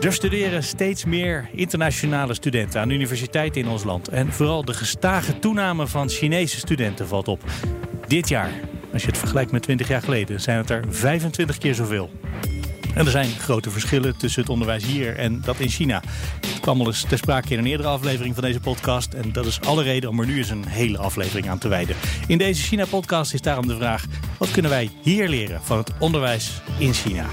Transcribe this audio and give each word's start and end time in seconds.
Er 0.00 0.12
studeren 0.12 0.62
steeds 0.62 1.04
meer 1.04 1.48
internationale 1.52 2.34
studenten 2.34 2.80
aan 2.80 2.90
universiteiten 2.90 3.60
in 3.60 3.68
ons 3.68 3.84
land. 3.84 4.08
En 4.08 4.32
vooral 4.32 4.64
de 4.64 4.74
gestage 4.74 5.38
toename 5.38 5.86
van 5.86 6.08
Chinese 6.08 6.56
studenten 6.56 7.08
valt 7.08 7.28
op. 7.28 7.42
Dit 8.06 8.28
jaar, 8.28 8.50
als 8.92 9.02
je 9.02 9.08
het 9.08 9.18
vergelijkt 9.18 9.52
met 9.52 9.62
20 9.62 9.88
jaar 9.88 10.02
geleden, 10.02 10.40
zijn 10.40 10.56
het 10.56 10.70
er 10.70 10.84
25 10.88 11.58
keer 11.58 11.74
zoveel. 11.74 12.10
En 12.94 13.04
er 13.04 13.10
zijn 13.10 13.30
grote 13.30 13.70
verschillen 13.70 14.16
tussen 14.16 14.40
het 14.40 14.50
onderwijs 14.50 14.84
hier 14.84 15.16
en 15.16 15.40
dat 15.44 15.58
in 15.58 15.68
China. 15.68 16.02
Het 16.40 16.60
kwam 16.60 16.80
al 16.80 16.86
eens 16.86 17.02
ter 17.02 17.18
sprake 17.18 17.52
in 17.52 17.58
een 17.58 17.66
eerdere 17.66 17.88
aflevering 17.88 18.34
van 18.34 18.44
deze 18.44 18.60
podcast. 18.60 19.12
En 19.12 19.32
dat 19.32 19.46
is 19.46 19.60
alle 19.60 19.82
reden 19.82 20.10
om 20.10 20.20
er 20.20 20.26
nu 20.26 20.38
eens 20.38 20.50
een 20.50 20.66
hele 20.66 20.98
aflevering 20.98 21.48
aan 21.48 21.58
te 21.58 21.68
wijden. 21.68 21.96
In 22.26 22.38
deze 22.38 22.62
China-podcast 22.62 23.34
is 23.34 23.40
daarom 23.40 23.66
de 23.66 23.76
vraag: 23.76 24.04
wat 24.38 24.50
kunnen 24.50 24.70
wij 24.70 24.90
hier 25.02 25.28
leren 25.28 25.60
van 25.62 25.78
het 25.78 25.90
onderwijs 25.98 26.60
in 26.78 26.94
China? 26.94 27.26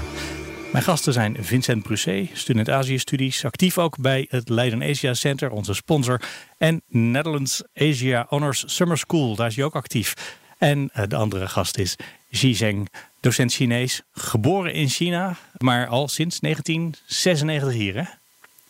Mijn 0.72 0.84
gasten 0.84 1.12
zijn 1.12 1.36
Vincent 1.40 1.82
Brusset, 1.82 2.28
student 2.32 2.70
Azië-studies, 2.70 3.44
actief 3.44 3.78
ook 3.78 3.98
bij 3.98 4.26
het 4.30 4.48
Leiden 4.48 4.82
Asia 4.82 5.14
Center, 5.14 5.50
onze 5.50 5.74
sponsor. 5.74 6.20
En 6.58 6.82
Netherlands 6.86 7.62
Asia 7.74 8.26
Honors 8.28 8.64
Summer 8.66 8.98
School, 8.98 9.34
daar 9.36 9.46
is 9.46 9.56
hij 9.56 9.64
ook 9.64 9.74
actief. 9.74 10.14
En 10.58 10.90
eh, 10.92 11.04
de 11.08 11.16
andere 11.16 11.48
gast 11.48 11.78
is 11.78 11.96
Xi 12.30 12.54
Zheng, 12.54 12.88
docent 13.20 13.52
Chinees, 13.52 14.02
geboren 14.12 14.72
in 14.72 14.88
China, 14.88 15.36
maar 15.58 15.86
al 15.86 16.08
sinds 16.08 16.40
1996 16.40 17.72
hier, 17.72 17.94
hè? 17.94 18.04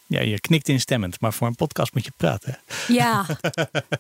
Ja, 0.06 0.20
je 0.20 0.40
knikt 0.40 0.68
instemmend, 0.68 1.20
maar 1.20 1.32
voor 1.32 1.46
een 1.46 1.54
podcast 1.54 1.94
moet 1.94 2.04
je 2.04 2.12
praten. 2.16 2.58
Ja. 2.88 3.26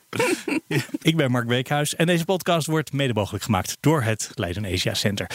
Ik 1.02 1.16
ben 1.16 1.30
Mark 1.30 1.46
Beekhuis 1.46 1.96
en 1.96 2.06
deze 2.06 2.24
podcast 2.24 2.66
wordt 2.66 2.92
mede 2.92 3.14
mogelijk 3.14 3.44
gemaakt 3.44 3.76
door 3.80 4.02
het 4.02 4.30
Leiden 4.34 4.64
Asia 4.64 4.94
Center. 4.94 5.30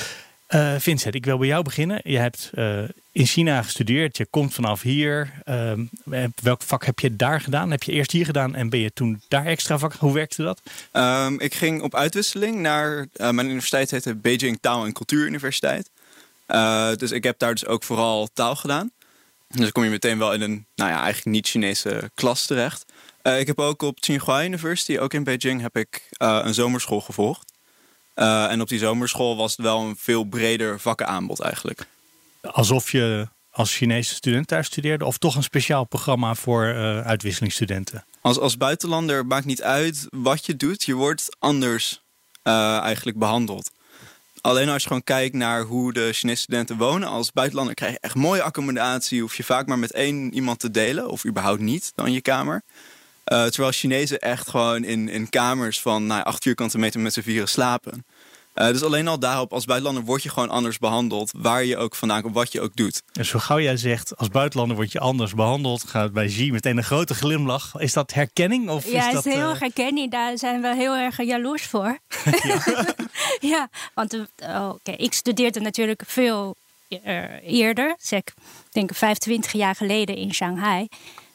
Uh, 0.54 0.76
Vincent, 0.78 1.16
ik 1.16 1.26
wil 1.26 1.38
bij 1.38 1.48
jou 1.48 1.64
beginnen. 1.64 2.02
Je 2.04 2.18
hebt 2.18 2.52
uh, 2.54 2.84
in 3.12 3.26
China 3.26 3.62
gestudeerd, 3.62 4.18
je 4.18 4.26
komt 4.26 4.54
vanaf 4.54 4.82
hier. 4.82 5.34
Uh, 5.46 5.72
welk 6.42 6.62
vak 6.62 6.86
heb 6.86 7.00
je 7.00 7.16
daar 7.16 7.42
gedaan? 7.42 7.72
Heb 7.72 7.84
je 7.84 7.92
eerst 7.92 8.12
hier 8.12 8.26
gedaan 8.26 8.56
en 8.56 8.70
ben 8.70 8.80
je 8.80 8.94
toen 8.94 9.22
daar 9.28 9.46
extra 9.46 9.78
vak? 9.78 9.94
Hoe 9.94 10.14
werkte 10.14 10.44
dat? 10.44 10.62
Um, 10.94 11.40
ik 11.40 11.54
ging 11.54 11.82
op 11.82 11.96
uitwisseling 11.96 12.60
naar 12.60 13.08
mijn 13.14 13.46
universiteit, 13.46 13.92
heette 13.92 14.16
Beijing 14.16 14.58
Taal 14.62 14.86
en 14.86 14.94
Cultuuruniversiteit. 14.94 15.90
dus 16.98 17.12
ik 17.12 17.24
heb 17.24 17.40
daar 17.40 17.54
dus 17.54 17.66
ook 17.66 17.84
vooral 17.84 18.30
taal 18.34 18.56
gedaan. 18.56 18.92
Dus 19.48 19.62
dan 19.62 19.72
kom 19.72 19.84
je 19.84 19.90
meteen 19.90 20.18
wel 20.18 20.34
in 20.34 20.42
een, 20.42 20.66
nou 20.76 20.92
ja, 20.92 21.02
eigenlijk 21.02 21.36
niet-Chinese 21.36 22.12
klas 22.14 22.46
terecht. 22.46 22.86
ik 23.22 23.48
heb 23.48 23.60
ook 23.60 23.82
op 23.82 24.00
Tsinghua 24.00 24.44
University, 24.44 24.98
ook 24.98 25.14
in 25.14 25.24
Beijing, 25.24 25.62
heb 25.62 25.78
ik 25.78 26.10
een 26.18 26.54
zomerschool 26.54 27.02
gevolgd. 27.02 27.53
Uh, 28.16 28.52
en 28.52 28.62
op 28.62 28.68
die 28.68 28.80
zomerschool 28.80 29.36
was 29.38 29.52
het 29.52 29.66
wel 29.66 29.82
een 29.82 29.96
veel 29.98 30.24
breder 30.24 30.80
vakkenaanbod 30.80 31.40
eigenlijk. 31.40 31.88
Alsof 32.42 32.92
je 32.92 33.28
als 33.52 33.76
Chinese 33.76 34.16
student 34.16 34.50
daar 34.50 34.66
studeerde, 34.66 35.06
of 35.06 35.18
toch 35.18 35.36
een 35.36 35.44
speciaal 35.44 35.84
programma 35.84 36.36
voor 36.36 36.66
uh, 36.66 37.02
uitwisselingsstudenten? 37.02 38.06
Als, 38.22 38.40
als 38.40 38.58
buitenlander 38.58 39.26
maakt 39.26 39.46
niet 39.46 39.62
uit 39.62 40.08
wat 40.10 40.46
je 40.46 40.56
doet, 40.56 40.84
je 40.84 40.94
wordt 40.94 41.36
anders 41.40 42.02
uh, 42.44 42.78
eigenlijk 42.78 43.18
behandeld. 43.18 43.72
Alleen 44.42 44.70
als 44.70 44.82
je 44.82 44.88
gewoon 44.88 45.04
kijkt 45.04 45.36
naar 45.36 45.62
hoe 45.62 45.94
de 45.94 46.10
Chinese 46.14 46.42
studenten 46.42 46.78
wonen, 46.78 47.08
als 47.08 47.32
buitenlander 47.32 47.76
krijg 47.76 47.92
je 47.92 48.00
echt 48.00 48.16
mooie 48.16 48.42
accommodatie. 48.42 49.22
Hoef 49.22 49.36
je 49.36 49.44
vaak 49.44 49.68
maar 49.68 49.80
met 49.80 49.92
één 49.92 50.34
iemand 50.34 50.60
te 50.60 50.72
delen, 50.72 51.10
of 51.10 51.26
überhaupt 51.26 51.62
niet 51.62 51.92
dan 51.96 52.12
je 52.12 52.22
kamer. 52.22 52.64
Uh, 53.26 53.46
terwijl 53.46 53.72
Chinezen 53.72 54.20
echt 54.20 54.50
gewoon 54.50 54.84
in, 54.84 55.10
in 55.10 55.30
kamers 55.30 55.82
van 55.82 56.08
nou, 56.08 56.24
acht 56.24 56.44
vierkante 56.44 56.78
meter 56.78 57.00
met 57.00 57.14
z'n 57.14 57.22
vieren 57.22 57.48
slapen. 57.48 58.06
Uh, 58.56 58.68
dus 58.68 58.84
alleen 58.84 59.08
al 59.08 59.20
daarop, 59.20 59.54
als 59.54 59.66
buitenlander 59.66 60.06
word 60.06 60.24
je 60.24 60.30
gewoon 60.30 60.50
anders 60.50 60.78
behandeld. 60.78 61.32
Waar 61.38 61.64
je 61.64 61.78
ook 61.78 61.96
vandaan 61.96 62.22
komt, 62.22 62.36
wat 62.36 62.52
je 62.52 62.62
ook 62.62 62.76
doet. 62.76 63.04
En 63.14 63.26
zo 63.26 63.40
gauw 63.40 63.60
jij 63.60 63.78
zegt, 63.78 64.18
als 64.18 64.28
buitenlander 64.28 64.76
word 64.76 64.92
je 64.92 65.00
anders 65.00 65.34
behandeld, 65.34 65.84
gaat 65.84 66.14
bij 66.14 66.28
Xi 66.28 66.52
meteen 66.52 66.78
een 66.78 66.84
grote 66.84 67.14
glimlach. 67.14 67.74
Is 67.78 67.94
dat 67.94 68.14
herkenning? 68.14 68.70
Of 68.70 68.92
ja, 68.92 69.08
is 69.08 69.14
dat, 69.14 69.26
is 69.26 69.34
heel 69.34 69.50
erg 69.50 69.54
uh... 69.54 69.62
herkenning. 69.62 70.12
Daar 70.12 70.38
zijn 70.38 70.62
we 70.62 70.76
heel 70.76 70.96
erg 70.96 71.24
jaloers 71.24 71.66
voor. 71.66 72.00
ja. 72.44 72.86
ja, 73.54 73.70
want 73.94 74.14
oh, 74.14 74.70
okay. 74.74 74.96
ik 74.96 75.14
studeerde 75.14 75.60
natuurlijk 75.60 76.04
veel 76.08 76.56
eerder. 77.46 77.96
Zeg, 78.00 78.20
ik 78.20 78.34
denk 78.72 78.96
25 78.96 79.52
jaar 79.52 79.76
geleden 79.76 80.16
in 80.16 80.34
Shanghai. 80.34 80.88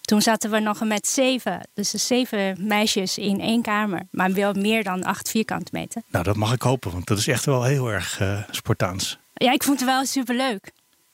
Toen 0.08 0.22
zaten 0.22 0.50
we 0.50 0.60
nog 0.60 0.84
met 0.84 1.06
zeven, 1.06 1.68
dus 1.74 1.90
zeven 1.90 2.66
meisjes 2.66 3.18
in 3.18 3.40
één 3.40 3.62
kamer. 3.62 4.02
Maar 4.10 4.32
wel 4.32 4.52
meer 4.52 4.84
dan 4.84 5.04
acht 5.04 5.30
vierkante 5.30 5.70
meter. 5.72 6.02
Nou, 6.10 6.24
dat 6.24 6.36
mag 6.36 6.52
ik 6.52 6.62
hopen, 6.62 6.92
want 6.92 7.06
dat 7.06 7.18
is 7.18 7.28
echt 7.28 7.44
wel 7.44 7.62
heel 7.62 7.88
erg 7.88 8.20
uh, 8.20 8.42
Spartaans. 8.50 9.18
Ja, 9.34 9.52
ik 9.52 9.62
vond 9.62 9.80
het 9.80 9.88
wel 9.88 10.04
superleuk. 10.04 10.72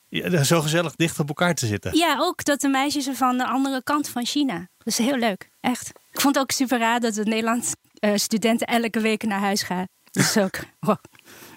Ja, 0.09 0.43
zo 0.43 0.61
gezellig 0.61 0.95
dicht 0.95 1.19
op 1.19 1.27
elkaar 1.27 1.55
te 1.55 1.65
zitten. 1.65 1.97
Ja, 1.97 2.15
ook 2.19 2.45
dat 2.45 2.61
de 2.61 2.67
meisjes 2.67 3.07
er 3.07 3.15
van 3.15 3.37
de 3.37 3.45
andere 3.45 3.83
kant 3.83 4.09
van 4.09 4.25
China. 4.25 4.57
Dat 4.77 4.87
is 4.87 4.97
heel 4.97 5.17
leuk, 5.17 5.49
echt. 5.61 5.87
Ik 6.11 6.21
vond 6.21 6.35
het 6.35 6.43
ook 6.43 6.51
super 6.51 6.79
raar 6.79 6.99
dat 6.99 7.13
de 7.13 7.25
Nederlandse 7.25 7.75
uh, 7.99 8.11
studenten 8.15 8.67
elke 8.67 8.99
week 8.99 9.23
naar 9.23 9.39
huis 9.39 9.61
gaan. 9.61 9.85
Dat 10.11 10.23
is 10.23 10.37
ook... 10.37 10.59
Oh. 10.87 10.95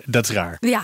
Dat 0.04 0.28
is 0.28 0.34
raar. 0.34 0.56
Ja, 0.60 0.82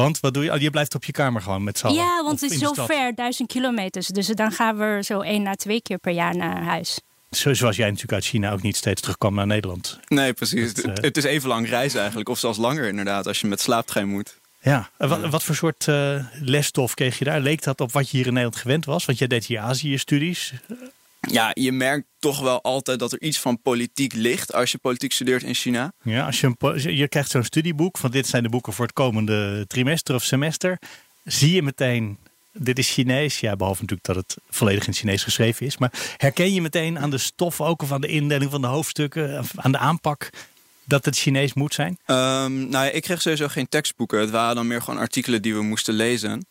want 0.00 0.20
wat 0.20 0.34
doe 0.34 0.44
je? 0.44 0.52
Oh, 0.52 0.60
je 0.60 0.70
blijft 0.70 0.94
op 0.94 1.04
je 1.04 1.12
kamer 1.12 1.42
gewoon 1.42 1.64
met 1.64 1.78
z'n 1.78 1.86
allen? 1.86 1.98
Ja, 1.98 2.22
want 2.24 2.40
het 2.40 2.50
is 2.50 2.58
zo 2.58 2.72
ver, 2.74 3.14
duizend 3.14 3.48
kilometers. 3.48 4.06
Dus 4.06 4.26
dan 4.26 4.52
gaan 4.52 4.76
we 4.76 5.00
zo 5.04 5.20
één 5.20 5.46
à 5.46 5.54
twee 5.54 5.82
keer 5.82 5.98
per 5.98 6.12
jaar 6.12 6.36
naar 6.36 6.62
huis. 6.62 7.00
Zoals 7.30 7.76
jij 7.76 7.86
natuurlijk 7.86 8.12
uit 8.12 8.24
China 8.24 8.52
ook 8.52 8.62
niet 8.62 8.76
steeds 8.76 9.00
terugkwam 9.00 9.34
naar 9.34 9.46
Nederland. 9.46 9.98
Nee, 10.08 10.32
precies. 10.32 10.68
Het, 10.68 10.86
uh... 10.86 10.92
het 10.94 11.16
is 11.16 11.24
even 11.24 11.48
lang 11.48 11.68
reizen 11.68 11.98
eigenlijk. 11.98 12.28
Of 12.28 12.38
zelfs 12.38 12.58
langer 12.58 12.88
inderdaad, 12.88 13.26
als 13.26 13.40
je 13.40 13.46
met 13.46 13.60
slaaptrein 13.60 14.08
moet. 14.08 14.38
Ja, 14.62 14.90
wat, 14.96 15.28
wat 15.28 15.42
voor 15.42 15.54
soort 15.54 15.86
uh, 15.86 16.24
lesstof 16.40 16.94
kreeg 16.94 17.18
je 17.18 17.24
daar? 17.24 17.40
Leek 17.40 17.62
dat 17.62 17.80
op 17.80 17.92
wat 17.92 18.10
je 18.10 18.16
hier 18.16 18.26
in 18.26 18.32
Nederland 18.32 18.60
gewend 18.60 18.84
was? 18.84 19.04
Want 19.04 19.18
jij 19.18 19.26
deed 19.26 19.46
hier 19.46 19.58
Azië-studies. 19.58 20.52
Ja, 21.20 21.50
je 21.54 21.72
merkt 21.72 22.06
toch 22.18 22.40
wel 22.40 22.62
altijd 22.62 22.98
dat 22.98 23.12
er 23.12 23.20
iets 23.20 23.38
van 23.38 23.62
politiek 23.62 24.12
ligt 24.12 24.52
als 24.52 24.72
je 24.72 24.78
politiek 24.78 25.12
studeert 25.12 25.42
in 25.42 25.54
China. 25.54 25.92
Ja, 26.02 26.26
als 26.26 26.40
je, 26.40 26.54
een, 26.58 26.96
je 26.96 27.08
krijgt 27.08 27.30
zo'n 27.30 27.44
studieboek 27.44 27.98
van 27.98 28.10
dit 28.10 28.26
zijn 28.26 28.42
de 28.42 28.48
boeken 28.48 28.72
voor 28.72 28.84
het 28.84 28.94
komende 28.94 29.64
trimester 29.66 30.14
of 30.14 30.24
semester. 30.24 30.78
Zie 31.24 31.52
je 31.52 31.62
meteen, 31.62 32.18
dit 32.52 32.78
is 32.78 32.90
Chinees. 32.90 33.40
Ja, 33.40 33.56
behalve 33.56 33.80
natuurlijk 33.80 34.06
dat 34.06 34.16
het 34.16 34.36
volledig 34.50 34.82
in 34.82 34.88
het 34.88 34.98
Chinees 34.98 35.22
geschreven 35.22 35.66
is. 35.66 35.78
Maar 35.78 35.92
herken 36.16 36.52
je 36.52 36.62
meteen 36.62 36.98
aan 36.98 37.10
de 37.10 37.18
stof 37.18 37.60
ook 37.60 37.82
of 37.82 37.92
aan 37.92 38.00
de 38.00 38.08
indeling 38.08 38.50
van 38.50 38.60
de 38.60 38.66
hoofdstukken, 38.66 39.44
aan 39.54 39.72
de 39.72 39.78
aanpak, 39.78 40.30
dat 40.84 41.04
het 41.04 41.16
Chinees 41.16 41.54
moet 41.54 41.74
zijn? 41.74 41.98
Um, 42.06 42.68
nou 42.68 42.84
ja, 42.84 42.90
ik 42.90 43.02
kreeg 43.02 43.22
sowieso 43.22 43.48
geen 43.48 43.68
tekstboeken. 43.68 44.20
Het 44.20 44.30
waren 44.30 44.54
dan 44.54 44.66
meer 44.66 44.82
gewoon 44.82 45.00
artikelen 45.00 45.42
die 45.42 45.54
we 45.54 45.62
moesten 45.62 45.94
lezen. 45.94 46.46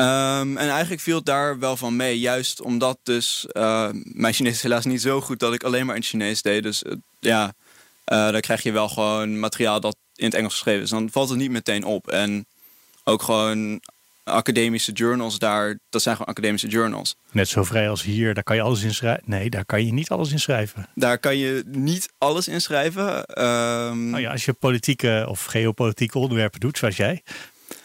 Um, 0.00 0.56
en 0.56 0.68
eigenlijk 0.68 1.00
viel 1.00 1.16
het 1.16 1.26
daar 1.26 1.58
wel 1.58 1.76
van 1.76 1.96
mee. 1.96 2.18
Juist 2.18 2.62
omdat 2.62 2.98
dus 3.02 3.46
uh, 3.52 3.88
mijn 3.92 4.34
Chinees 4.34 4.54
is 4.54 4.62
helaas 4.62 4.84
niet 4.84 5.00
zo 5.00 5.20
goed 5.20 5.38
dat 5.38 5.54
ik 5.54 5.62
alleen 5.62 5.86
maar 5.86 5.94
in 5.94 6.00
het 6.00 6.10
Chinees 6.10 6.42
deed. 6.42 6.62
Dus 6.62 6.82
uh, 6.82 6.92
ja, 7.18 7.52
uh, 8.06 8.30
dan 8.30 8.40
krijg 8.40 8.62
je 8.62 8.72
wel 8.72 8.88
gewoon 8.88 9.38
materiaal 9.38 9.80
dat 9.80 9.96
in 10.14 10.24
het 10.24 10.34
Engels 10.34 10.52
geschreven 10.52 10.82
is. 10.82 10.90
Dan 10.90 11.08
valt 11.10 11.28
het 11.28 11.38
niet 11.38 11.50
meteen 11.50 11.84
op. 11.84 12.08
En 12.08 12.46
ook 13.04 13.22
gewoon 13.22 13.80
academische 14.24 14.92
journals 14.92 15.38
daar, 15.38 15.78
dat 15.90 16.02
zijn 16.02 16.16
gewoon 16.16 16.30
academische 16.34 16.68
journals. 16.68 17.16
Net 17.30 17.48
zo 17.48 17.64
vrij 17.64 17.88
als 17.88 18.02
hier, 18.02 18.34
daar 18.34 18.42
kan 18.42 18.56
je 18.56 18.62
alles 18.62 18.82
in 18.82 18.94
schrijven. 18.94 19.22
Nee, 19.26 19.50
daar 19.50 19.64
kan 19.64 19.84
je 19.84 19.92
niet 19.92 20.08
alles 20.08 20.32
in 20.32 20.40
schrijven. 20.40 20.88
Daar 20.94 21.18
kan 21.18 21.36
je 21.36 21.62
niet 21.66 22.12
alles 22.18 22.48
in 22.48 22.60
schrijven. 22.60 23.06
Um... 23.44 24.10
Nou 24.10 24.22
ja, 24.22 24.30
als 24.30 24.44
je 24.44 24.52
politieke 24.52 25.26
of 25.28 25.44
geopolitieke 25.44 26.18
onderwerpen 26.18 26.60
doet, 26.60 26.78
zoals 26.78 26.96
jij, 26.96 27.22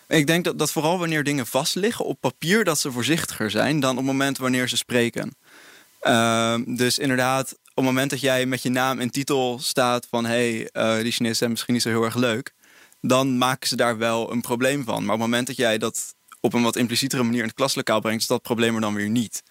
ik 0.08 0.28
denk 0.28 0.44
dat, 0.44 0.60
dat 0.60 0.72
vooral 0.72 1.00
wanneer 1.00 1.24
dingen 1.24 1.48
vastliggen 1.48 2.06
op 2.06 2.20
papier, 2.20 2.64
dat 2.64 2.80
ze 2.80 2.92
voorzichtiger 2.92 3.52
zijn 3.52 3.80
dan 3.80 3.92
op 3.92 3.98
het 3.98 4.06
moment 4.06 4.38
wanneer 4.38 4.70
ze 4.70 4.78
spreken. 4.78 5.36
Uh, 6.04 6.56
dus 6.66 7.00
inderdaad, 7.00 7.52
op 7.52 7.76
het 7.76 7.86
moment 7.86 8.10
dat 8.10 8.20
jij 8.20 8.46
met 8.46 8.62
je 8.62 8.70
naam 8.70 9.00
en 9.00 9.10
titel 9.10 9.60
staat 9.60 10.08
van 10.10 10.26
hé, 10.26 10.68
hey, 10.72 10.98
uh, 10.98 11.04
die 11.04 11.12
Chinezen 11.12 11.36
zijn 11.36 11.50
misschien 11.50 11.74
niet 11.74 11.84
zo 11.84 11.90
heel 11.90 12.04
erg 12.04 12.16
leuk, 12.16 12.54
dan 13.02 13.38
maken 13.38 13.68
ze 13.68 13.76
daar 13.76 13.98
wel 13.98 14.32
een 14.32 14.42
probleem 14.42 14.84
van. 14.84 15.06
Maar 15.06 15.16
op 15.16 15.22
het 15.22 15.30
moment 15.30 15.48
dat 15.48 15.56
jij 15.56 15.78
dat 15.78 16.16
op 16.40 16.54
een 16.54 16.64
wat 16.64 16.76
implicietere 16.76 17.24
manier 17.24 17.40
in 17.40 17.48
het 17.48 17.56
klaslokaal 17.56 18.00
brengt, 18.00 18.22
is 18.22 18.28
dat 18.28 18.42
probleem 18.42 18.76
er 18.76 18.82
dan 18.82 18.94
weer 18.94 19.10
niet. 19.10 19.44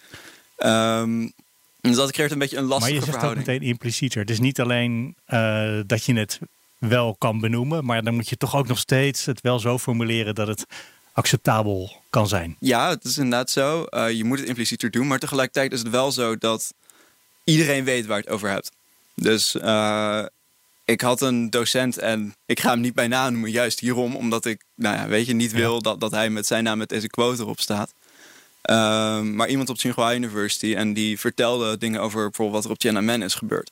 Um, 0.58 1.32
dus 1.80 1.96
dat 1.96 2.12
creëert 2.12 2.32
een 2.32 2.38
beetje 2.38 2.56
een 2.56 2.64
lastige 2.64 3.02
verhouding. 3.02 3.22
Maar 3.22 3.34
je 3.34 3.40
zegt 3.40 3.48
ook 3.48 3.54
meteen 3.54 3.68
implicieter. 3.70 4.20
Het 4.20 4.30
is 4.30 4.40
niet 4.40 4.60
alleen 4.60 5.16
uh, 5.28 5.80
dat 5.86 6.04
je 6.04 6.14
het 6.14 6.38
wel 6.88 7.16
kan 7.19 7.40
benoemen. 7.40 7.84
Maar 7.84 8.02
dan 8.02 8.14
moet 8.14 8.28
je 8.28 8.36
toch 8.36 8.56
ook 8.56 8.66
nog 8.66 8.78
steeds 8.78 9.25
het 9.25 9.40
wel 9.40 9.58
zo 9.58 9.78
formuleren 9.78 10.34
dat 10.34 10.46
het 10.46 10.66
acceptabel 11.12 11.92
kan 12.10 12.28
zijn. 12.28 12.56
Ja, 12.60 12.88
het 12.88 13.04
is 13.04 13.16
inderdaad 13.16 13.50
zo. 13.50 13.86
Uh, 13.90 14.10
je 14.10 14.25
moet 14.25 14.38
het 14.38 14.48
implicieter 14.48 14.90
doen. 14.90 15.06
Maar 15.06 15.19
tegelijkertijd 15.19 15.72
is 15.72 15.78
het 15.78 15.90
wel 15.90 16.12
zo 16.12 16.36
dat 16.36 16.75
iedereen 17.44 17.84
weet 17.84 18.06
waar 18.06 18.16
je 18.16 18.22
het 18.22 18.32
over 18.32 18.48
hebt. 18.48 18.70
Dus 19.14 19.54
uh, 19.54 20.25
ik 20.84 21.00
had 21.00 21.20
een 21.20 21.50
docent 21.50 21.98
en 21.98 22.34
ik 22.46 22.60
ga 22.60 22.70
hem 22.70 22.81
niet 22.81 22.94
bij 22.94 23.08
naam 23.08 23.32
noemen, 23.32 23.50
juist 23.50 23.80
hierom, 23.80 24.16
omdat 24.16 24.44
ik, 24.44 24.64
nou 24.75 24.96
ja, 24.96 25.06
weet 25.06 25.26
je, 25.26 25.34
niet 25.34 25.52
wil 25.52 25.82
dat, 25.82 26.00
dat 26.00 26.10
hij 26.10 26.30
met 26.30 26.46
zijn 26.46 26.64
naam 26.64 26.78
met 26.78 26.88
deze 26.88 27.08
quote 27.08 27.42
erop 27.42 27.60
staat. 27.60 27.94
Ehm, 28.62 29.34
maar 29.34 29.48
iemand 29.48 29.69
op 29.69 29.76
Tsinghua 29.76 30.14
University 30.14 30.75
en 30.75 30.92
die 30.92 31.19
vertelde 31.19 31.78
dingen 31.78 32.00
over 32.00 32.22
bijvoorbeeld 32.22 32.56
wat 32.56 32.64
er 32.64 32.70
op 32.70 32.78
Tiananmen 32.78 33.22
is 33.22 33.34
gebeurd. 33.34 33.70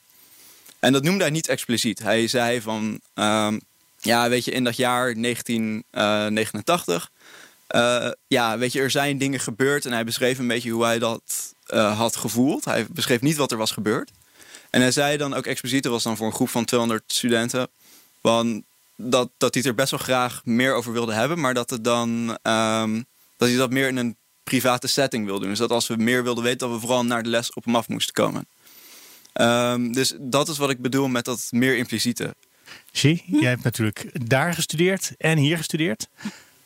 En 0.83 0.93
dat 0.93 1.03
noemde 1.03 1.23
hij 1.23 1.31
niet 1.31 1.47
expliciet. 1.47 1.99
Hij 1.99 2.27
zei 2.27 2.61
van, 2.61 2.99
ehm, 3.13 3.59
ja, 3.99 4.29
weet 4.29 4.45
je, 4.45 4.51
in 4.51 4.63
dat 4.63 4.75
jaar 4.75 5.13
1989, 5.21 7.11
uh, 7.75 8.05
eh, 8.05 8.11
ja, 8.27 8.57
weet 8.57 8.73
je, 8.73 8.79
er 8.79 8.91
zijn 8.91 9.17
dingen 9.17 9.39
gebeurd 9.39 9.85
en 9.85 9.91
hij 9.91 10.03
beschreef 10.03 10.39
een 10.39 10.47
beetje 10.47 10.71
hoe 10.71 10.83
hij 10.83 10.99
dat 10.99 11.53
uh, 11.73 11.97
had 11.97 12.15
gevoeld. 12.15 12.65
Hij 12.65 12.85
beschreef 12.89 13.21
niet 13.21 13.35
wat 13.35 13.51
er 13.51 13.57
was 13.57 13.71
gebeurd. 13.71 14.11
En 14.69 14.81
hij 14.81 14.91
zei 14.91 15.17
dan 15.17 15.33
ook 15.33 15.45
expliciet, 15.45 15.85
er 15.85 15.91
was 15.91 16.03
dan 16.03 16.17
voor 16.17 16.27
een 16.27 16.33
groep 16.33 16.49
van 16.49 16.65
200 16.65 17.03
studenten, 17.07 17.67
van 18.21 18.63
dat, 18.95 19.29
dat 19.37 19.53
hij 19.53 19.61
het 19.61 19.71
er 19.71 19.75
best 19.75 19.91
wel 19.91 19.99
graag 19.99 20.41
meer 20.45 20.73
over 20.73 20.93
wilde 20.93 21.13
hebben, 21.13 21.39
maar 21.39 21.53
dat, 21.53 21.69
het 21.69 21.83
dan, 21.83 22.37
um, 22.41 23.05
dat 23.37 23.47
hij 23.47 23.57
dat 23.57 23.69
meer 23.69 23.87
in 23.87 23.97
een 23.97 24.15
private 24.43 24.87
setting 24.87 25.25
wilde 25.25 25.39
doen. 25.39 25.49
Dus 25.49 25.59
dat 25.59 25.71
als 25.71 25.87
we 25.87 25.95
meer 25.95 26.23
wilden 26.23 26.43
weten, 26.43 26.59
dat 26.59 26.71
we 26.71 26.79
vooral 26.79 27.05
naar 27.05 27.23
de 27.23 27.29
les 27.29 27.53
op 27.53 27.65
hem 27.65 27.75
af 27.75 27.87
moesten 27.87 28.13
komen. 28.13 28.47
Um, 29.33 29.93
dus 29.93 30.13
dat 30.19 30.47
is 30.47 30.57
wat 30.57 30.69
ik 30.69 30.79
bedoel 30.79 31.07
met 31.07 31.25
dat 31.25 31.47
meer 31.49 31.77
impliciete. 31.77 32.35
Zie, 32.91 33.23
jij 33.25 33.49
hebt 33.49 33.63
natuurlijk 33.63 34.29
daar 34.29 34.53
gestudeerd 34.53 35.11
en 35.17 35.37
hier 35.37 35.57
gestudeerd. 35.57 36.07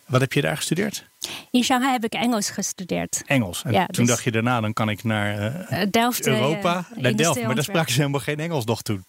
Wat 0.06 0.22
heb 0.22 0.34
je 0.34 0.42
daar 0.42 0.58
gestudeerd? 0.58 1.06
In 1.52 1.64
Shanghai 1.64 1.92
heb 1.92 2.04
ik 2.04 2.14
Engels 2.14 2.50
gestudeerd. 2.50 3.24
Engels. 3.26 3.64
En 3.64 3.72
ja, 3.72 3.86
toen 3.86 4.06
dus 4.06 4.14
dacht 4.14 4.24
je 4.24 4.32
daarna, 4.32 4.62
dan 4.62 4.74
kan 4.74 4.90
ik 4.90 5.04
naar 5.04 5.56
uh, 5.72 5.82
Delft, 5.92 6.28
Europa, 6.28 6.88
uh, 6.92 6.98
naar 7.02 7.16
Delft. 7.16 7.42
Maar 7.44 7.56
daar 7.56 7.64
spraken 7.64 7.92
ze 7.92 8.00
helemaal 8.00 8.20
geen 8.20 8.40
Engels 8.40 8.66
nog 8.66 8.82
toen. 8.82 9.06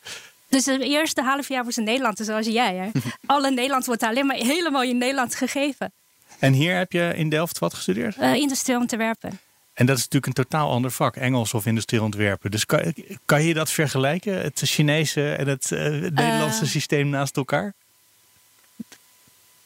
Dus 0.48 0.64
het 0.64 0.80
eerste 0.80 1.22
half 1.22 1.48
jaar 1.48 1.64
was 1.64 1.76
een 1.76 1.84
Nederlander 1.84 2.24
zoals 2.24 2.46
jij. 2.46 2.74
Hè? 2.74 3.00
Alle 3.26 3.50
Nederlands 3.50 3.86
wordt 3.86 4.02
alleen 4.02 4.26
maar 4.26 4.36
helemaal 4.36 4.82
in 4.82 4.98
Nederland 4.98 5.34
gegeven. 5.34 5.92
En 6.38 6.52
hier 6.52 6.76
heb 6.76 6.92
je 6.92 7.12
in 7.16 7.28
Delft 7.28 7.58
wat 7.58 7.74
gestudeerd? 7.74 8.16
Uh, 8.16 8.34
industrieel 8.34 8.80
ontwerpen. 8.80 9.38
En 9.78 9.86
dat 9.86 9.96
is 9.96 10.02
natuurlijk 10.02 10.26
een 10.26 10.44
totaal 10.44 10.70
ander 10.70 10.90
vak, 10.90 11.16
Engels 11.16 11.54
of 11.54 11.66
industrieel 11.66 12.04
ontwerpen. 12.04 12.50
Dus 12.50 12.66
kan, 12.66 12.94
kan 13.24 13.42
je 13.42 13.54
dat 13.54 13.70
vergelijken, 13.70 14.40
het 14.40 14.60
Chinese 14.64 15.32
en 15.32 15.48
het 15.48 15.70
Nederlandse 15.70 16.66
systeem 16.66 17.08
naast 17.08 17.36
elkaar? 17.36 17.74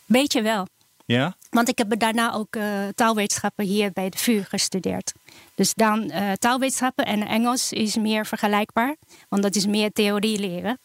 Beetje 0.06 0.42
wel. 0.42 0.66
Ja? 1.04 1.36
Want 1.50 1.68
ik 1.68 1.78
heb 1.78 1.98
daarna 1.98 2.32
ook 2.32 2.56
uh, 2.56 2.64
taalwetenschappen 2.94 3.64
hier 3.64 3.92
bij 3.92 4.08
de 4.08 4.18
VU 4.18 4.42
gestudeerd. 4.42 5.12
Dus 5.54 5.74
dan 5.74 6.12
taalwetenschappen 6.38 7.06
en 7.06 7.26
Engels 7.26 7.72
is 7.72 7.96
meer 7.96 8.26
vergelijkbaar. 8.26 8.96
Want 9.28 9.42
dat 9.42 9.54
is 9.54 9.66
meer 9.66 9.92
theorie 9.92 10.38
leren. 10.38 10.78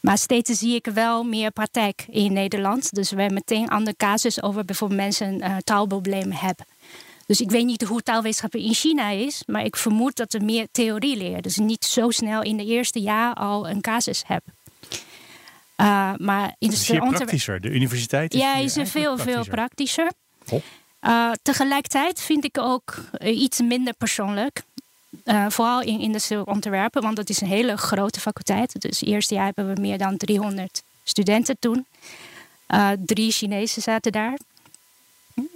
Maar 0.00 0.18
steeds 0.18 0.58
zie 0.58 0.74
ik 0.74 0.86
wel 0.86 1.24
meer 1.24 1.50
praktijk 1.50 2.04
in 2.08 2.32
Nederland. 2.32 2.94
Dus 2.94 3.10
we 3.10 3.16
hebben 3.16 3.42
meteen 3.46 3.68
andere 3.68 3.96
casus 3.96 4.42
over 4.42 4.64
bijvoorbeeld 4.64 5.00
mensen 5.00 5.62
taalproblemen 5.64 6.36
hebben. 6.36 6.66
Dus 7.30 7.40
ik 7.40 7.50
weet 7.50 7.64
niet 7.64 7.82
hoe 7.82 8.02
taalwetenschappen 8.02 8.60
in 8.60 8.74
China 8.74 9.10
is, 9.10 9.42
maar 9.46 9.64
ik 9.64 9.76
vermoed 9.76 10.16
dat 10.16 10.32
er 10.32 10.44
meer 10.44 10.66
theorie 10.72 11.16
leren. 11.16 11.42
Dus 11.42 11.56
niet 11.56 11.84
zo 11.84 12.10
snel 12.10 12.42
in 12.42 12.56
de 12.56 12.64
eerste 12.64 13.00
jaar 13.00 13.34
al 13.34 13.68
een 13.68 13.80
casus 13.80 14.22
hebben. 14.26 14.54
Uh, 15.76 16.12
maar 16.16 16.54
in 16.58 16.70
de 16.70 16.96
praktischer. 16.98 17.60
De 17.60 17.68
universiteit 17.68 18.34
is 18.34 18.40
Ja, 18.40 18.56
is 18.56 18.76
veel, 18.82 19.18
veel 19.18 19.44
praktischer. 19.44 20.12
Uh, 21.00 21.32
tegelijkertijd 21.42 22.20
vind 22.20 22.44
ik 22.44 22.58
ook 22.58 22.94
uh, 23.18 23.40
iets 23.40 23.60
minder 23.60 23.94
persoonlijk. 23.94 24.62
vooral 25.48 25.82
in 25.82 26.00
industrieel 26.00 26.44
ontwerpen, 26.44 27.02
want 27.02 27.16
dat 27.16 27.28
is 27.28 27.40
een 27.40 27.48
hele 27.48 27.76
grote 27.76 28.20
faculteit. 28.20 28.80
Dus 28.80 29.00
het 29.00 29.08
eerste 29.08 29.34
jaar 29.34 29.44
hebben 29.44 29.74
we 29.74 29.80
meer 29.80 29.98
dan 29.98 30.16
300 30.16 30.82
studenten 31.04 31.56
toen. 31.58 31.86
drie 33.04 33.32
Chinezen 33.32 33.82
zaten 33.82 34.12
daar. 34.12 34.38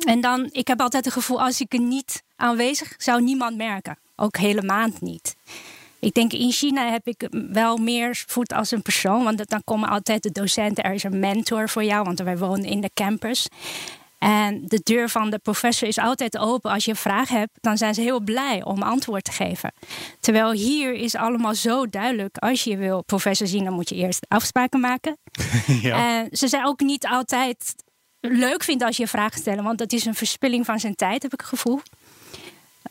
En 0.05 0.21
dan, 0.21 0.49
ik 0.53 0.69
heb 0.69 0.81
altijd 0.81 1.05
het 1.05 1.15
gevoel, 1.15 1.43
als 1.43 1.61
ik 1.61 1.73
er 1.73 1.81
niet 1.81 2.23
aanwezig 2.37 2.95
zou 2.99 3.23
niemand 3.23 3.57
merken. 3.57 3.99
Ook 4.17 4.37
helemaal 4.37 4.89
niet. 5.01 5.37
Ik 5.99 6.15
denk 6.15 6.33
in 6.33 6.53
China 6.53 6.91
heb 6.91 7.07
ik 7.07 7.29
wel 7.51 7.77
meer 7.77 8.23
voet 8.27 8.53
als 8.53 8.71
een 8.71 8.83
persoon. 8.83 9.25
Want 9.25 9.49
dan 9.49 9.65
komen 9.65 9.89
altijd 9.89 10.23
de 10.23 10.33
docenten. 10.33 10.85
Er 10.85 10.93
is 10.93 11.03
een 11.03 11.19
mentor 11.19 11.69
voor 11.69 11.85
jou, 11.85 12.05
want 12.05 12.21
wij 12.21 12.39
wonen 12.39 12.65
in 12.65 12.81
de 12.81 12.91
campus. 12.95 13.49
En 14.19 14.63
de 14.67 14.81
deur 14.83 15.09
van 15.09 15.31
de 15.31 15.39
professor 15.39 15.89
is 15.89 15.99
altijd 15.99 16.39
open. 16.39 16.71
Als 16.71 16.85
je 16.85 16.91
een 16.91 16.97
vraag 16.97 17.29
hebt, 17.29 17.51
dan 17.61 17.77
zijn 17.77 17.95
ze 17.95 18.01
heel 18.01 18.21
blij 18.21 18.65
om 18.65 18.83
antwoord 18.83 19.25
te 19.25 19.33
geven. 19.33 19.73
Terwijl 20.21 20.53
hier 20.53 20.93
is 20.93 21.15
allemaal 21.15 21.55
zo 21.55 21.89
duidelijk. 21.89 22.37
Als 22.39 22.65
je 22.65 22.77
wil 22.77 23.03
professor 23.03 23.47
zien, 23.47 23.65
dan 23.65 23.73
moet 23.73 23.89
je 23.89 23.95
eerst 23.95 24.27
afspraken 24.29 24.81
maken. 24.81 25.17
ja. 25.83 26.19
En 26.19 26.29
ze 26.31 26.49
zijn 26.49 26.67
ook 26.67 26.81
niet 26.81 27.07
altijd 27.07 27.75
leuk 28.29 28.65
vinden 28.65 28.87
als 28.87 28.97
je 28.97 29.09
vragen 29.09 29.41
stelt. 29.41 29.61
Want 29.61 29.79
dat 29.79 29.93
is 29.93 30.05
een 30.05 30.15
verspilling 30.15 30.65
van 30.65 30.81
zijn 30.81 30.95
tijd, 30.95 31.23
heb 31.23 31.33
ik 31.33 31.41
het 31.41 31.49
gevoel. 31.49 31.81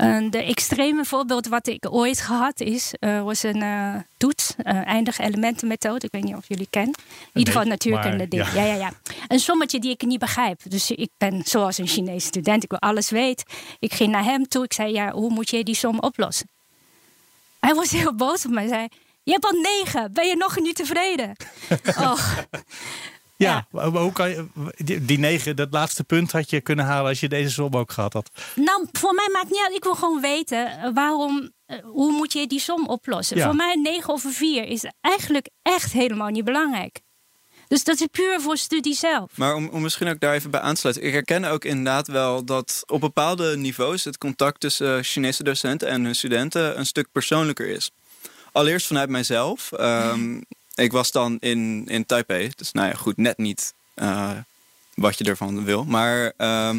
Uh, 0.01 0.31
de 0.31 0.43
extreme 0.43 1.05
voorbeeld 1.05 1.47
wat 1.47 1.67
ik 1.67 1.85
ooit 1.89 2.21
gehad 2.21 2.59
is, 2.59 2.93
uh, 2.99 3.23
was 3.23 3.43
een 3.43 3.63
uh, 3.63 3.95
toets, 4.17 4.55
eindige 4.63 5.23
elementenmethode. 5.23 6.05
Ik 6.05 6.11
weet 6.11 6.23
niet 6.23 6.35
of 6.35 6.47
jullie 6.47 6.67
kennen. 6.69 6.95
In 7.33 7.39
ieder 7.39 7.53
geval 7.53 7.67
natuurkunde 7.67 8.27
ding. 8.27 8.51
Ja. 8.51 8.63
ja. 8.63 8.73
Ja, 8.75 8.91
Een 9.27 9.39
sommetje 9.39 9.79
die 9.79 9.91
ik 9.91 10.01
niet 10.01 10.19
begrijp. 10.19 10.61
Dus 10.67 10.91
ik 10.91 11.09
ben 11.17 11.41
zoals 11.45 11.77
een 11.77 11.87
Chinese 11.87 12.27
student, 12.27 12.63
ik 12.63 12.69
wil 12.69 12.79
alles 12.79 13.09
weten. 13.09 13.45
Ik 13.79 13.93
ging 13.93 14.11
naar 14.11 14.23
hem 14.23 14.47
toe, 14.47 14.63
ik 14.63 14.73
zei, 14.73 14.93
ja, 14.93 15.11
hoe 15.11 15.29
moet 15.29 15.49
je 15.49 15.63
die 15.63 15.75
som 15.75 15.99
oplossen? 15.99 16.47
Hij 17.59 17.73
was 17.73 17.91
heel 17.91 18.15
boos 18.15 18.45
op 18.45 18.51
mij, 18.51 18.67
hij 18.67 18.73
zei, 18.73 18.87
je 19.23 19.31
hebt 19.31 19.45
al 19.45 19.59
negen, 19.61 20.13
ben 20.13 20.27
je 20.27 20.35
nog 20.35 20.59
niet 20.59 20.75
tevreden? 20.75 21.35
oh. 21.99 22.37
Ja, 23.43 23.67
hoe 23.71 24.11
kan 24.11 24.29
je, 24.29 24.45
die, 25.01 25.19
negen, 25.19 25.55
dat 25.55 25.67
laatste 25.71 26.03
punt 26.03 26.31
had 26.31 26.49
je 26.49 26.61
kunnen 26.61 26.85
halen 26.85 27.09
als 27.09 27.19
je 27.19 27.29
deze 27.29 27.49
som 27.49 27.75
ook 27.75 27.91
gehad 27.91 28.13
had. 28.13 28.31
Nou, 28.55 28.87
voor 28.91 29.13
mij 29.13 29.29
maakt 29.33 29.49
niet 29.49 29.61
uit. 29.63 29.75
Ik 29.75 29.83
wil 29.83 29.95
gewoon 29.95 30.21
weten 30.21 30.67
eh, 30.67 30.89
waarom, 30.93 31.51
eh, 31.65 31.77
hoe 31.83 32.11
moet 32.11 32.33
je 32.33 32.47
die 32.47 32.59
som 32.59 32.87
oplossen. 32.87 33.41
Voor 33.41 33.55
mij 33.55 33.75
negen 33.75 34.13
of 34.13 34.25
vier 34.27 34.65
is 34.65 34.85
eigenlijk 35.01 35.49
echt 35.61 35.91
helemaal 35.91 36.29
niet 36.29 36.45
belangrijk. 36.45 37.01
Dus 37.67 37.83
dat 37.83 37.99
is 37.99 38.07
puur 38.11 38.41
voor 38.41 38.57
studie 38.57 38.93
zelf. 38.93 39.37
Maar 39.37 39.55
om, 39.55 39.67
om 39.67 39.81
misschien 39.81 40.07
ook 40.07 40.19
daar 40.19 40.33
even 40.33 40.51
bij 40.51 40.59
aan 40.59 40.73
te 40.73 40.79
sluiten. 40.79 41.05
Ik 41.05 41.13
herken 41.13 41.45
ook 41.45 41.65
inderdaad 41.65 42.07
wel 42.07 42.45
dat 42.45 42.83
op 42.87 43.01
bepaalde 43.01 43.57
niveaus 43.57 44.03
het 44.03 44.17
contact 44.17 44.59
tussen 44.59 45.03
Chinese 45.03 45.43
docenten 45.43 45.87
en 45.87 46.03
hun 46.03 46.15
studenten 46.15 46.79
een 46.79 46.85
stuk 46.85 47.07
persoonlijker 47.11 47.67
is. 47.67 47.91
Allereerst 48.51 48.87
vanuit 48.87 49.09
mijzelf. 49.09 49.71
Um, 49.79 50.43
ik 50.75 50.91
was 50.91 51.11
dan 51.11 51.37
in, 51.39 51.85
in 51.87 52.05
Taipei. 52.05 52.51
Dus 52.55 52.71
nou 52.71 52.87
ja, 52.87 52.93
goed, 52.93 53.17
net 53.17 53.37
niet 53.37 53.73
uh, 53.95 54.31
wat 54.93 55.17
je 55.17 55.23
ervan 55.23 55.63
wil. 55.63 55.83
Maar 55.83 56.33
uh, 56.37 56.75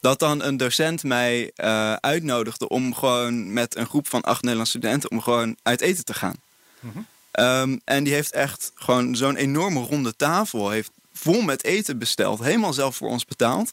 dat 0.00 0.18
dan 0.18 0.42
een 0.42 0.56
docent 0.56 1.02
mij 1.02 1.50
uh, 1.56 1.92
uitnodigde 1.92 2.68
om 2.68 2.94
gewoon 2.94 3.52
met 3.52 3.76
een 3.76 3.86
groep 3.86 4.08
van 4.08 4.22
acht 4.22 4.42
Nederlandse 4.42 4.78
studenten 4.78 5.10
om 5.10 5.20
gewoon 5.20 5.56
uit 5.62 5.80
eten 5.80 6.04
te 6.04 6.14
gaan. 6.14 6.36
Mm 6.80 6.92
-hmm. 6.92 7.06
um, 7.44 7.80
en 7.84 8.04
die 8.04 8.12
heeft 8.12 8.32
echt 8.32 8.72
gewoon 8.74 9.16
zo'n 9.16 9.36
enorme 9.36 9.80
ronde 9.80 10.16
tafel, 10.16 10.70
heeft 10.70 10.90
vol 11.12 11.40
met 11.40 11.64
eten 11.64 11.98
besteld, 11.98 12.42
helemaal 12.42 12.72
zelf 12.72 12.96
voor 12.96 13.08
ons 13.08 13.24
betaald. 13.24 13.72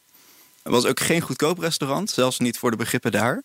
Het 0.63 0.73
was 0.73 0.85
ook 0.85 0.99
geen 0.99 1.21
goedkoop 1.21 1.57
restaurant, 1.57 2.09
zelfs 2.09 2.39
niet 2.39 2.57
voor 2.57 2.71
de 2.71 2.77
begrippen 2.77 3.11
daar. 3.11 3.43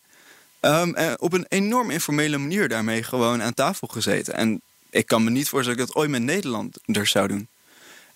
Um, 0.61 0.95
en 0.95 1.21
op 1.21 1.33
een 1.33 1.47
enorm 1.49 1.91
informele 1.91 2.39
manier 2.39 2.69
daarmee 2.69 3.03
gewoon 3.03 3.43
aan 3.43 3.55
tafel 3.55 3.89
gezeten. 3.89 4.35
En 4.35 4.61
ik 4.90 5.06
kan 5.06 5.25
me 5.25 5.30
niet 5.30 5.49
voorstellen 5.49 5.78
dat 5.78 5.88
ik 5.88 5.94
dat 5.94 6.02
ooit 6.02 6.11
met 6.11 6.23
Nederlanders 6.23 7.11
zou 7.11 7.28
doen. 7.28 7.49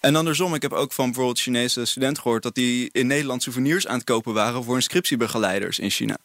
En 0.01 0.17
andersom, 0.17 0.55
ik 0.55 0.63
heb 0.63 0.73
ook 0.73 0.93
van 0.93 1.05
bijvoorbeeld 1.05 1.41
Chinese 1.41 1.85
studenten 1.85 2.23
gehoord 2.23 2.43
dat 2.43 2.55
die 2.55 2.89
in 2.93 3.07
Nederland 3.07 3.43
souvenirs 3.43 3.87
aan 3.87 3.97
het 3.97 4.05
kopen 4.05 4.35
waren 4.35 4.65
voor 4.65 4.75
inscriptiebegeleiders 4.75 5.79
in 5.79 5.91
China. 5.91 6.17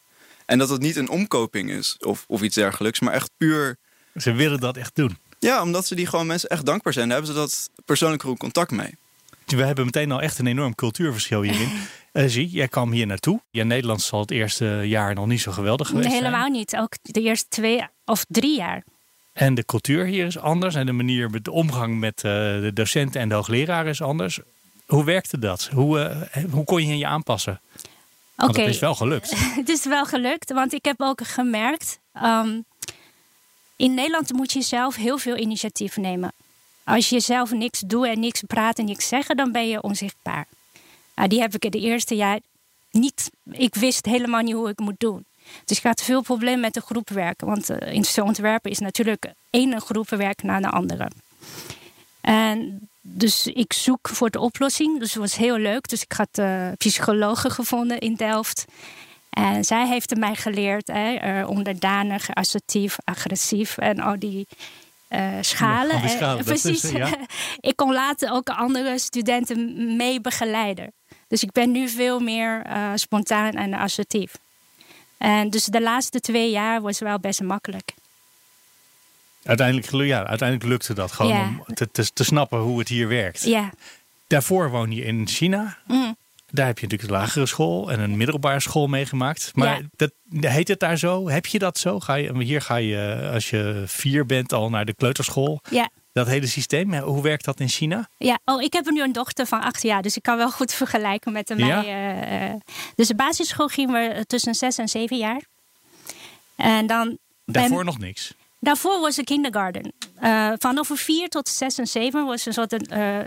En 0.46 0.58
dat 0.58 0.70
het 0.70 0.82
niet 0.82 0.96
een 0.96 1.10
omkoping 1.10 1.72
is 1.72 1.98
of, 2.00 2.26
of 2.28 2.42
iets 2.42 2.56
dergelijks, 2.56 3.00
maar 3.00 3.14
echt 3.14 3.32
puur. 3.38 3.78
Ze 4.16 4.32
willen 4.32 4.60
dat 4.60 4.78
echt 4.78 4.96
doen. 4.96 5.18
Ja, 5.40 5.62
omdat 5.62 5.88
ze 5.88 5.96
die 5.96 6.06
gewoon 6.06 6.28
mensen 6.28 6.50
echt 6.50 6.66
dankbaar 6.66 6.94
zijn. 6.94 7.10
Daar 7.10 7.18
hebben 7.18 7.36
ze 7.36 7.42
dat 7.42 7.70
persoonlijk 7.86 8.22
goed 8.24 8.38
contact 8.38 8.72
mee. 8.72 8.96
We 9.46 9.64
hebben 9.64 9.86
meteen 9.86 10.12
al 10.12 10.22
echt 10.22 10.40
een 10.40 10.48
enorm 10.48 10.76
cultuurverschil 10.76 11.42
hierin. 11.42 11.70
Uh, 12.14 12.24
zie, 12.36 12.50
jij 12.50 12.68
kwam 12.68 12.92
hier 12.92 13.06
naartoe. 13.06 13.42
Ja, 13.52 13.64
Nederlands 13.64 14.08
zal 14.08 14.20
het 14.20 14.32
eerste 14.32 14.66
jaar 14.66 15.14
nog 15.14 15.26
niet 15.26 15.42
zo 15.42 15.52
geweldig 15.52 15.88
geweest 15.88 16.08
nee, 16.08 16.18
helemaal 16.18 16.50
niet. 16.50 16.76
Ook 16.76 16.94
de 17.02 17.22
eerste 17.22 17.48
twee 17.48 17.88
of 18.06 18.26
drie 18.28 18.58
jaar. 18.58 18.84
En 19.40 19.54
de 19.54 19.66
cultuur 19.66 20.06
hier 20.06 20.26
is 20.26 20.38
anders. 20.38 20.76
En 20.76 20.86
de 20.86 20.92
manier 20.92 21.30
met 21.30 21.44
de 21.44 21.52
omgang 21.52 22.00
met 22.00 22.18
uh, 22.18 22.32
de 22.32 22.72
docenten 22.74 23.22
en 23.22 23.30
de 23.30 23.36
hoogleraren 23.36 23.92
is 23.92 24.02
anders. 24.02 24.40
Hoe 24.86 25.04
werkte 25.04 25.40
dat? 25.40 25.70
Hoe, 25.74 26.00
uh, 26.36 26.44
hoe 26.52 26.64
kon 26.64 26.88
je 26.88 26.98
je 26.98 27.06
aanpassen? 27.06 27.62
Oké. 28.38 28.50
Okay. 28.50 28.64
Het 28.64 28.74
is 28.74 28.80
wel 28.80 28.96
gelukt. 28.96 29.34
het 29.62 29.70
is 29.70 29.86
wel 29.86 30.06
gelukt, 30.06 30.52
want 30.52 30.74
ik 30.74 30.86
heb 30.86 31.02
ook 31.02 31.28
gemerkt. 31.28 32.00
Um, 32.24 32.66
in 33.76 33.94
Nederland 33.94 34.34
moet 34.34 34.54
je 34.54 34.62
zelf 34.62 34.96
heel 34.96 35.18
veel 35.18 35.38
initiatief 35.38 35.98
nemen. 35.98 36.32
Als 36.84 37.10
je 37.10 37.20
zelf 37.20 37.52
niks 37.52 37.80
doet 37.80 38.06
en 38.06 38.20
niks 38.20 38.44
praat 38.48 38.80
en 38.80 38.86
niks 38.86 39.08
zeggen, 39.08 39.38
dan 39.38 39.52
ben 39.52 39.68
je 39.68 39.82
onzichtbaar. 39.82 40.48
Uh, 41.16 41.26
die 41.28 41.40
heb 41.40 41.56
ik 41.56 41.64
het 41.64 41.76
eerste 41.76 42.16
jaar 42.16 42.40
niet. 42.92 43.32
Ik 43.52 43.76
wist 43.76 44.06
helemaal 44.06 44.42
niet 44.42 44.56
hoe 44.56 44.70
ik 44.70 44.80
moet 44.80 45.00
doen. 45.00 45.26
Dus 45.66 45.78
ik 45.78 45.84
had 45.84 46.02
veel 46.02 46.22
problemen 46.22 46.60
met 46.60 46.74
de 46.74 46.82
groep 46.82 47.10
werken. 47.10 47.48
Want 47.48 47.70
uh, 47.70 47.78
industrieel 47.94 48.28
ontwerpen 48.28 48.72
is 48.72 48.80
natuurlijk 48.80 49.34
één 49.50 49.82
groep 49.82 50.10
werken 50.10 50.48
naar 50.48 50.62
de 50.62 50.70
andere. 50.70 51.12
En 52.22 52.90
dus 53.02 53.48
ik 53.48 53.74
zoek 53.74 54.10
voor 54.10 54.30
de 54.30 54.40
oplossing. 54.40 55.00
Dus 55.00 55.14
het 55.14 55.22
was 55.22 55.36
heel 55.36 55.58
leuk. 55.58 55.88
Dus 55.88 56.02
ik 56.02 56.12
had 56.12 56.38
uh, 56.40 56.68
psychologen 56.78 57.52
gevonden 57.52 58.00
in 58.00 58.16
Delft. 58.16 58.66
En 59.30 59.64
zij 59.64 59.88
heeft 59.88 60.16
mij 60.16 60.36
geleerd, 60.36 60.88
hè, 60.88 61.46
onderdanig, 61.46 62.34
assertief, 62.34 62.98
agressief 63.04 63.78
en 63.78 64.00
al 64.00 64.20
die 64.20 64.48
uh, 65.10 65.38
schalen. 65.42 66.02
die 66.02 66.10
schalen 66.10 66.44
precies. 66.44 66.90
Ja. 66.90 67.10
ik 67.60 67.76
kon 67.76 67.94
later 67.94 68.32
ook 68.32 68.50
andere 68.50 69.00
studenten 69.00 69.96
mee 69.96 70.22
begeleiden. 70.22 70.94
Dus 71.28 71.44
ik 71.44 71.52
ben 71.52 71.72
nu 71.72 71.88
veel 71.88 72.20
meer 72.20 72.66
uh, 72.68 72.92
spontaan 72.96 73.52
en 73.52 73.74
assertief. 73.74 74.34
En 75.20 75.50
dus 75.50 75.66
de 75.66 75.82
laatste 75.82 76.20
twee 76.20 76.52
jaar 76.52 76.82
was 76.82 77.00
wel 77.00 77.20
best 77.20 77.42
makkelijk. 77.42 77.94
Uiteindelijk, 79.44 79.92
ja, 79.92 80.26
uiteindelijk 80.26 80.70
lukte 80.70 80.94
dat 80.94 81.12
gewoon 81.12 81.32
Ja. 81.32 81.48
om 81.68 81.74
te, 81.74 81.92
te, 81.92 82.14
te 82.14 82.24
snappen 82.24 82.60
hoe 82.60 82.80
het 82.80 82.88
hier 82.88 83.08
werkt. 83.08 83.44
Ja. 83.44 83.70
Daarvoor 84.28 84.70
woon 84.70 84.92
je 84.92 85.04
in 85.04 85.28
China. 85.28 85.78
Mm. 85.88 86.16
Daar 86.52 86.66
heb 86.66 86.80
je 86.80 86.84
natuurlijk 86.88 87.12
een 87.14 87.20
lagere 87.20 87.46
school 87.46 87.92
en 87.92 88.00
een 88.00 88.18
middelbare 88.18 88.60
school 88.60 88.88
meegemaakt. 88.88 89.52
Maar 89.56 89.80
Ja. 89.82 89.88
dat, 89.96 90.12
heet 90.52 90.68
het 90.68 90.80
daar 90.80 90.98
zo? 90.98 91.30
Heb 91.30 91.46
je 91.46 91.60
dat 91.60 91.78
zo? 91.78 92.00
Ga 92.00 92.14
je, 92.16 92.44
hier 92.44 92.62
ga 92.62 92.76
je, 92.76 93.30
als 93.34 93.50
je 93.50 93.84
vier 93.86 94.26
bent, 94.26 94.54
al 94.54 94.70
naar 94.70 94.86
de 94.86 94.94
kleuterschool. 94.94 95.62
Ja. 95.70 95.90
Dat 96.20 96.28
hele 96.28 96.48
systeem, 96.48 96.94
hoe 96.94 97.22
werkt 97.22 97.46
dat 97.46 97.60
in 97.60 97.68
China? 97.68 98.10
Ja, 98.18 98.40
oh, 98.46 98.62
ik 98.62 98.74
heb 98.74 98.90
nu 98.90 99.02
een 99.02 99.12
dochter 99.12 99.46
van 99.46 99.62
acht 99.62 99.82
jaar, 99.82 100.02
dus 100.02 100.16
ik 100.18 100.24
kan 100.24 100.38
wel 100.38 100.52
goed 100.52 100.74
vergelijken 100.82 101.32
met 101.32 101.48
de 101.48 101.56
Ja? 101.56 101.82
mij. 101.82 102.50
eh, 102.50 102.56
dus 102.96 103.08
de 103.08 103.16
basisschool 103.16 103.68
gingen 103.68 103.94
we 103.94 104.26
tussen 104.26 104.56
zes 104.56 104.78
en 104.78 104.88
zeven 104.88 105.18
jaar. 105.18 105.42
En 106.56 106.88
dan. 106.88 107.18
Daarvoor 107.46 107.86
nog 107.86 108.00
niks. 108.00 108.34
daarvoor 108.60 109.00
was 109.00 109.16
de 109.16 109.24
kindergarten. 109.24 109.94
Eh 110.16 110.52
vanaf 110.58 110.90
vier 110.94 111.30
tot 111.30 111.50
zes 111.50 111.78
en 111.78 111.88
zeven 111.88 112.26
was 112.26 112.46
een 112.46 112.54
soort 112.54 112.88
eh, 112.88 113.18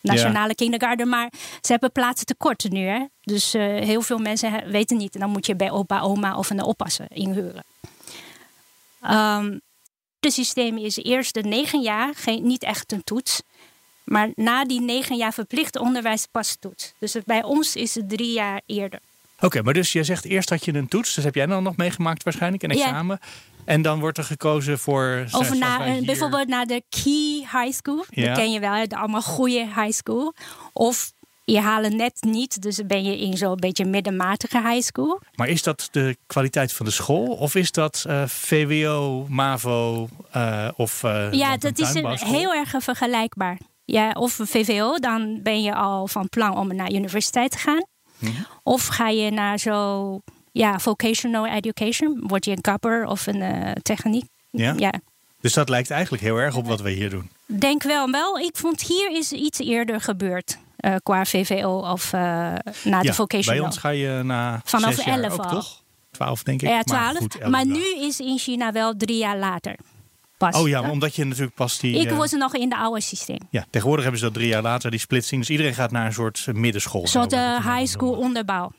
nationale 0.00 0.54
kindergarten. 0.54 1.08
Maar 1.08 1.32
ze 1.60 1.72
hebben 1.72 1.92
plaatsen 1.92 2.26
tekort 2.26 2.70
nu. 2.70 2.86
Hè? 2.86 3.04
Dus 3.22 3.52
heel 3.52 4.02
veel 4.02 4.18
mensen 4.18 4.70
weten 4.70 4.96
niet. 4.96 5.14
En 5.14 5.20
dan 5.20 5.30
moet 5.30 5.46
je 5.46 5.54
bij 5.56 5.70
opa, 5.70 6.00
oma 6.00 6.36
of 6.36 6.50
een 6.50 6.62
oppasser 6.62 7.06
inhuren. 7.08 7.64
Ehm 9.02 9.58
systeem 10.30 10.76
is 10.78 10.96
eerst 10.96 11.34
de 11.34 11.42
negen 11.42 11.80
jaar, 11.80 12.12
geen, 12.16 12.46
niet 12.46 12.62
echt 12.62 12.92
een 12.92 13.04
toets. 13.04 13.42
Maar 14.04 14.28
na 14.34 14.64
die 14.64 14.80
negen 14.80 15.16
jaar 15.16 15.32
verplicht 15.32 15.78
onderwijs 15.78 16.26
pas 16.30 16.56
toets. 16.60 16.92
Dus 16.98 17.12
het- 17.12 17.24
bij 17.24 17.42
ons 17.42 17.76
is 17.76 17.94
het 17.94 18.08
drie 18.08 18.32
jaar 18.32 18.60
eerder. 18.66 18.98
Oké, 19.40 19.62
maar 19.62 19.74
dus 19.74 19.92
je 19.92 20.04
zegt 20.04 20.24
eerst 20.24 20.50
had 20.50 20.64
je 20.64 20.74
een 20.74 20.88
toets. 20.88 21.14
Dus 21.14 21.24
heb 21.24 21.34
jij 21.34 21.46
dan 21.46 21.62
nog 21.62 21.76
meegemaakt 21.76 22.22
waarschijnlijk, 22.22 22.62
een 22.62 22.70
Ja. 22.76 22.84
examen. 22.84 23.18
En 23.64 23.82
dan 23.82 24.00
wordt 24.00 24.18
er 24.18 24.24
gekozen 24.24 24.78
voor... 24.78 25.24
Of 25.32 25.48
wij 25.48 25.58
een- 25.60 25.92
hier- 25.92 26.04
bijvoorbeeld 26.04 26.48
naar 26.48 26.66
de 26.66 26.82
Key 26.88 27.46
High 27.62 27.72
School. 27.76 28.04
Ja. 28.10 28.26
Dat 28.26 28.36
ken 28.36 28.52
je 28.52 28.60
wel, 28.60 28.88
de 28.88 28.96
allemaal 28.96 29.22
goede 29.22 29.58
high 29.66 29.90
school. 29.90 30.34
Of 30.72 31.12
je 31.52 31.60
haalt 31.60 31.84
het 31.84 31.94
net 31.94 32.18
niet, 32.20 32.62
dus 32.62 32.76
dan 32.76 32.86
ben 32.86 33.04
je 33.04 33.18
in 33.18 33.36
zo'n 33.36 33.56
beetje 33.56 33.84
middenmatige 33.84 34.60
high 34.60 34.80
school. 34.80 35.20
Maar 35.34 35.48
is 35.48 35.62
dat 35.62 35.88
de 35.90 36.16
kwaliteit 36.26 36.72
van 36.72 36.86
de 36.86 36.92
school? 36.92 37.26
Of 37.26 37.54
is 37.54 37.72
dat 37.72 38.04
eh, 38.06 38.26
VWO, 38.26 39.26
MAVO 39.28 40.08
eh, 40.30 40.68
of 40.76 41.04
eh, 41.04 41.32
ja, 41.32 41.56
dat 41.56 41.78
is 41.78 41.94
een, 41.94 42.18
heel 42.18 42.54
erg 42.54 42.74
vergelijkbaar. 42.78 43.58
Ja, 43.84 44.10
of 44.10 44.32
VVO, 44.42 44.98
dan 44.98 45.40
ben 45.42 45.62
je 45.62 45.74
al 45.74 46.08
van 46.08 46.28
plan 46.28 46.56
om 46.56 46.74
naar 46.74 46.92
universiteit 46.92 47.50
te 47.50 47.58
gaan. 47.58 47.84
Mhm. 48.18 48.32
Of 48.62 48.86
ga 48.86 49.08
je 49.08 49.30
naar 49.30 49.58
zo 49.58 50.20
ja, 50.52 50.78
vocational 50.78 51.46
education, 51.46 52.22
word 52.26 52.44
je 52.44 52.50
een 52.50 52.60
kapper 52.60 53.06
of 53.06 53.26
een 53.26 53.74
techniek. 53.82 54.24
Ja? 54.50 54.74
ja, 54.76 54.92
Dus 55.40 55.52
dat 55.52 55.68
lijkt 55.68 55.90
eigenlijk 55.90 56.22
heel 56.22 56.36
erg 56.36 56.56
op 56.56 56.66
wat 56.66 56.80
we 56.80 56.90
hier 56.90 57.10
doen. 57.10 57.30
Denk 57.46 57.82
wel, 57.82 58.10
wel. 58.10 58.38
Ik 58.38 58.56
vond 58.56 58.82
hier 58.82 59.10
is 59.10 59.32
iets 59.32 59.58
eerder 59.58 60.00
gebeurd. 60.00 60.58
Eh, 60.80 60.94
qua 61.02 61.24
VVO 61.24 61.78
of 61.78 62.12
eh 62.12 62.20
naar 62.20 63.00
de 63.00 63.06
ja, 63.06 63.12
vocational. 63.12 63.58
bij 63.58 63.68
ons 63.68 63.78
ga 63.78 63.88
je 63.88 64.20
na 64.24 64.60
Vanaf 64.64 64.94
zes 64.94 65.04
jaar 65.04 65.20
11 65.20 65.32
ook, 65.32 65.44
al. 65.44 65.50
toch? 65.50 65.82
12 66.10 66.42
denk 66.42 66.62
ik. 66.62 66.68
ja, 66.68 66.74
Maar 66.74 66.84
12. 66.84 67.16
goed, 67.16 67.38
elf 67.38 67.50
Maar, 67.50 67.66
nu 67.66 67.84
is 68.00 68.20
in 68.20 68.38
China 68.38 68.72
wel 68.72 68.96
drie 68.96 69.18
jaar 69.18 69.38
later. 69.38 69.76
Pas. 70.36 70.56
Oh 70.56 70.68
ja, 70.68 70.80
maar 70.80 70.90
omdat 70.90 71.14
je 71.14 71.24
natuurlijk 71.24 71.54
pas 71.54 71.78
die... 71.78 71.98
Ik 71.98 72.10
eh, 72.10 72.16
was 72.16 72.32
nog 72.32 72.54
in 72.54 72.68
de 72.68 72.76
oude 72.76 73.00
systeem. 73.00 73.38
ja, 73.50 73.66
tegenwoordig 73.70 74.02
hebben 74.04 74.20
ze 74.20 74.26
dat 74.26 74.34
drie 74.34 74.48
jaar 74.48 74.62
later, 74.62 74.90
die 74.90 75.00
splitsing. 75.00 75.40
Dus 75.40 75.50
iedereen 75.50 75.74
gaat 75.74 75.90
naar 75.90 76.06
een 76.06 76.12
soort 76.12 76.46
middenschool. 76.52 77.02
Een 77.02 77.08
soort 77.08 77.30
het 77.30 77.62
high 77.62 77.84
school 77.84 78.12
onderbouw. 78.12 78.72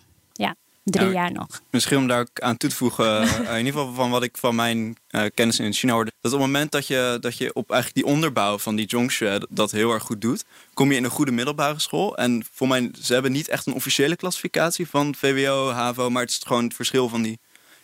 Drie 0.84 1.06
Ja, 1.06 1.12
jaar 1.12 1.32
nog. 1.32 1.48
Misschien 1.70 1.98
om 1.98 2.08
daar 2.08 2.20
ook 2.20 2.40
aan 2.40 2.58
toe 2.58 2.70
te 2.70 2.76
voegen, 2.76 3.22
eh, 3.22 3.40
in 3.60 3.66
ieder 3.66 3.80
geval 3.80 3.94
van 3.94 4.10
wat 4.10 4.24
ik 4.24 4.38
van 4.38 4.56
mijn 4.56 4.98
eh, 5.08 5.26
kennis 5.34 5.60
in 5.60 5.74
China 5.74 5.94
hoorde. 5.94 6.12
Dat 6.22 6.34
op 6.34 6.40
het 6.40 6.48
moment 6.48 6.72
dat 6.72 6.88
je, 6.88 7.18
dat 7.22 7.38
je 7.38 7.54
op 7.54 7.72
eigenlijk 7.72 8.06
die 8.06 8.14
onderbouw 8.14 8.58
van 8.58 8.76
die 8.76 8.90
Zhongshe 8.90 9.48
dat 9.50 9.72
heel 9.72 9.92
erg 9.92 10.04
goed 10.04 10.22
doet, 10.22 10.46
kom 10.74 10.92
je 10.92 10.98
in 10.98 11.04
een 11.04 11.10
goede 11.10 11.32
middelbare 11.32 11.80
school. 11.80 12.18
En 12.18 12.46
voor 12.54 12.68
mij, 12.68 12.92
ze 13.02 13.14
hebben 13.14 13.32
niet 13.32 13.48
echt 13.48 13.68
een 13.68 13.74
officiële 13.74 14.16
klassificatie 14.16 14.88
van 14.88 15.16
VWO, 15.16 15.70
HAVO, 15.70 16.10
maar 16.10 16.22
het 16.22 16.32
is 16.32 16.42
gewoon 16.48 16.64
het 16.64 16.74
verschil 16.76 17.10
van 17.10 17.22
die. 17.22 17.40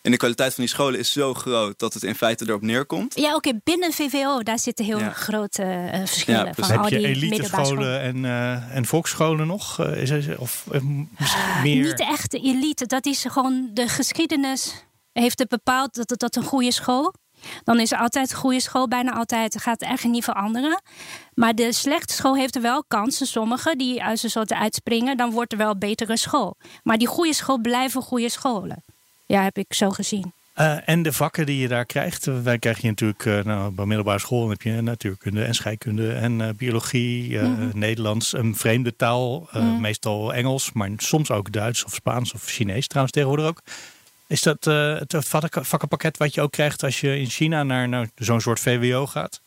En 0.07 0.13
de 0.13 0.19
kwaliteit 0.19 0.53
van 0.53 0.63
die 0.63 0.73
scholen 0.73 0.99
is 0.99 1.11
zo 1.11 1.33
groot 1.33 1.79
dat 1.79 1.93
het 1.93 2.03
in 2.03 2.15
feite 2.15 2.45
erop 2.47 2.61
neerkomt. 2.61 3.19
Ja, 3.19 3.35
oké, 3.35 3.51
binnen 3.63 3.93
VVO, 3.93 4.43
daar 4.43 4.59
zitten 4.59 4.85
heel 4.85 4.99
Ja. 4.99 5.09
grote 5.11 5.63
eh, 5.63 5.99
verschillen. 5.99 6.39
Ja, 6.39 6.45
van 6.45 6.53
precies. 6.53 6.75
al 6.75 6.81
Heb 6.83 6.91
je 6.91 6.97
die 6.97 7.07
elite 7.07 7.43
scholen. 7.43 8.01
en, 8.01 8.25
eh, 8.25 8.75
en 8.75 8.85
volksscholen 8.85 9.47
nog? 9.47 9.79
Eh, 9.79 10.01
is 10.01 10.09
er, 10.09 10.39
of 10.39 10.65
misschien 11.17 11.61
meer? 11.63 11.83
Niet 11.83 11.99
echt 11.99 12.31
de 12.31 12.39
elite. 12.39 12.85
Dat 12.85 13.05
is 13.05 13.25
gewoon 13.27 13.69
de 13.73 13.87
geschiedenis 13.87 14.85
heeft 15.11 15.39
het 15.39 15.47
bepaald 15.47 15.95
dat 15.95 16.09
het 16.09 16.19
dat 16.19 16.35
een 16.35 16.43
goede 16.43 16.71
school. 16.71 17.13
Dan 17.63 17.79
is 17.79 17.91
er 17.91 17.97
altijd 17.97 18.31
een 18.31 18.37
goede 18.37 18.59
school, 18.61 18.87
bijna 18.87 19.13
altijd. 19.13 19.53
Het 19.53 19.63
gaat 19.63 19.81
echt 19.81 20.03
niet 20.03 20.23
veranderen. 20.23 20.81
Maar 21.33 21.55
de 21.55 21.73
slechte 21.73 22.13
school 22.13 22.35
heeft 22.35 22.55
er 22.55 22.61
wel 22.61 22.83
kansen. 22.87 23.27
Sommige 23.27 23.75
die 23.75 24.03
als 24.03 24.21
ze 24.21 24.29
soort 24.29 24.53
uitspringen, 24.53 25.17
dan 25.17 25.31
wordt 25.31 25.51
er 25.51 25.57
wel 25.57 25.71
een 25.71 25.79
betere 25.79 26.17
school. 26.17 26.57
Maar 26.83 26.97
die 26.97 27.07
goede 27.07 27.33
school 27.33 27.59
blijven 27.59 28.01
goede 28.01 28.29
scholen. 28.29 28.83
Ja, 29.27 29.43
heb 29.43 29.57
ik 29.57 29.74
zo 29.74 29.89
gezien. 29.89 30.31
Eh, 30.53 30.89
en 30.89 31.01
de 31.01 31.13
vakken 31.13 31.46
die 31.46 31.57
je 31.60 31.67
daar 31.67 31.86
krijgt. 31.86 32.27
Eh, 32.27 32.39
Wij 32.41 32.60
krijgen 32.60 32.81
je 32.84 32.88
natuurlijk 32.89 33.25
eh, 33.25 33.43
nou, 33.43 33.72
bij 33.72 33.86
middelbare 33.86 34.19
school 34.19 34.50
heb 34.50 34.62
je 34.62 34.81
natuurkunde 34.81 35.43
en 35.43 35.55
scheikunde 35.55 36.13
en 36.13 36.55
biologie, 36.55 37.38
Mhm. 37.39 37.77
Nederlands, 37.77 38.34
een 38.34 38.55
vreemde 38.55 38.96
taal, 38.96 39.48
Mhm. 39.51 39.81
meestal 39.81 40.34
Engels, 40.34 40.72
maar 40.74 40.89
soms 40.98 41.31
ook 41.31 41.51
Duits 41.51 41.84
of 41.86 41.93
Spaans 41.93 42.34
of 42.34 42.43
Chinees 42.46 42.88
trouwens 42.88 43.13
tegenwoordig 43.15 43.48
ook. 43.48 43.62
Is 44.27 44.41
dat 44.41 44.63
het 44.65 45.15
vakken- 45.25 45.65
vakkenpakket 45.65 46.17
wat 46.17 46.34
je 46.34 46.41
ook 46.41 46.51
krijgt 46.51 46.84
als 46.84 47.00
je 47.01 47.19
in 47.19 47.29
China 47.29 47.63
naar, 47.63 48.10
zo'n 48.15 48.41
soort 48.41 48.60
VWO 48.60 49.07
gaat? 49.07 49.41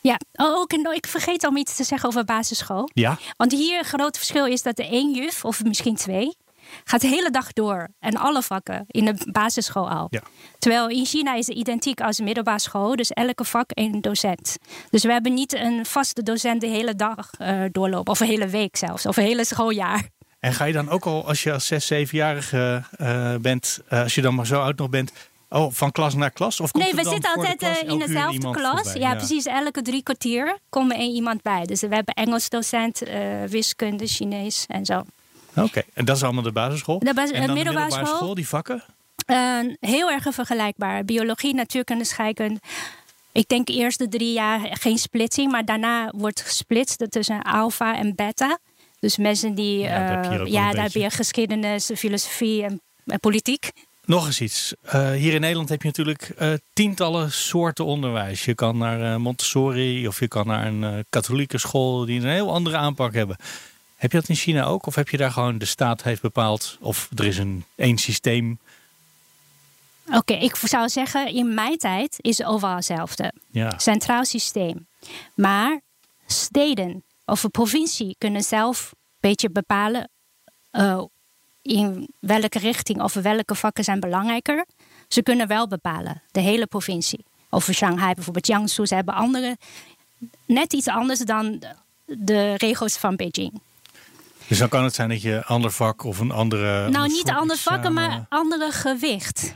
Ja, 0.00 0.18
oh, 0.34 0.56
ook, 0.58 0.72
en 0.72 0.92
ik 0.94 1.06
vergeet 1.06 1.44
al 1.44 1.56
iets 1.56 1.76
te 1.76 1.84
zeggen 1.84 2.08
over 2.08 2.24
basisschool. 2.24 2.90
Ja, 2.94 3.18
Want 3.36 3.52
hier 3.52 3.78
een 3.78 3.84
groot 3.84 4.16
verschil 4.16 4.46
is 4.46 4.62
dat 4.62 4.76
de 4.76 4.86
één 4.86 5.14
juf, 5.14 5.44
of 5.44 5.64
misschien 5.64 5.96
twee, 5.96 6.36
gaat 6.84 7.00
de 7.00 7.06
hele 7.06 7.30
dag 7.30 7.52
door. 7.52 7.88
En 8.00 8.16
alle 8.16 8.42
vakken 8.42 8.84
in 8.86 9.04
de 9.04 9.30
basisschool 9.32 9.90
al. 9.90 10.06
Ja. 10.10 10.22
Terwijl 10.58 10.88
in 10.88 11.06
China 11.06 11.34
is 11.34 11.46
het 11.46 11.56
identiek 11.56 12.00
als 12.00 12.16
de 12.16 12.22
middelbare 12.22 12.60
school. 12.60 12.96
Dus 12.96 13.10
elke 13.10 13.44
vak 13.44 13.70
één 13.70 14.00
docent. 14.00 14.56
Dus 14.90 15.02
we 15.02 15.12
hebben 15.12 15.34
niet 15.34 15.54
een 15.54 15.86
vaste 15.86 16.22
docent 16.22 16.60
de 16.60 16.66
hele 16.66 16.94
dag 16.94 17.30
eh, 17.38 17.60
doorlopen. 17.72 18.12
Of 18.12 18.20
een 18.20 18.26
hele 18.26 18.48
week 18.48 18.76
zelfs. 18.76 19.06
Of 19.06 19.16
een 19.16 19.24
hele 19.24 19.44
schooljaar. 19.44 20.08
En 20.40 20.52
ga 20.52 20.64
je 20.64 20.72
dan 20.72 20.88
ook 20.90 21.04
al, 21.04 21.26
als 21.26 21.42
je 21.42 21.52
als 21.52 21.66
zes, 21.66 21.86
zevenjarige 21.86 22.82
eh 22.96 23.34
bent, 23.34 23.80
eh, 23.88 24.02
als 24.02 24.14
je 24.14 24.20
dan 24.20 24.34
maar 24.34 24.46
zo 24.46 24.60
oud 24.60 24.78
nog 24.78 24.88
bent, 24.88 25.12
oh, 25.48 25.72
van 25.72 25.92
klas 25.92 26.14
naar 26.14 26.30
klas? 26.30 26.60
Of 26.60 26.70
komt 26.70 26.84
nee, 26.84 26.94
we 26.94 27.10
zitten 27.10 27.34
altijd 27.34 27.82
in 27.86 27.98
dezelfde 27.98 28.50
klas. 28.50 28.92
Ja, 28.92 29.14
precies. 29.14 29.46
Elke 29.46 29.82
drie 29.82 30.02
kwartier 30.02 30.58
komt 30.68 30.92
er 30.92 30.98
één 30.98 31.14
iemand 31.14 31.42
bij. 31.42 31.64
Dus 31.64 31.80
we 31.80 31.94
hebben 31.94 32.14
Engels 32.14 32.48
docent, 32.48 33.02
wiskunde, 33.48 34.06
Chinees 34.06 34.64
en 34.68 34.84
zo. 34.84 35.02
Oké, 35.56 35.82
en 35.94 36.04
dat 36.04 36.16
is 36.16 36.22
allemaal 36.22 36.42
de 36.42 36.52
basisschool? 36.52 36.98
De 36.98 37.14
bas- 37.14 37.30
en 37.30 37.34
eh, 37.34 37.38
dan 37.38 37.48
de 37.48 37.54
middelbare 37.54 37.86
middelbare 37.86 38.16
school? 38.16 38.34
die 38.34 38.48
vakken? 38.48 38.82
Eh, 39.26 39.58
heel 39.80 40.10
erg 40.10 40.26
vergelijkbaar. 40.30 41.04
Biologie, 41.04 41.54
natuurkunde, 41.54 42.04
scheikunde. 42.04 42.60
Ik 43.32 43.48
denk 43.48 43.68
eerst 43.68 43.98
de 43.98 44.08
drie 44.08 44.32
jaar 44.32 44.60
geen 44.72 44.98
splitsing, 44.98 45.52
maar 45.52 45.64
daarna 45.64 46.12
wordt 46.16 46.40
gesplitst 46.40 47.06
tussen 47.08 47.42
alpha 47.42 47.96
en 47.96 48.14
beta. 48.14 48.58
Dus 49.00 49.16
mensen 49.16 49.54
die, 49.54 49.78
Ja, 49.78 50.14
dat 50.14 50.24
heb 50.24 50.32
je 50.32 50.44
eh, 50.44 50.52
ja, 50.52 50.72
daar 50.72 50.82
heb 50.82 50.92
je 50.92 51.10
geschiedenis, 51.10 51.90
filosofie 51.96 52.64
en, 52.64 52.80
en 53.06 53.20
politiek. 53.20 53.70
Nog 54.04 54.26
eens 54.26 54.40
iets. 54.40 54.74
Hier 54.92 55.34
in 55.34 55.40
Nederland 55.40 55.68
heb 55.68 55.82
je 55.82 55.88
natuurlijk 55.88 56.34
tientallen 56.72 57.32
soorten 57.32 57.84
onderwijs. 57.84 58.44
Je 58.44 58.54
kan 58.54 58.78
naar 58.78 59.20
Montessori 59.20 60.08
of 60.08 60.20
je 60.20 60.28
kan 60.28 60.46
naar 60.46 60.66
een 60.66 61.04
katholieke 61.08 61.58
school 61.58 62.04
die 62.04 62.20
een 62.20 62.28
heel 62.28 62.52
andere 62.52 62.76
aanpak 62.76 63.14
hebben. 63.14 63.36
Heb 64.02 64.12
je 64.12 64.18
dat 64.18 64.28
in 64.28 64.34
China 64.34 64.64
ook? 64.64 64.86
Of 64.86 64.94
heb 64.94 65.08
je 65.08 65.16
daar 65.16 65.30
gewoon 65.30 65.58
de 65.58 65.64
staat 65.64 66.02
heeft 66.02 66.22
bepaald? 66.22 66.78
Of 66.80 67.08
er 67.14 67.24
is 67.24 67.38
een 67.38 67.64
één 67.74 67.98
systeem? 67.98 68.58
Oké, 70.12 70.32
ik 70.32 70.56
zou 70.56 70.88
zeggen, 70.88 71.34
in 71.34 71.54
mijn 71.54 71.78
tijd 71.78 72.16
is 72.20 72.38
het 72.38 72.46
overal 72.46 72.74
hetzelfde. 72.74 73.32
Ja. 73.50 73.78
Centraal 73.78 74.24
systeem. 74.24 74.86
Maar 75.34 75.80
steden 76.26 77.04
of 77.24 77.42
een 77.42 77.50
provincie 77.50 78.14
kunnen 78.18 78.42
zelf 78.42 78.90
een 78.92 78.98
beetje 79.20 79.50
bepalen 79.50 80.08
eh, 80.70 81.02
in 81.62 82.08
welke 82.18 82.58
richting 82.58 83.02
of 83.02 83.12
welke 83.12 83.54
vakken 83.54 83.84
zijn 83.84 84.00
belangrijker. 84.00 84.66
Ze 85.08 85.22
kunnen 85.22 85.46
wel 85.46 85.68
bepalen, 85.68 86.22
de 86.30 86.40
hele 86.40 86.66
provincie. 86.66 87.24
Of 87.50 87.68
Shanghai 87.72 88.14
bijvoorbeeld, 88.14 88.46
Jiangsu, 88.46 88.86
ze 88.86 88.94
hebben 88.94 89.14
andere 89.14 89.56
net 90.46 90.72
iets 90.72 90.88
anders 90.88 91.20
dan 91.20 91.58
de, 91.58 91.74
de 92.04 92.54
regels 92.54 92.96
van 92.96 93.16
Beijing. 93.16 93.60
Dus 94.48 94.58
dan 94.58 94.68
kan 94.68 94.84
het 94.84 94.94
zijn 94.94 95.08
dat 95.08 95.22
je 95.22 95.32
een 95.32 95.44
ander 95.44 95.70
vak 95.70 96.04
of 96.04 96.18
een 96.18 96.30
andere. 96.30 96.88
Nou, 96.88 97.08
niet 97.08 97.30
andere 97.30 97.60
vakken, 97.60 97.92
maar 97.92 98.26
andere 98.28 98.72
gewicht. 98.72 99.54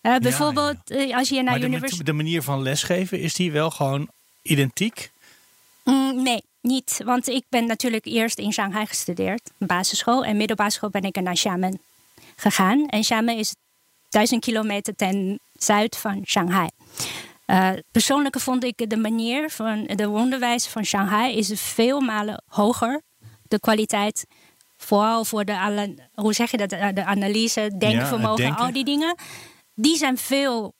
Eh, 0.00 0.16
bijvoorbeeld 0.16 0.90
eh, 0.90 1.16
als 1.16 1.28
je 1.28 1.42
naar 1.42 1.60
de, 1.60 1.66
universiteit... 1.66 2.06
de 2.06 2.12
manier 2.12 2.42
van 2.42 2.62
lesgeven, 2.62 3.20
is 3.20 3.34
die 3.34 3.52
wel 3.52 3.70
gewoon 3.70 4.08
identiek? 4.42 5.10
Mm, 5.84 6.22
nee, 6.22 6.42
niet. 6.60 7.00
Want 7.04 7.28
ik 7.28 7.44
ben 7.48 7.66
natuurlijk 7.66 8.04
eerst 8.04 8.38
in 8.38 8.52
Shanghai 8.52 8.86
gestudeerd. 8.86 9.50
Basisschool. 9.58 10.24
En 10.24 10.36
middelbare 10.36 10.70
school 10.70 10.90
ben 10.90 11.02
ik 11.02 11.20
naar 11.20 11.34
Xiamen 11.34 11.80
gegaan. 12.36 12.86
En 12.88 13.00
Xiamen 13.00 13.36
is 13.36 13.54
duizend 14.08 14.40
kilometer 14.40 14.96
ten 14.96 15.40
zuid 15.52 15.96
van 15.96 16.22
Shanghai. 16.26 16.68
Eh, 17.44 17.70
persoonlijk 17.92 18.40
vond 18.40 18.64
ik 18.64 18.90
de 18.90 18.96
manier 18.96 19.50
van 19.50 19.84
de 19.86 20.08
onderwijs 20.08 20.66
van 20.66 20.84
Shanghai 20.84 21.36
is 21.36 21.52
veel 21.54 22.00
malen 22.00 22.42
hoger. 22.46 23.02
De 23.48 23.60
kwaliteit, 23.60 24.26
vooral 24.76 25.24
voor 25.24 25.44
de, 25.44 25.58
alle, 25.58 25.94
hoe 26.14 26.32
zeg 26.32 26.50
je 26.50 26.56
dat, 26.56 26.72
Eh, 26.72 26.88
de 26.94 27.04
analyse, 27.04 27.70
denkvermogen, 27.78 28.56
al 28.56 28.72
die 28.72 28.84
dingen. 28.84 29.14
Die 29.74 29.96
zijn 29.96 30.18
veel 30.18 30.74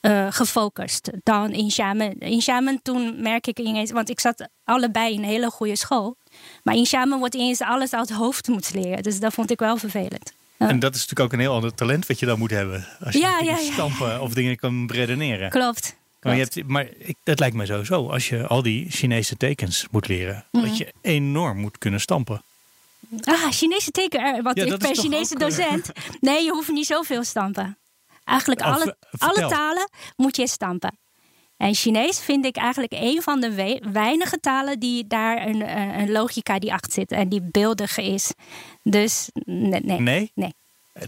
eh, 0.00 0.26
gefocust 0.30 1.10
dan 1.22 1.52
in 1.52 1.68
Xiamen. 1.68 2.18
In 2.18 2.38
Xiamen 2.38 2.82
toen 2.82 3.22
merk 3.22 3.46
ik 3.46 3.58
ineens, 3.58 3.90
want 3.90 4.10
ik 4.10 4.20
zat 4.20 4.48
allebei 4.64 5.12
in 5.14 5.18
een 5.18 5.28
hele 5.28 5.50
goede 5.50 5.76
school. 5.76 6.16
Maar 6.62 6.74
in 6.74 6.84
Xiamen 6.84 7.18
wordt 7.18 7.34
ineens 7.34 7.60
alles 7.60 7.92
uit 7.92 8.08
het 8.08 8.18
hoofd 8.18 8.48
moeten 8.48 8.80
leren. 8.80 9.02
Dus 9.02 9.20
dat 9.20 9.34
vond 9.34 9.50
ik 9.50 9.58
wel 9.58 9.76
vervelend. 9.76 10.32
En 10.58 10.78
dat 10.78 10.94
is 10.94 11.00
natuurlijk 11.00 11.26
ook 11.26 11.32
een 11.32 11.44
heel 11.46 11.54
ander 11.54 11.74
talent 11.74 12.06
wat 12.06 12.18
je 12.18 12.26
dan 12.26 12.38
moet 12.38 12.50
hebben. 12.50 12.86
Als 13.00 13.14
je 13.14 13.20
ja, 13.20 13.38
ja. 13.38 13.56
stampen 13.56 14.20
of 14.20 14.34
dingen 14.34 14.56
kan 14.56 14.90
redeneren. 14.92 15.50
Klopt. 15.50 15.96
Maar, 16.24 16.36
je 16.36 16.42
hebt, 16.42 16.68
maar 16.68 16.86
ik, 16.98 17.16
dat 17.22 17.38
lijkt 17.38 17.56
me 17.56 17.66
sowieso. 17.66 18.08
Als 18.10 18.28
je 18.28 18.46
al 18.46 18.62
die 18.62 18.90
Chinese 18.90 19.36
tekens 19.36 19.86
moet 19.90 20.08
leren, 20.08 20.44
Mhm. 20.52 20.64
dat 20.66 20.76
je 20.76 20.92
enorm 21.00 21.58
moet 21.58 21.78
kunnen 21.78 22.00
stampen. 22.00 22.42
Ah, 23.24 23.50
Chinese 23.50 23.90
teken, 23.90 24.20
eh, 24.20 24.42
want 24.42 24.56
Ja, 24.56 24.64
ik 24.64 24.78
ben 24.78 24.96
Chinese 24.96 25.34
eh, 25.34 25.40
docent. 25.40 25.90
Nee, 26.20 26.42
je 26.44 26.50
hoeft 26.50 26.70
niet 26.72 26.86
zoveel 26.86 27.24
stampen. 27.24 27.78
Eigenlijk 28.24 28.60
alle, 28.60 28.96
eh, 29.10 29.28
alle 29.28 29.48
talen 29.48 29.88
moet 30.16 30.36
je 30.36 30.46
stampen. 30.48 30.98
En 31.56 31.74
Chinees 31.74 32.20
vind 32.20 32.44
ik 32.44 32.56
eigenlijk 32.56 32.92
een 32.96 33.22
van 33.22 33.40
de 33.40 33.54
we- 33.54 33.82
weinige 33.92 34.40
talen 34.40 34.78
die 34.80 35.06
daar 35.06 35.46
een, 35.46 35.78
een, 35.78 35.98
een 35.98 36.10
logica 36.10 36.58
die 36.58 36.72
achter 36.72 36.92
zit 36.92 37.10
en 37.12 37.28
die 37.28 37.40
beeldig 37.42 37.98
is. 37.98 38.32
Dus 38.82 39.28
nee. 39.44 39.80
nee. 39.82 40.30
Nee? 40.34 40.54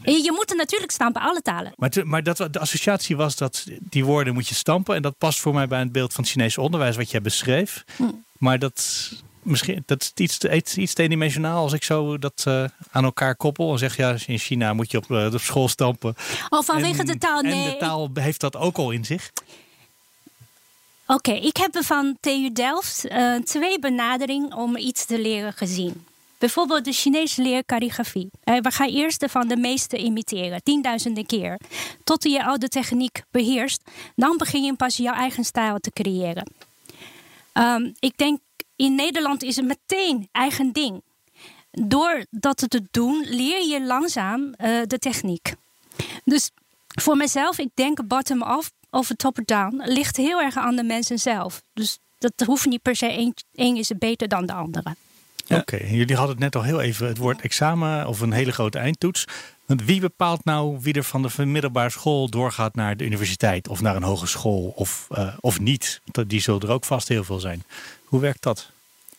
Nee. 0.03 0.23
Je 0.25 0.33
moet 0.33 0.51
er 0.51 0.57
natuurlijk 0.57 0.93
stampen, 0.93 1.23
alle 1.23 1.43
talen. 1.43 1.73
Maar, 1.77 1.91
te- 1.91 2.05
maar 2.05 2.23
dat, 2.23 2.37
de 2.51 2.59
associatie 2.59 3.17
was 3.17 3.37
dat 3.37 3.65
die 3.81 4.05
woorden 4.05 4.35
moet 4.35 4.49
je 4.49 4.55
stampen. 4.55 4.95
En 4.95 5.03
dat 5.03 5.19
past 5.19 5.41
voor 5.41 5.55
mij 5.55 5.67
bij 5.69 5.79
het 5.79 5.93
beeld 5.93 6.13
van 6.13 6.25
het 6.25 6.33
Chinese 6.33 6.61
onderwijs 6.61 6.97
wat 6.97 7.11
jij 7.11 7.21
beschreef. 7.23 7.85
Hm. 7.97 8.03
Maar 8.39 8.59
dat, 8.59 9.11
misschien, 9.43 9.83
dat 9.87 10.03
is 10.03 10.13
iets, 10.15 10.39
iets, 10.39 10.77
iets 10.77 10.93
te 10.95 11.03
eendimensionaal 11.03 11.63
als 11.63 11.73
ik 11.73 11.85
zo 11.85 12.19
dat 12.19 12.43
eh, 12.47 12.65
aan 12.91 13.05
elkaar 13.05 13.37
koppel. 13.37 13.73
En 13.73 13.79
zeg, 13.79 13.97
ja, 13.97 14.17
in 14.27 14.39
China 14.39 14.73
moet 14.73 14.91
je 14.91 14.97
op, 14.99 15.11
eh, 15.11 15.33
op 15.33 15.41
school 15.41 15.69
stampen. 15.69 16.15
Oh, 16.49 16.63
vanwege 16.63 17.01
En- 17.01 17.07
de 17.07 17.19
taal, 17.19 17.41
nee. 17.43 17.65
En 17.65 17.71
de 17.71 17.77
taal 17.77 18.11
heeft 18.15 18.41
dat 18.41 18.57
ook 18.57 18.77
al 18.77 18.91
in 18.91 19.05
zich. 19.05 19.31
Oké, 21.07 21.33
ik 21.33 21.57
heb 21.57 21.85
van 21.85 22.17
TU 22.21 22.53
Delft 22.53 23.07
eh, 23.07 23.35
twee 23.35 23.79
benaderingen 23.79 24.53
om 24.57 24.77
iets 24.77 25.05
te 25.05 25.21
leren 25.21 25.53
gezien. 25.53 26.07
Bijvoorbeeld 26.39 26.85
de 26.85 26.93
Chinese 26.93 27.43
leer 27.43 27.65
kalligrafie. 27.65 28.31
Eh, 28.45 28.59
we 28.61 28.71
gaan 28.71 28.89
eerst 28.89 29.25
van 29.29 29.49
de 29.49 29.57
meeste 29.57 29.97
imiteren, 29.97 30.63
tienduizenden 30.63 31.27
keer. 31.27 31.61
Tot 32.05 32.23
je 32.23 32.45
al 32.45 32.59
de 32.59 32.69
techniek 32.69 33.23
beheerst, 33.31 33.83
dan 34.15 34.37
begin 34.37 34.63
je 34.63 34.75
pas 34.75 34.97
jouw 34.97 35.15
eigen 35.15 35.45
stijl 35.45 35.79
te 35.79 35.91
creëren. 35.91 36.53
Ehm, 37.53 37.91
ik 37.99 38.17
denk, 38.17 38.41
in 38.77 38.95
Nederland 38.95 39.43
is 39.43 39.57
het 39.57 39.65
meteen 39.65 40.29
eigen 40.33 40.73
ding. 40.73 41.03
Door 41.71 42.27
dat 42.31 42.65
te 42.69 42.83
doen, 42.91 43.27
leer 43.29 43.67
je 43.69 43.83
langzaam 43.83 44.53
eh, 44.53 44.81
de 44.87 44.99
techniek. 44.99 45.55
Dus 46.25 46.51
voor 47.01 47.17
mezelf, 47.17 47.59
ik 47.59 47.71
denk 47.75 48.07
bottom-up 48.07 48.65
of 48.91 49.09
top-down 49.17 49.83
ligt 49.85 50.17
heel 50.17 50.41
erg 50.41 50.57
aan 50.57 50.77
de 50.77 50.83
mensen 50.83 51.19
zelf. 51.19 51.63
Dus 51.73 51.99
dat 52.19 52.47
hoeft 52.47 52.67
niet 52.67 52.83
per 52.83 52.97
se 52.97 53.33
één 53.53 53.77
is 53.77 53.91
beter 53.99 54.29
dan 54.29 54.47
de 54.47 54.53
andere. 54.53 54.97
Oké, 55.49 55.77
jullie 55.77 56.17
hadden 56.17 56.35
het 56.35 56.45
net 56.45 56.57
al 56.57 56.63
heel 56.63 56.81
even 56.81 57.07
het 57.07 57.17
woord 57.17 57.41
examen 57.41 58.07
of 58.07 58.21
een 58.21 58.33
hele 58.33 58.53
grote 58.53 58.79
eindtoets. 58.79 59.25
Want 59.67 59.85
wie 59.85 60.01
bepaalt 60.01 60.45
nou 60.45 60.79
wie 60.81 60.95
er 60.95 61.05
van 61.05 61.23
de 61.23 61.47
middelbare 61.47 61.91
school 61.91 62.29
doorgaat 62.29 62.75
naar 62.75 62.97
de 62.97 63.05
universiteit 63.05 63.69
of 63.69 63.81
naar 63.81 63.97
een 63.97 64.03
hogeschool 64.03 64.73
of, 64.77 65.07
eh, 65.11 65.35
of 65.41 65.61
niet? 65.61 66.01
Die 66.27 66.41
zullen 66.41 66.61
er 66.61 66.71
ook 66.71 66.85
vast 66.85 67.09
heel 67.09 67.25
veel 67.25 67.41
zijn. 67.41 67.63
Hoe 68.05 68.21
werkt 68.21 68.43
dat? 68.43 68.71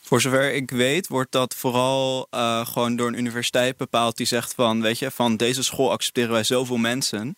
Voor 0.02 0.22
zover 0.22 0.54
ik 0.54 0.72
weet, 0.72 1.08
wordt 1.08 1.32
dat 1.32 1.56
vooral 1.56 2.28
eh, 2.30 2.66
gewoon 2.68 2.96
door 2.96 3.08
een 3.08 3.20
universiteit 3.20 3.78
bepaald 3.78 4.18
die 4.18 4.26
zegt 4.26 4.54
van, 4.54 4.82
weet 4.82 5.00
je, 5.00 5.12
van 5.12 5.38
deze 5.38 5.63
school 5.63 5.92
accepteren 5.92 6.32
wij 6.32 6.44
zoveel 6.44 6.78
mensen. 6.78 7.36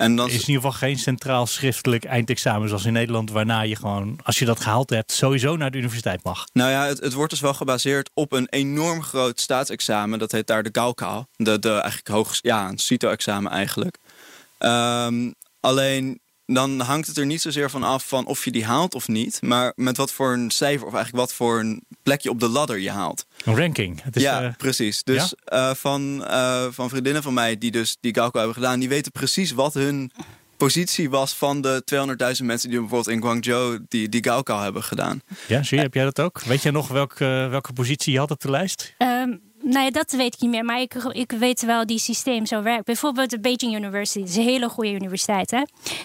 En 0.00 0.16
dan 0.16 0.26
is 0.26 0.32
in 0.32 0.40
ieder 0.40 0.54
geval 0.54 0.72
geen 0.72 0.98
centraal 0.98 1.46
schriftelijk 1.46 2.04
eindexamen 2.04 2.68
zoals 2.68 2.84
in 2.84 2.92
Nederland, 2.92 3.30
waarna 3.30 3.60
je 3.60 3.76
gewoon, 3.76 4.18
als 4.22 4.38
je 4.38 4.44
dat 4.44 4.60
gehaald 4.60 4.90
hebt, 4.90 5.12
sowieso 5.12 5.56
naar 5.56 5.70
de 5.70 5.78
universiteit 5.78 6.24
mag. 6.24 6.46
Nou 6.52 6.70
ja, 6.70 6.86
het, 6.86 7.00
het 7.00 7.12
wordt 7.12 7.30
dus 7.30 7.40
wel 7.40 7.54
gebaseerd 7.54 8.10
op 8.14 8.32
een 8.32 8.46
enorm 8.48 9.02
groot 9.02 9.40
staatsexamen. 9.40 10.18
Dat 10.18 10.32
heet 10.32 10.46
daar 10.46 10.62
de 10.62 10.68
Gaokao. 10.72 11.24
De, 11.36 11.58
de 11.58 11.72
eigenlijk 11.72 12.08
hoog, 12.08 12.38
ja, 12.40 12.68
een 12.68 12.78
CITO-examen 12.78 13.52
eigenlijk. 13.52 13.98
Ehm, 14.58 15.30
alleen 15.60 16.20
dan 16.54 16.80
hangt 16.80 17.06
het 17.06 17.16
er 17.16 17.26
niet 17.26 17.40
zozeer 17.40 17.70
van 17.70 17.82
af 17.82 18.08
van 18.08 18.26
of 18.26 18.44
je 18.44 18.50
die 18.50 18.64
haalt 18.64 18.94
of 18.94 19.08
niet. 19.08 19.38
Maar 19.42 19.72
met 19.76 19.96
wat 19.96 20.12
voor 20.12 20.32
een 20.32 20.50
cijfer 20.50 20.86
of 20.86 20.94
eigenlijk 20.94 21.24
wat 21.24 21.34
voor 21.34 21.60
een 21.60 21.82
plekje 22.02 22.30
op 22.30 22.40
de 22.40 22.48
ladder 22.48 22.78
je 22.78 22.90
haalt. 22.90 23.26
Een 23.44 23.56
ranking. 23.56 24.02
Het 24.02 24.16
is, 24.16 24.22
ja, 24.22 24.42
eh, 24.42 24.52
precies. 24.56 25.02
Dus 25.02 25.34
eh, 25.44 25.74
van, 25.74 26.26
eh, 26.26 26.66
van 26.70 26.88
vriendinnen 26.88 27.22
van 27.22 27.34
mij 27.34 27.58
die 27.58 27.70
dus 27.70 27.96
die 28.00 28.14
Gaokao 28.14 28.38
hebben 28.38 28.62
gedaan... 28.62 28.80
die 28.80 28.88
weten 28.88 29.12
precies 29.12 29.52
wat 29.52 29.74
hun 29.74 30.12
positie 30.56 31.10
was 31.10 31.34
van 31.34 31.60
de 31.60 31.82
200.000 32.38 32.44
mensen... 32.44 32.70
die 32.70 32.78
bijvoorbeeld 32.78 33.16
in 33.16 33.22
Guangzhou 33.22 33.78
die, 33.88 34.08
die 34.08 34.24
Gaokao 34.24 34.60
hebben 34.60 34.82
gedaan. 34.82 35.22
ja, 35.46 35.62
zie 35.62 35.76
je, 35.76 35.82
heb 35.82 35.94
jij 35.94 36.04
dat 36.04 36.20
ook? 36.20 36.40
Weet 36.42 36.62
jij 36.62 36.72
nog 36.72 36.88
welke, 36.88 37.46
welke 37.50 37.72
positie 37.72 38.12
je 38.12 38.18
had 38.18 38.30
op 38.30 38.40
de 38.40 38.50
lijst? 38.50 38.94
Ehm, 38.98 39.36
nee, 39.62 39.90
dat 39.90 40.10
weet 40.10 40.34
ik 40.34 40.40
niet 40.40 40.50
meer. 40.50 40.64
Maar 40.64 40.80
ik, 40.80 40.94
ik 40.94 41.32
weet 41.32 41.60
wel 41.62 41.86
die 41.86 41.98
systeem 41.98 42.46
zo 42.46 42.62
werkt. 42.62 42.84
Bijvoorbeeld 42.84 43.30
de 43.30 43.40
Beijing 43.40 43.76
University. 43.76 44.18
Dat 44.18 44.28
is 44.28 44.36
een 44.36 44.42
hele 44.42 44.68
goede 44.68 44.92
universiteit. 44.92 45.50
Hè? 45.50 45.62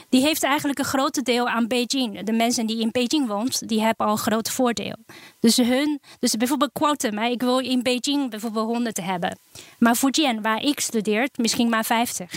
Die 0.09 0.21
heeft 0.21 0.43
eigenlijk 0.43 0.79
een 0.79 0.85
groot 0.85 1.25
deel 1.25 1.47
aan 1.49 1.67
Beijing. 1.67 2.23
De 2.23 2.31
mensen 2.31 2.65
die 2.65 2.79
in 2.79 2.91
Beijing 2.91 3.27
woont, 3.27 3.67
die 3.67 3.81
hebben 3.81 4.05
al 4.05 4.11
een 4.11 4.17
groot 4.17 4.49
voordeel. 4.49 4.95
Dus 5.39 5.57
hun, 5.57 5.99
dus 6.19 6.33
bijvoorbeeld 6.33 6.71
quotum. 6.73 7.17
Hè? 7.17 7.27
Ik 7.27 7.41
wil 7.41 7.59
in 7.59 7.83
Beijing 7.83 8.29
bijvoorbeeld 8.29 8.67
100 8.67 8.97
hebben. 9.01 9.37
Maar 9.79 9.95
Fujian, 9.95 10.41
waar 10.41 10.61
ik 10.61 10.79
studeer, 10.79 11.29
misschien 11.35 11.69
maar 11.69 11.85
50. 11.85 12.31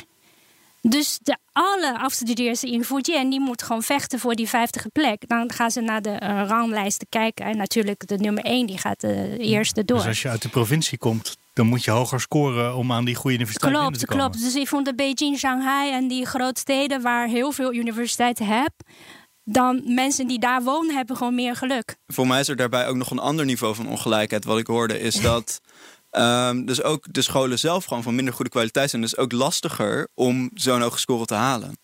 Dus 0.80 1.18
de, 1.22 1.36
alle 1.52 1.98
afstudeerders 1.98 2.62
in 2.64 2.84
Fujian 2.84 3.30
die 3.30 3.40
moeten 3.40 3.66
gewoon 3.66 3.82
vechten 3.82 4.18
voor 4.18 4.34
die 4.34 4.48
50 4.48 4.86
plek. 4.92 5.28
Dan 5.28 5.52
gaan 5.52 5.70
ze 5.70 5.80
naar 5.80 6.02
de 6.02 6.10
eh, 6.10 6.44
ranglijsten 6.46 7.06
kijken. 7.08 7.46
En 7.46 7.56
natuurlijk 7.56 8.06
de 8.06 8.16
nummer 8.16 8.44
1 8.44 8.66
die 8.66 8.78
gaat 8.78 9.00
de 9.00 9.36
eerste 9.38 9.84
door. 9.84 9.96
Dus 9.96 10.06
als 10.06 10.22
je 10.22 10.28
uit 10.28 10.42
de 10.42 10.48
provincie 10.48 10.98
komt, 10.98 11.36
dan 11.52 11.66
moet 11.66 11.84
je 11.84 11.90
hoger 11.90 12.20
scoren 12.20 12.74
om 12.74 12.92
aan 12.92 13.04
die 13.04 13.14
goede 13.14 13.36
universiteit 13.36 13.72
Klopt, 13.74 13.98
te 13.98 14.06
komen. 14.06 14.24
klopt. 14.24 14.44
Dus 14.44 14.54
ik 14.54 14.68
vond 14.68 14.84
de 14.84 14.94
Beijing, 14.94 15.38
Shanghai 15.38 15.92
en 15.92 16.08
die 16.08 16.26
grote 16.26 16.60
steden 16.60 17.02
waar 17.02 17.26
heel 17.26 17.52
veel 17.52 17.74
universiteiten 17.74 18.46
heb, 18.46 18.72
dan 19.44 19.82
mensen 19.84 20.26
die 20.26 20.38
daar 20.38 20.62
wonen 20.62 20.96
hebben 20.96 21.16
gewoon 21.16 21.34
meer 21.34 21.56
geluk. 21.56 21.96
Voor 22.06 22.26
mij 22.26 22.40
is 22.40 22.48
er 22.48 22.56
daarbij 22.56 22.88
ook 22.88 22.96
nog 22.96 23.10
een 23.10 23.18
ander 23.18 23.44
niveau 23.44 23.74
van 23.74 23.88
ongelijkheid. 23.88 24.44
Wat 24.44 24.58
ik 24.58 24.66
hoorde 24.66 25.00
is 25.00 25.14
dat 25.30 25.60
ehm, 26.10 26.64
dus 26.64 26.82
ook 26.82 27.06
de 27.10 27.22
scholen 27.22 27.58
zelf 27.58 27.84
gewoon 27.84 28.02
van 28.02 28.14
minder 28.14 28.34
goede 28.34 28.50
kwaliteit 28.50 28.90
zijn. 28.90 29.02
Dus 29.02 29.16
ook 29.16 29.32
lastiger 29.32 30.08
om 30.14 30.50
zo'n 30.54 30.80
hoge 30.80 30.98
score 30.98 31.24
te 31.24 31.34
halen. 31.34 31.76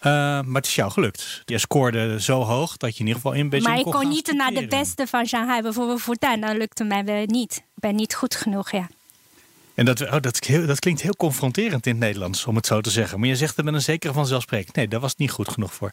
Eh, 0.00 0.10
maar 0.12 0.44
het 0.54 0.66
is 0.66 0.74
jou 0.74 0.90
gelukt. 0.90 1.42
Je 1.44 1.58
scoorde 1.58 2.20
zo 2.20 2.42
hoog 2.42 2.76
dat 2.76 2.92
je 2.94 3.00
in 3.00 3.06
ieder 3.06 3.22
geval 3.22 3.36
in 3.38 3.48
Beijing 3.48 3.70
maar 3.70 3.78
ik 3.78 3.84
kon 3.92 4.08
niet 4.08 4.32
naar 4.32 4.52
de 4.52 4.66
beste 4.66 5.06
van 5.06 5.26
Shanghai, 5.26 5.62
bijvoorbeeld 5.62 6.00
Fudan. 6.00 6.40
Dat 6.40 6.56
lukte 6.56 6.84
mij 6.84 7.04
wel 7.04 7.24
niet. 7.26 7.56
Ik 7.56 7.62
ben 7.74 7.94
niet 7.94 8.14
goed 8.14 8.34
genoeg, 8.34 8.70
ja. 8.70 8.88
En 9.74 9.84
dat, 9.84 10.00
oh, 10.00 10.16
dat, 10.20 10.44
heel- 10.44 10.66
dat 10.66 10.78
klinkt 10.78 11.00
heel 11.02 11.16
confronterend 11.16 11.86
in 11.86 11.92
het 11.92 12.00
Nederlands, 12.00 12.46
om 12.46 12.56
het 12.56 12.66
zo 12.66 12.80
te 12.80 12.90
zeggen. 12.90 13.18
Maar 13.20 13.28
je 13.28 13.36
zegt 13.36 13.58
er 13.58 13.64
met 13.64 13.74
een 13.74 13.82
zekere 13.82 14.12
vanzelfsprekend. 14.12 14.76
Nee, 14.76 14.88
daar 14.88 15.00
was 15.00 15.10
het 15.10 15.18
niet 15.18 15.30
goed 15.30 15.48
genoeg 15.48 15.74
voor. 15.74 15.92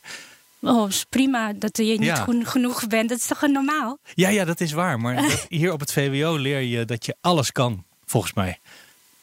Oh, 0.62 0.90
is 0.90 1.06
prima 1.10 1.54
dat 1.54 1.78
je 1.78 1.84
niet 1.84 2.04
Ja. 2.04 2.16
goed 2.16 2.48
genoeg 2.48 2.88
bent. 2.88 3.10
Dat 3.10 3.18
is 3.18 3.28
toch 3.28 3.42
normaal? 3.42 3.98
Ja, 4.14 4.30
ja, 4.30 4.46
dat 4.46 4.62
is 4.62 4.72
waar. 4.72 5.00
Maar 5.00 5.16
dat- 5.22 5.46
hier 5.50 5.72
op 5.74 5.80
het 5.80 5.92
VWO 5.94 6.36
leer 6.36 6.60
je 6.62 6.86
dat 6.86 7.06
je 7.06 7.16
alles 7.22 7.52
kan, 7.52 7.84
volgens 8.06 8.34
mij. 8.34 8.60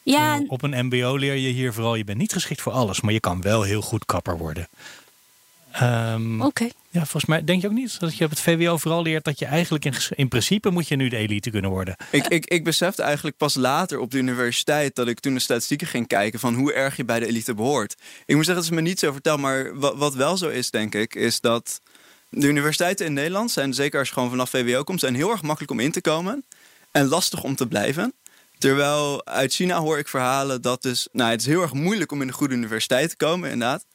Ja, 0.03 0.41
Op 0.47 0.61
een 0.63 0.85
MBO 0.85 1.15
leer 1.15 1.35
je 1.35 1.49
hier 1.49 1.73
vooral, 1.73 1.95
je 1.95 2.03
bent 2.03 2.17
niet 2.17 2.33
geschikt 2.33 2.61
voor 2.61 2.71
alles, 2.71 3.01
maar 3.01 3.13
je 3.13 3.19
kan 3.19 3.41
wel 3.41 3.61
heel 3.63 3.81
goed 3.81 4.05
kapper 4.05 4.37
worden. 4.37 4.67
Ehm, 5.71 6.41
oké. 6.41 6.67
Ja, 6.95 7.01
volgens 7.01 7.25
mij 7.25 7.43
denk 7.43 7.61
je 7.61 7.67
ook 7.67 7.73
niet 7.73 7.99
dat 7.99 8.17
je 8.17 8.23
op 8.23 8.29
het 8.29 8.39
VWO 8.39 8.77
vooral 8.77 9.01
leert 9.01 9.23
dat 9.23 9.39
je 9.39 9.45
eigenlijk 9.45 9.85
in, 10.09 10.27
principe 10.27 10.69
moet 10.69 10.87
je 10.87 10.95
nu 10.95 11.09
de 11.09 11.17
elite 11.17 11.49
kunnen 11.49 11.69
worden. 11.69 11.95
Ik, 12.11 12.27
ik, 12.27 12.45
ik 12.45 12.63
besefte 12.63 13.01
eigenlijk 13.01 13.37
pas 13.37 13.55
later 13.55 13.99
op 13.99 14.11
de 14.11 14.17
universiteit 14.17 14.95
dat 14.95 15.07
ik 15.07 15.19
toen 15.19 15.33
de 15.33 15.39
statistieken 15.39 15.87
ging 15.87 16.07
kijken 16.07 16.39
van 16.39 16.53
hoe 16.53 16.73
erg 16.73 16.97
je 16.97 17.05
bij 17.05 17.19
de 17.19 17.27
elite 17.27 17.53
behoort. 17.53 17.95
Ik 18.25 18.35
moet 18.35 18.45
zeggen, 18.45 18.63
het 18.63 18.73
is 18.73 18.79
me 18.79 18.87
niet 18.87 18.99
zo 18.99 19.11
verteld, 19.11 19.39
maar 19.39 19.79
wat, 19.79 20.13
wel 20.13 20.37
zo 20.37 20.49
is, 20.49 20.71
denk 20.71 20.95
ik, 20.95 21.15
is 21.15 21.39
dat 21.39 21.81
De 22.29 22.47
universiteiten 22.47 23.05
in 23.05 23.13
Nederland 23.13 23.51
zijn, 23.51 23.73
zeker 23.73 23.99
als 23.99 24.07
je 24.07 24.13
gewoon 24.13 24.29
vanaf 24.29 24.49
VWO 24.49 24.83
komt, 24.83 24.99
zijn 24.99 25.15
heel 25.15 25.31
erg 25.31 25.41
makkelijk 25.41 25.71
om 25.71 25.79
in 25.79 25.91
te 25.91 26.01
komen 26.01 26.45
en 26.91 27.07
lastig 27.07 27.43
om 27.43 27.55
te 27.55 27.67
blijven. 27.67 28.13
Terwijl 28.57 29.25
uit 29.25 29.53
China 29.53 29.79
hoor 29.79 29.97
ik 29.97 30.07
verhalen 30.07 30.61
dat 30.61 30.81
dus, 30.81 31.07
nou, 31.11 31.31
het 31.31 31.41
is 31.41 31.47
heel 31.47 31.61
erg 31.61 31.73
moeilijk 31.73 32.11
om 32.11 32.21
in 32.21 32.27
een 32.27 32.33
goede 32.33 32.55
universiteit 32.55 33.09
te 33.09 33.15
komen, 33.15 33.49
inderdaad. 33.49 33.85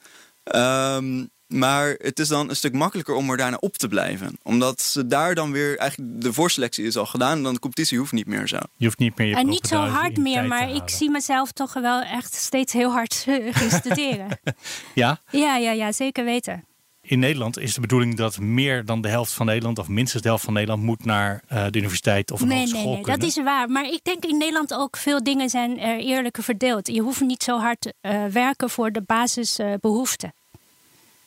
Ehm, 0.45 1.25
maar 1.53 1.95
het 1.99 2.19
is 2.19 2.29
dan 2.29 2.49
een 2.49 2.57
stuk 2.57 2.73
makkelijker 2.73 3.15
om 3.15 3.31
er 3.31 3.37
daarna 3.37 3.57
op 3.57 3.77
te 3.77 3.89
blijven. 3.89 4.39
Omdat 4.43 4.81
ze 4.81 5.07
daar 5.07 5.35
dan 5.35 5.53
weer, 5.53 5.79
eigenlijk 5.79 6.23
de 6.23 6.33
voorselectie 6.33 6.85
is 6.85 6.97
al 6.97 7.07
gedaan. 7.07 7.37
En 7.37 7.43
dan 7.43 7.55
de 7.55 7.61
competitie 7.61 7.99
hoeft 7.99 8.13
niet 8.13 8.27
meer 8.27 8.49
zo. 8.49 8.59
Je 8.77 8.85
hoeft 8.85 8.99
niet 8.99 9.17
meer 9.17 9.27
je 9.27 9.35
En 9.35 9.47
niet 9.47 9.67
zo 9.67 9.77
hard 9.77 10.17
meer, 10.17 10.45
maar 10.45 10.75
ik 10.75 10.89
zie 10.89 11.11
mezelf 11.11 11.53
toch 11.53 11.73
wel 11.73 12.03
echt 12.03 12.35
steeds 12.35 12.73
heel 12.73 12.91
hard 12.91 13.27
gaan 13.51 13.71
studeren. 13.71 14.41
ja? 14.95 15.21
Ja, 15.31 15.57
ja, 15.57 15.73
ja, 15.73 15.93
zeker 15.93 16.25
weten. 16.25 16.65
In 17.01 17.19
Nederland 17.19 17.59
is 17.59 17.75
de 17.75 17.81
bedoeling 17.81 18.17
dat 18.17 18.39
meer 18.39 18.85
dan 18.85 19.01
de 19.01 19.09
helft 19.09 19.33
van 19.33 19.47
Nederland, 19.47 19.79
of 19.79 19.89
minstens 19.89 20.23
de 20.23 20.29
helft 20.29 20.45
van 20.45 20.53
Nederland, 20.53 20.83
moet 20.83 21.05
naar 21.05 21.43
uh, 21.53 21.67
de 21.71 21.79
universiteit 21.79 22.31
of 22.31 22.41
een 22.41 22.49
nee, 22.49 22.57
hogeschool 22.57 22.83
Nee, 22.83 23.03
nee, 23.03 23.17
dat 23.17 23.23
is 23.23 23.43
waar. 23.43 23.71
Maar 23.71 23.85
ik 23.85 24.01
denk 24.03 24.25
in 24.25 24.39
Nederland 24.39 24.75
ook 24.75 24.97
veel 24.97 25.23
dingen 25.23 25.51
zijn 25.51 25.79
er 25.79 25.99
eerlijker 25.99 26.43
verdeeld. 26.43 26.87
Je 26.89 27.01
hoeft 27.01 27.21
niet 27.21 27.43
zo 27.43 27.59
hard 27.59 27.93
uh, 28.03 28.25
werken 28.25 28.71
voor 28.71 28.93
de 28.93 29.03
basisbehoeften. 29.03 30.33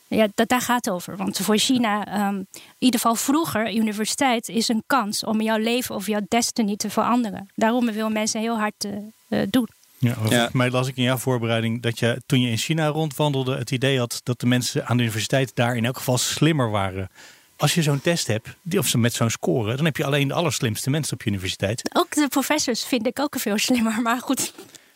Ja, 0.08 0.28
dat, 0.34 0.48
daar 0.48 0.60
gaat 0.60 0.84
het 0.84 0.94
over. 0.94 1.16
Want 1.16 1.38
voor 1.38 1.58
China, 1.58 2.26
um, 2.28 2.36
in 2.36 2.62
ieder 2.78 3.00
geval 3.00 3.14
vroeger, 3.14 3.74
universiteit 3.74 4.48
is 4.48 4.68
een 4.68 4.82
kans 4.86 5.24
om 5.24 5.40
jouw 5.40 5.58
leven 5.58 5.94
of 5.94 6.06
jouw 6.06 6.20
destiny 6.28 6.76
te 6.76 6.90
veranderen. 6.90 7.50
Daarom 7.54 7.86
willen 7.86 8.12
mensen 8.12 8.40
heel 8.40 8.58
hard 8.58 8.84
uh, 9.28 9.42
doen. 9.50 9.68
Ja, 9.98 10.16
ja. 10.28 10.48
mij 10.52 10.70
las 10.70 10.88
ik 10.88 10.96
in 10.96 11.02
jouw 11.02 11.16
voorbereiding 11.16 11.82
dat 11.82 11.98
je 11.98 12.22
toen 12.26 12.40
je 12.40 12.50
in 12.50 12.56
China 12.56 12.86
rondwandelde 12.86 13.56
het 13.56 13.70
idee 13.70 13.98
had 13.98 14.20
dat 14.22 14.40
de 14.40 14.46
mensen 14.46 14.86
aan 14.86 14.96
de 14.96 15.02
universiteit 15.02 15.50
daar 15.54 15.76
in 15.76 15.84
elk 15.84 15.96
geval 15.96 16.18
slimmer 16.18 16.70
waren. 16.70 17.10
Als 17.56 17.74
je 17.74 17.82
zo'n 17.82 18.00
test 18.00 18.26
hebt, 18.26 18.48
of 18.78 18.94
met 18.94 19.12
zo'n 19.12 19.30
score, 19.30 19.76
dan 19.76 19.84
heb 19.84 19.96
je 19.96 20.04
alleen 20.04 20.28
de 20.28 20.34
allerslimste 20.34 20.90
mensen 20.90 21.14
op 21.14 21.22
je 21.22 21.30
universiteit. 21.30 21.90
Ook 21.92 22.14
de 22.14 22.28
professors 22.28 22.84
vind 22.84 23.06
ik 23.06 23.18
ook 23.18 23.38
veel 23.38 23.58
slimmer, 23.58 24.02
maar 24.02 24.20
goed. 24.20 24.52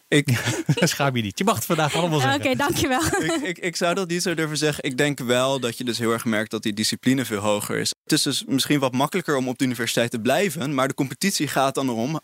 Ik 0.08 0.28
schaam 0.74 1.16
je 1.16 1.22
niet. 1.22 1.38
Je 1.38 1.44
mag 1.44 1.54
het 1.54 1.64
vandaag 1.64 1.94
allemaal 1.94 2.20
zeggen. 2.20 2.40
Oké, 2.40 2.54
dankjewel. 2.56 3.00
ik, 3.18 3.40
ik, 3.42 3.58
ik, 3.58 3.76
zou 3.76 3.94
dat 3.94 4.08
niet 4.08 4.22
zo 4.22 4.34
durven 4.34 4.56
zeggen. 4.56 4.84
Ik 4.84 4.96
denk 4.96 5.18
wel 5.18 5.60
dat 5.60 5.78
je 5.78 5.84
dus 5.84 5.98
heel 5.98 6.12
erg 6.12 6.24
merkt 6.24 6.50
dat 6.50 6.62
die 6.62 6.72
discipline 6.72 7.24
veel 7.24 7.40
hoger 7.40 7.78
is. 7.78 7.92
Het 8.02 8.12
is 8.12 8.22
dus 8.22 8.44
misschien 8.46 8.78
wat 8.78 8.92
makkelijker 8.92 9.36
om 9.36 9.48
op 9.48 9.58
de 9.58 9.64
universiteit 9.64 10.10
te 10.10 10.18
blijven. 10.18 10.74
Maar 10.74 10.88
de 10.88 10.94
competitie 10.94 11.48
gaat 11.48 11.74
dan 11.74 11.88
erom. 11.88 12.20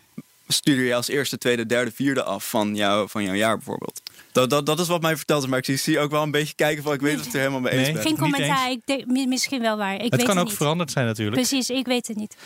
Studeer 0.49 0.85
je 0.85 0.95
als 0.95 1.09
eerste, 1.09 1.39
tweede, 1.39 1.67
derde, 1.67 1.91
vierde 1.95 2.23
af 2.23 2.49
van, 2.49 2.75
jou, 2.75 3.09
van 3.09 3.25
jouw 3.25 3.35
jaar 3.35 3.57
bijvoorbeeld. 3.57 4.03
Dat, 4.33 4.51
dat, 4.51 4.67
dat 4.67 4.81
is 4.81 4.89
wat 4.89 5.03
mij 5.03 5.17
verteld 5.17 5.43
is. 5.43 5.49
Maar 5.49 5.69
ik 5.69 5.79
zie 5.79 5.99
ook 5.99 6.11
wel 6.11 6.23
een 6.23 6.31
beetje 6.31 6.55
kijken 6.55 6.83
van 6.83 6.93
ik 6.93 7.01
weet 7.01 7.19
of 7.19 7.25
het 7.25 7.35
er 7.35 7.39
helemaal 7.39 7.61
mee 7.61 7.73
eens 7.73 7.89
nee, 7.89 8.03
Geen 8.03 8.19
commentaar. 8.19 8.71
Ik 8.71 8.81
denk, 8.85 9.07
misschien 9.07 9.61
wel 9.61 9.77
waar. 9.77 9.95
Ik 9.95 10.01
het 10.01 10.17
weet 10.17 10.25
kan 10.25 10.31
het 10.31 10.39
ook 10.39 10.49
niet. 10.49 10.57
veranderd 10.57 10.91
zijn 10.91 11.07
natuurlijk. 11.07 11.37
Precies, 11.37 11.71
ik 11.71 11.87
weet 11.87 12.07
het 12.07 12.17
niet. 12.17 12.37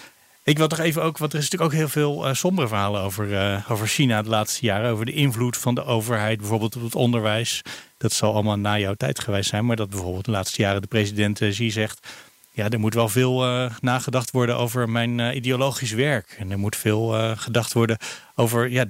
Ik 0.49 0.59
wil 0.59 0.69
toch 0.69 0.79
even 0.79 1.03
ook, 1.03 1.19
want 1.19 1.33
er 1.33 1.39
is 1.39 1.45
natuurlijk 1.45 1.73
ook 1.73 1.79
heel 1.79 1.89
veel 1.89 2.29
uh, 2.29 2.35
sombere 2.35 2.69
verhalen 2.69 3.01
over, 3.01 3.29
uh, 3.29 3.71
over 3.71 3.87
China 3.87 4.23
de 4.23 4.29
laatste 4.29 4.65
jaren. 4.65 4.91
Over 4.91 5.07
de 5.07 5.13
invloed 5.13 5.57
van 5.57 5.75
de 5.75 5.85
overheid, 5.85 6.39
bijvoorbeeld 6.39 6.77
op 6.77 6.83
het 6.83 6.95
onderwijs. 6.95 7.63
Dat 7.97 8.13
zal 8.13 8.33
allemaal 8.33 8.59
na 8.59 8.79
jouw 8.79 8.95
tijd 8.95 9.21
geweest 9.21 9.49
zijn. 9.49 9.67
Maar 9.67 9.77
dat 9.77 9.91
bijvoorbeeld 9.91 10.25
de 10.25 10.31
laatste 10.31 10.63
jaren 10.63 10.81
de 10.81 10.87
president 10.87 11.41
uh, 11.41 11.51
Xi 11.51 11.71
zegt. 11.71 12.07
Ja, 12.51 12.69
er 12.69 12.79
moet 12.79 12.95
wel 12.95 13.09
veel 13.09 13.41
nagedacht 13.81 14.31
worden 14.31 14.57
over 14.57 14.89
mijn 14.89 15.37
ideologisch 15.37 15.93
werk. 15.93 16.37
En 16.39 16.51
er 16.51 16.59
moet 16.59 16.77
veel 16.77 17.37
gedacht 17.37 17.73
worden 17.73 17.99
over 18.35 18.71
ja, 18.71 18.85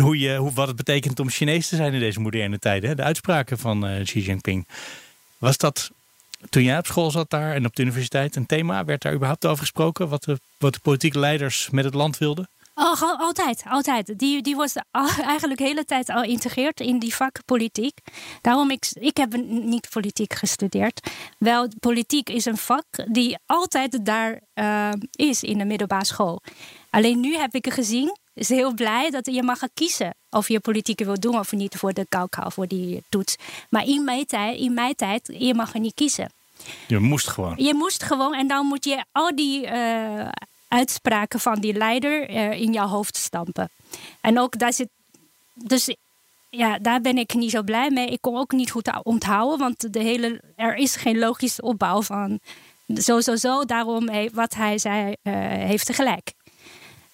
hoe 0.00 0.18
je, 0.18 0.36
hoe, 0.36 0.52
wat 0.52 0.66
het 0.66 0.76
betekent 0.76 1.20
om 1.20 1.30
Chinees 1.30 1.68
te 1.68 1.76
zijn 1.76 1.94
in 1.94 2.00
deze 2.00 2.20
moderne 2.20 2.58
tijden. 2.58 2.96
De 2.96 3.02
uitspraken 3.02 3.58
van 3.58 4.02
Xi 4.04 4.20
Jinping. 4.20 4.66
Was 5.38 5.56
dat 5.56 5.90
toen 6.48 6.62
jij 6.62 6.78
op 6.78 6.86
school 6.86 7.10
zat 7.10 7.30
daar 7.30 7.54
en 7.54 7.66
op 7.66 7.76
de 7.76 7.82
universiteit 7.82 8.36
een 8.36 8.46
thema, 8.46 8.84
werd 8.84 9.02
daar 9.02 9.14
überhaupt 9.14 9.46
over 9.46 9.58
gesproken? 9.58 10.08
Wat 10.08 10.24
de, 10.24 10.38
wat 10.58 10.74
de 10.74 10.80
politieke 10.80 11.18
leiders 11.18 11.70
met 11.70 11.84
het 11.84 11.94
land 11.94 12.18
wilden? 12.18 12.48
Oh, 12.80 13.02
altijd, 13.02 13.62
altijd. 13.68 14.18
Die, 14.18 14.42
die 14.42 14.56
was 14.56 14.74
eigenlijk 15.32 15.58
de 15.58 15.66
hele 15.66 15.84
tijd 15.84 16.08
al 16.08 16.22
geïntegreerd 16.22 16.80
in 16.80 16.98
die 16.98 17.14
vak 17.14 17.44
politiek. 17.44 17.98
Daarom, 18.40 18.70
ik, 18.70 18.88
ik 18.92 19.16
heb 19.16 19.36
niet 19.46 19.88
politiek 19.90 20.34
gestudeerd. 20.34 21.10
Wel, 21.38 21.68
politiek 21.80 22.28
is 22.28 22.44
een 22.44 22.56
vak 22.56 22.84
die 23.10 23.38
altijd 23.46 24.04
daar 24.04 24.40
uh, 24.54 24.90
is 25.10 25.42
in 25.42 25.58
de 25.58 25.64
middelbare 25.64 26.04
school. 26.04 26.42
Alleen 26.90 27.20
nu 27.20 27.36
heb 27.36 27.54
ik 27.54 27.72
gezien, 27.72 28.16
is 28.34 28.48
heel 28.48 28.74
blij 28.74 29.10
dat 29.10 29.26
je 29.26 29.42
mag 29.42 29.60
kiezen 29.74 30.14
of 30.30 30.48
je 30.48 30.60
politiek 30.60 30.98
wil 30.98 31.20
doen 31.20 31.38
of 31.38 31.52
niet 31.52 31.76
voor 31.76 31.92
de 31.92 32.06
kauka, 32.08 32.50
voor 32.50 32.66
die 32.66 33.02
toets. 33.08 33.36
Maar 33.68 33.84
in 33.84 34.04
mijn 34.04 34.26
tijd, 34.26 34.58
in 34.58 34.74
mijn 34.74 34.94
tijd 34.94 35.30
je 35.38 35.54
mag 35.54 35.74
er 35.74 35.80
niet 35.80 35.94
kiezen. 35.94 36.30
Je 36.86 36.98
moest 36.98 37.28
gewoon. 37.28 37.54
Je 37.56 37.74
moest 37.74 38.02
gewoon 38.02 38.34
en 38.34 38.46
dan 38.48 38.66
moet 38.66 38.84
je 38.84 39.04
al 39.12 39.36
die 39.36 39.66
uh, 39.66 40.28
uitspraken 40.68 41.40
van 41.40 41.60
die 41.60 41.72
leider 41.72 42.30
uh, 42.30 42.60
in 42.60 42.72
jouw 42.72 42.86
hoofd 42.86 43.16
stampen. 43.16 43.70
En 44.20 44.38
ook 44.38 44.58
daar 44.58 44.72
zit. 44.72 44.88
Dus 45.54 45.94
ja, 46.50 46.78
daar 46.78 47.00
ben 47.00 47.18
ik 47.18 47.34
niet 47.34 47.50
zo 47.50 47.62
blij 47.62 47.90
mee. 47.90 48.06
Ik 48.06 48.20
kon 48.20 48.36
ook 48.36 48.52
niet 48.52 48.70
goed 48.70 48.90
onthouden, 49.02 49.58
want 49.58 49.92
de 49.92 50.02
hele, 50.02 50.40
er 50.56 50.74
is 50.74 50.96
geen 50.96 51.18
logische 51.18 51.62
opbouw 51.62 52.02
van 52.02 52.40
zo, 52.94 53.20
zo, 53.20 53.36
zo. 53.36 53.64
Daarom 53.64 54.08
wat 54.32 54.54
hij 54.54 54.78
zei, 54.78 55.14
uh, 55.22 55.34
heeft 55.48 55.94
gelijk. 55.94 56.32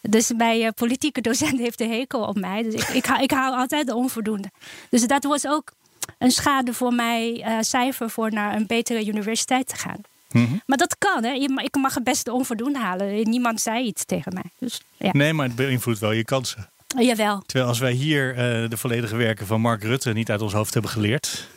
Dus 0.08 0.32
mijn 0.36 0.60
uh, 0.60 0.68
politieke 0.74 1.20
docent 1.20 1.58
heeft 1.58 1.80
een 1.80 1.90
hekel 1.90 2.20
op 2.20 2.38
mij. 2.38 2.62
Dus 2.62 2.74
ik, 2.74 2.88
ik, 2.88 3.06
ik 3.06 3.30
haal 3.30 3.54
altijd 3.54 3.86
de 3.86 3.94
onvoldoende. 3.94 4.50
Dus 4.90 5.06
dat 5.06 5.24
was 5.24 5.46
ook 5.46 5.72
een 6.18 6.30
schade 6.30 6.72
voor 6.72 6.92
mijn 6.92 7.38
uh, 7.38 7.56
cijfer 7.60 8.10
voor 8.10 8.32
naar 8.32 8.56
een 8.56 8.66
betere 8.66 9.06
universiteit 9.06 9.68
te 9.68 9.76
gaan. 9.76 10.00
Mm 10.30 10.46
-hmm. 10.46 10.62
Maar 10.66 10.78
dat 10.78 10.98
kan, 10.98 11.24
hè? 11.24 11.32
Ik 11.32 11.76
mag 11.76 11.94
het 11.94 12.04
best 12.04 12.24
de 12.24 12.32
onvoldoende 12.32 12.78
halen. 12.78 13.30
Niemand 13.30 13.60
zei 13.60 13.84
iets 13.84 14.04
tegen 14.04 14.34
mij. 14.34 14.50
Dus, 14.58 14.80
ja. 14.96 15.10
Nee, 15.12 15.32
maar 15.32 15.46
het 15.46 15.56
beïnvloedt 15.56 15.98
wel 15.98 16.12
je 16.12 16.24
kansen. 16.24 16.70
Uh, 16.96 17.06
jawel. 17.06 17.42
Terwijl 17.46 17.68
als 17.68 17.78
wij 17.78 17.92
hier 17.92 18.30
uh, 18.30 18.36
de 18.70 18.76
volledige 18.76 19.16
werken 19.16 19.46
van 19.46 19.60
Mark 19.60 19.82
Rutte 19.82 20.12
niet 20.12 20.30
uit 20.30 20.40
ons 20.40 20.52
hoofd 20.52 20.72
hebben 20.72 20.90
geleerd. 20.90 21.48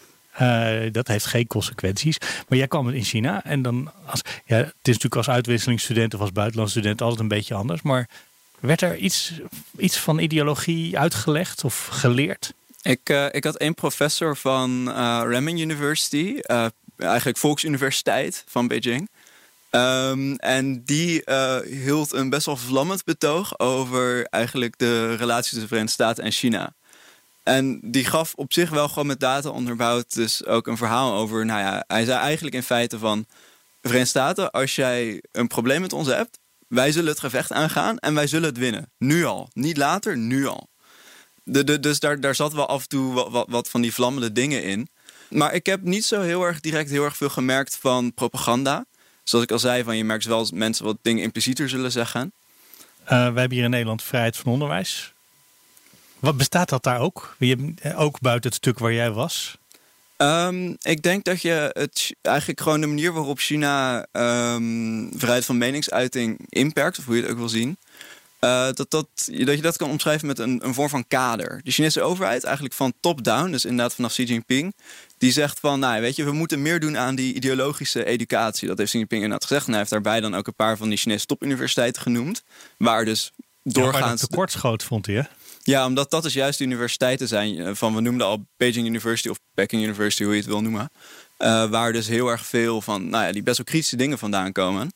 Dat 0.91 1.07
heeft 1.07 1.25
geen 1.25 1.47
consequenties. 1.47 2.17
Maar 2.47 2.57
jij 2.57 2.67
kwam 2.67 2.89
in 2.89 3.03
China 3.03 3.43
en 3.43 3.61
dan. 3.61 3.91
Als, 4.05 4.21
ja, 4.45 4.55
het 4.55 4.67
is 4.67 4.73
natuurlijk 4.83 5.15
als 5.15 5.29
uitwisselingsstudent 5.29 6.13
of 6.13 6.19
als 6.19 6.31
buitenlandsstudent 6.31 7.01
altijd 7.01 7.19
een 7.19 7.27
beetje 7.27 7.53
anders. 7.53 7.81
Maar 7.81 8.09
werd 8.59 8.81
er 8.81 8.97
iets, 8.97 9.33
iets 9.77 9.97
van 9.97 10.19
ideologie 10.19 10.97
uitgelegd 10.99 11.63
of 11.63 11.87
geleerd? 11.87 12.53
Ik, 12.81 13.09
uh, 13.09 13.25
ik 13.31 13.43
had 13.43 13.55
één 13.55 13.73
professor 13.73 14.37
van 14.37 14.87
uh, 14.87 15.21
Renmin 15.25 15.57
University, 15.57 16.39
uh, 16.45 16.65
eigenlijk 16.97 17.37
Volksuniversiteit 17.37 18.43
van 18.47 18.67
Beijing. 18.67 19.09
Um, 19.71 20.35
en 20.35 20.83
die 20.85 21.23
hield 21.65 22.13
een 22.13 22.29
best 22.29 22.45
wel 22.45 22.57
vlammend 22.57 23.03
betoog 23.03 23.59
over 23.59 24.25
eigenlijk 24.25 24.77
de 24.77 25.15
relatie 25.15 25.43
tussen 25.43 25.61
de 25.61 25.67
Verenigde 25.67 25.93
Staten 25.93 26.23
en 26.23 26.31
China. 26.31 26.73
En 27.43 27.79
die 27.83 28.05
gaf 28.05 28.33
op 28.33 28.53
zich 28.53 28.69
wel 28.69 28.87
gewoon 28.87 29.07
met 29.07 29.19
data 29.19 29.49
onderbouwd 29.49 30.13
dus 30.13 30.45
ook 30.45 30.67
een 30.67 30.77
verhaal 30.77 31.13
over, 31.13 31.45
nou 31.45 31.59
ja, 31.59 31.83
hij 31.87 32.05
zei 32.05 32.19
eigenlijk 32.19 32.55
in 32.55 32.63
feite 32.63 32.99
van, 32.99 33.25
Verenigde 33.81 34.19
Staten, 34.19 34.51
als 34.51 34.75
jij 34.75 35.21
een 35.31 35.47
probleem 35.47 35.81
met 35.81 35.93
ons 35.93 36.07
hebt, 36.07 36.39
wij 36.67 36.91
zullen 36.91 37.09
het 37.09 37.19
gevecht 37.19 37.51
aangaan 37.51 37.97
en 37.97 38.13
wij 38.13 38.27
zullen 38.27 38.49
het 38.49 38.57
winnen. 38.57 38.91
Nu 38.97 39.25
al. 39.25 39.49
Niet 39.53 39.77
later, 39.77 40.17
nu 40.17 40.47
al. 40.47 40.69
De, 41.43 41.63
de, 41.63 41.79
dus 41.79 41.99
daar, 41.99 42.19
daar 42.19 42.35
zat 42.35 42.53
wel 42.53 42.67
af 42.67 42.81
en 42.81 42.87
toe 42.87 43.29
wat, 43.49 43.69
van 43.69 43.81
die 43.81 43.93
vlammende 43.93 44.31
dingen 44.31 44.63
in. 44.63 44.89
Maar 45.29 45.53
ik 45.53 45.65
heb 45.65 45.81
niet 45.81 46.05
zo 46.05 46.21
heel 46.21 46.43
erg 46.43 46.59
direct 46.59 46.89
heel 46.89 47.03
erg 47.03 47.17
veel 47.17 47.29
gemerkt 47.29 47.77
van 47.77 48.13
propaganda. 48.13 48.85
Zoals 49.23 49.45
ik 49.45 49.51
al 49.51 49.59
zei, 49.59 49.83
van 49.83 49.97
je 49.97 50.03
merkt 50.03 50.25
wel 50.25 50.37
dat 50.37 50.51
mensen 50.51 50.85
wat 50.85 50.97
dingen 51.01 51.23
implicieter 51.23 51.69
zullen 51.69 51.91
zeggen. 51.91 52.33
Uh, 53.03 53.09
wij 53.09 53.23
hebben 53.23 53.51
hier 53.51 53.63
in 53.63 53.69
Nederland 53.69 54.03
vrijheid 54.03 54.37
van 54.37 54.51
onderwijs. 54.51 55.13
Wat 56.19 56.37
bestaat 56.37 56.69
dat 56.69 56.83
daar 56.83 56.99
ook? 56.99 57.35
Je, 57.39 57.73
ook 57.95 58.19
buiten 58.19 58.49
het 58.49 58.59
stuk 58.59 58.79
waar 58.79 58.93
jij 58.93 59.11
was? 59.11 59.57
Um, 60.17 60.77
ik 60.81 61.01
denk 61.01 61.23
dat 61.23 61.41
je 61.41 61.69
het 61.73 62.15
eigenlijk 62.21 62.61
gewoon 62.61 62.81
de 62.81 62.87
manier 62.87 63.13
waarop 63.13 63.39
China 63.39 64.05
um, 64.11 65.11
vrijheid 65.17 65.45
van 65.45 65.57
meningsuiting 65.57 66.39
inperkt, 66.49 66.97
of 66.97 67.05
hoe 67.05 67.15
je 67.15 67.21
het 67.21 67.31
ook 67.31 67.37
wil 67.37 67.49
zien, 67.49 67.77
uh, 68.41 68.65
dat, 68.71 68.91
dat, 68.91 69.07
dat 69.25 69.55
je 69.55 69.61
dat 69.61 69.77
kan 69.77 69.89
omschrijven 69.89 70.27
met 70.27 70.39
een, 70.39 70.65
een 70.65 70.73
vorm 70.73 70.89
van 70.89 71.07
kader. 71.07 71.61
De 71.63 71.71
Chinese 71.71 72.01
overheid, 72.01 72.43
eigenlijk 72.43 72.75
van 72.75 72.93
top-down, 72.99 73.51
dus 73.51 73.65
inderdaad 73.65 73.95
vanaf 73.95 74.11
Xi 74.11 74.23
Jinping, 74.23 74.73
die 75.17 75.31
zegt 75.31 75.59
van, 75.59 75.79
nou 75.79 76.01
weet 76.01 76.15
je, 76.15 76.23
we 76.23 76.31
moeten 76.31 76.61
meer 76.61 76.79
doen 76.79 76.97
aan 76.97 77.15
die 77.15 77.33
ideologische 77.33 78.05
educatie. 78.05 78.67
Dat 78.67 78.77
heeft 78.77 78.89
Xi 78.89 78.97
Jinping 78.97 79.23
inderdaad 79.23 79.47
gezegd. 79.47 79.65
En 79.65 79.71
hij 79.71 79.79
heeft 79.79 79.91
daarbij 79.91 80.19
dan 80.19 80.35
ook 80.35 80.47
een 80.47 80.55
paar 80.55 80.77
van 80.77 80.89
die 80.89 80.97
Chinese 80.97 81.25
topuniversiteiten 81.25 82.01
genoemd, 82.01 82.43
waar 82.77 83.05
dus 83.05 83.31
doorgaans... 83.63 84.21
Ja, 84.21 84.27
tekortschoot 84.27 84.83
vond 84.83 85.05
hij, 85.05 85.15
hè? 85.15 85.21
Ja, 85.67 85.85
omdat 85.85 86.11
dat 86.11 86.23
dus 86.23 86.33
juist 86.33 86.59
universiteiten 86.59 87.27
zijn 87.27 87.75
van, 87.75 87.95
we 87.95 88.01
noemden 88.01 88.27
al 88.27 88.45
Beijing 88.57 88.87
University 88.87 89.29
of 89.29 89.39
Peking 89.53 89.83
University, 89.83 90.23
hoe 90.23 90.31
je 90.31 90.39
het 90.39 90.47
wil 90.49 90.61
noemen. 90.61 90.91
Uh, 91.39 91.69
waar 91.69 91.93
dus 91.93 92.07
heel 92.07 92.27
erg 92.27 92.45
veel 92.45 92.81
van, 92.81 93.09
nou 93.09 93.25
ja, 93.25 93.31
die 93.31 93.43
best 93.43 93.57
wel 93.57 93.65
kritische 93.65 93.95
dingen 93.95 94.17
vandaan 94.17 94.51
komen. 94.51 94.93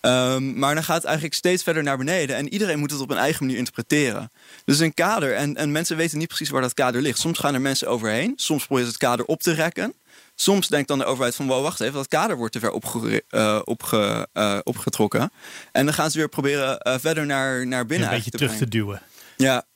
Um, 0.00 0.58
maar 0.58 0.74
dan 0.74 0.84
gaat 0.84 0.96
het 0.96 1.04
eigenlijk 1.04 1.34
steeds 1.34 1.62
verder 1.62 1.82
naar 1.82 1.96
beneden 1.96 2.36
en 2.36 2.48
iedereen 2.48 2.78
moet 2.78 2.90
het 2.90 3.00
op 3.00 3.10
een 3.10 3.16
eigen 3.16 3.44
manier 3.44 3.58
interpreteren. 3.58 4.30
Dus 4.64 4.78
een 4.78 4.94
kader 4.94 5.34
en, 5.34 5.56
en 5.56 5.72
mensen 5.72 5.96
weten 5.96 6.18
niet 6.18 6.28
precies 6.28 6.50
waar 6.50 6.62
dat 6.62 6.74
kader 6.74 7.02
ligt. 7.02 7.18
Soms 7.18 7.38
gaan 7.38 7.54
er 7.54 7.60
mensen 7.60 7.88
overheen, 7.88 8.32
soms 8.36 8.66
proberen 8.66 8.86
ze 8.90 8.96
het 8.98 9.02
kader 9.02 9.24
op 9.24 9.42
te 9.42 9.52
rekken. 9.52 9.94
Soms 10.34 10.68
denkt 10.68 10.88
dan 10.88 10.98
de 10.98 11.04
overheid 11.04 11.34
van, 11.34 11.46
wow, 11.46 11.62
wacht 11.62 11.80
even, 11.80 11.94
dat 11.94 12.08
kader 12.08 12.36
wordt 12.36 12.52
te 12.52 12.58
ver 12.58 12.70
opge 12.70 13.22
uh, 13.30 13.60
opge 13.64 14.28
uh, 14.34 14.58
opgetrokken. 14.62 15.32
En 15.72 15.84
dan 15.84 15.94
gaan 15.94 16.10
ze 16.10 16.18
weer 16.18 16.28
proberen 16.28 17.00
verder 17.00 17.26
naar, 17.26 17.66
naar 17.66 17.86
binnen 17.86 18.08
Een 18.08 18.14
beetje 18.14 18.30
te 18.30 18.36
terug 18.36 18.52
brengen. 18.52 18.70
te 18.70 18.76
duwen. 18.78 19.02
Ja. 19.36 19.68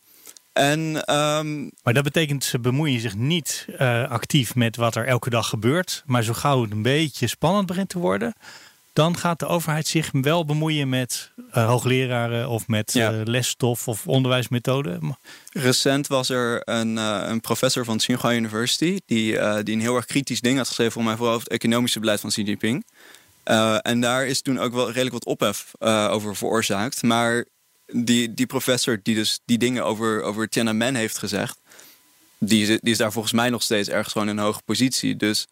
En, 0.55 0.81
um, 1.15 1.71
maar 1.83 1.95
dat 1.95 2.05
betekent, 2.05 2.45
ze 2.45 2.59
bemoeien 2.59 3.01
zich 3.01 3.17
niet 3.17 3.67
actief 4.09 4.55
met 4.55 4.77
wat 4.77 4.95
er 4.95 5.07
elke 5.07 5.31
dag 5.31 5.49
gebeurt. 5.49 6.03
Maar 6.07 6.23
zo 6.23 6.33
gauw 6.33 6.63
het 6.63 6.71
een 6.71 6.83
beetje 6.83 7.27
spannend 7.27 7.67
begint 7.67 7.89
te 7.89 7.99
worden, 7.99 8.35
dan 8.95 9.17
gaat 9.17 9.39
de 9.39 9.47
overheid 9.47 9.87
zich 9.87 10.11
wel 10.13 10.45
bemoeien 10.45 10.89
met 10.89 11.31
uh, 11.55 11.67
hoogleraren 11.67 12.49
of 12.49 12.69
met 12.69 12.93
ja. 12.93 13.13
uh, 13.13 13.21
lesstof 13.25 13.89
of 13.89 14.07
onderwijsmethoden. 14.07 15.19
Recent 15.53 16.07
was 16.07 16.29
er 16.29 16.61
een, 16.65 16.97
uh, 16.97 17.23
een 17.27 17.41
professor 17.41 17.85
van 17.85 17.99
Tsinghua 17.99 18.35
University 18.35 19.01
die, 19.07 19.63
die 19.63 19.75
een 19.75 19.81
heel 19.81 19.97
erg 19.97 20.07
kritisch 20.07 20.41
ding 20.41 20.57
had 20.57 20.67
geschreven, 20.67 20.93
voor 20.93 21.05
mij 21.05 21.17
vooral 21.17 21.35
over 21.35 21.45
het 21.45 21.53
economische 21.53 22.01
beleid 22.01 22.21
van 22.21 22.31
Xi 22.31 22.43
Jinping. 22.43 22.85
en 23.83 24.01
daar 24.01 24.27
is 24.27 24.43
toen 24.43 24.59
ook 24.59 24.73
wel 24.73 24.87
redelijk 24.87 25.13
wat 25.13 25.25
ophef 25.25 25.71
over 26.11 26.37
veroorzaakt. 26.37 27.03
Maar 27.03 27.45
die, 27.87 28.35
die 28.35 28.47
professor 28.47 29.01
die 29.03 29.15
dus 29.15 29.41
die 29.45 29.59
dingen 29.59 29.85
over, 29.85 30.23
over 30.23 30.49
Tiananmen 30.49 30.95
heeft 30.95 31.19
gezegd, 31.19 31.59
die, 32.39 32.67
die 32.67 32.93
is 32.93 32.99
daar 32.99 33.13
volgens 33.13 33.35
mij 33.35 33.51
nog 33.51 33.63
steeds 33.63 33.89
ergens 33.89 34.13
gewoon 34.13 34.29
in 34.29 34.37
een 34.37 34.45
hoge 34.45 34.63
positie. 34.65 35.17
Dus 35.17 35.47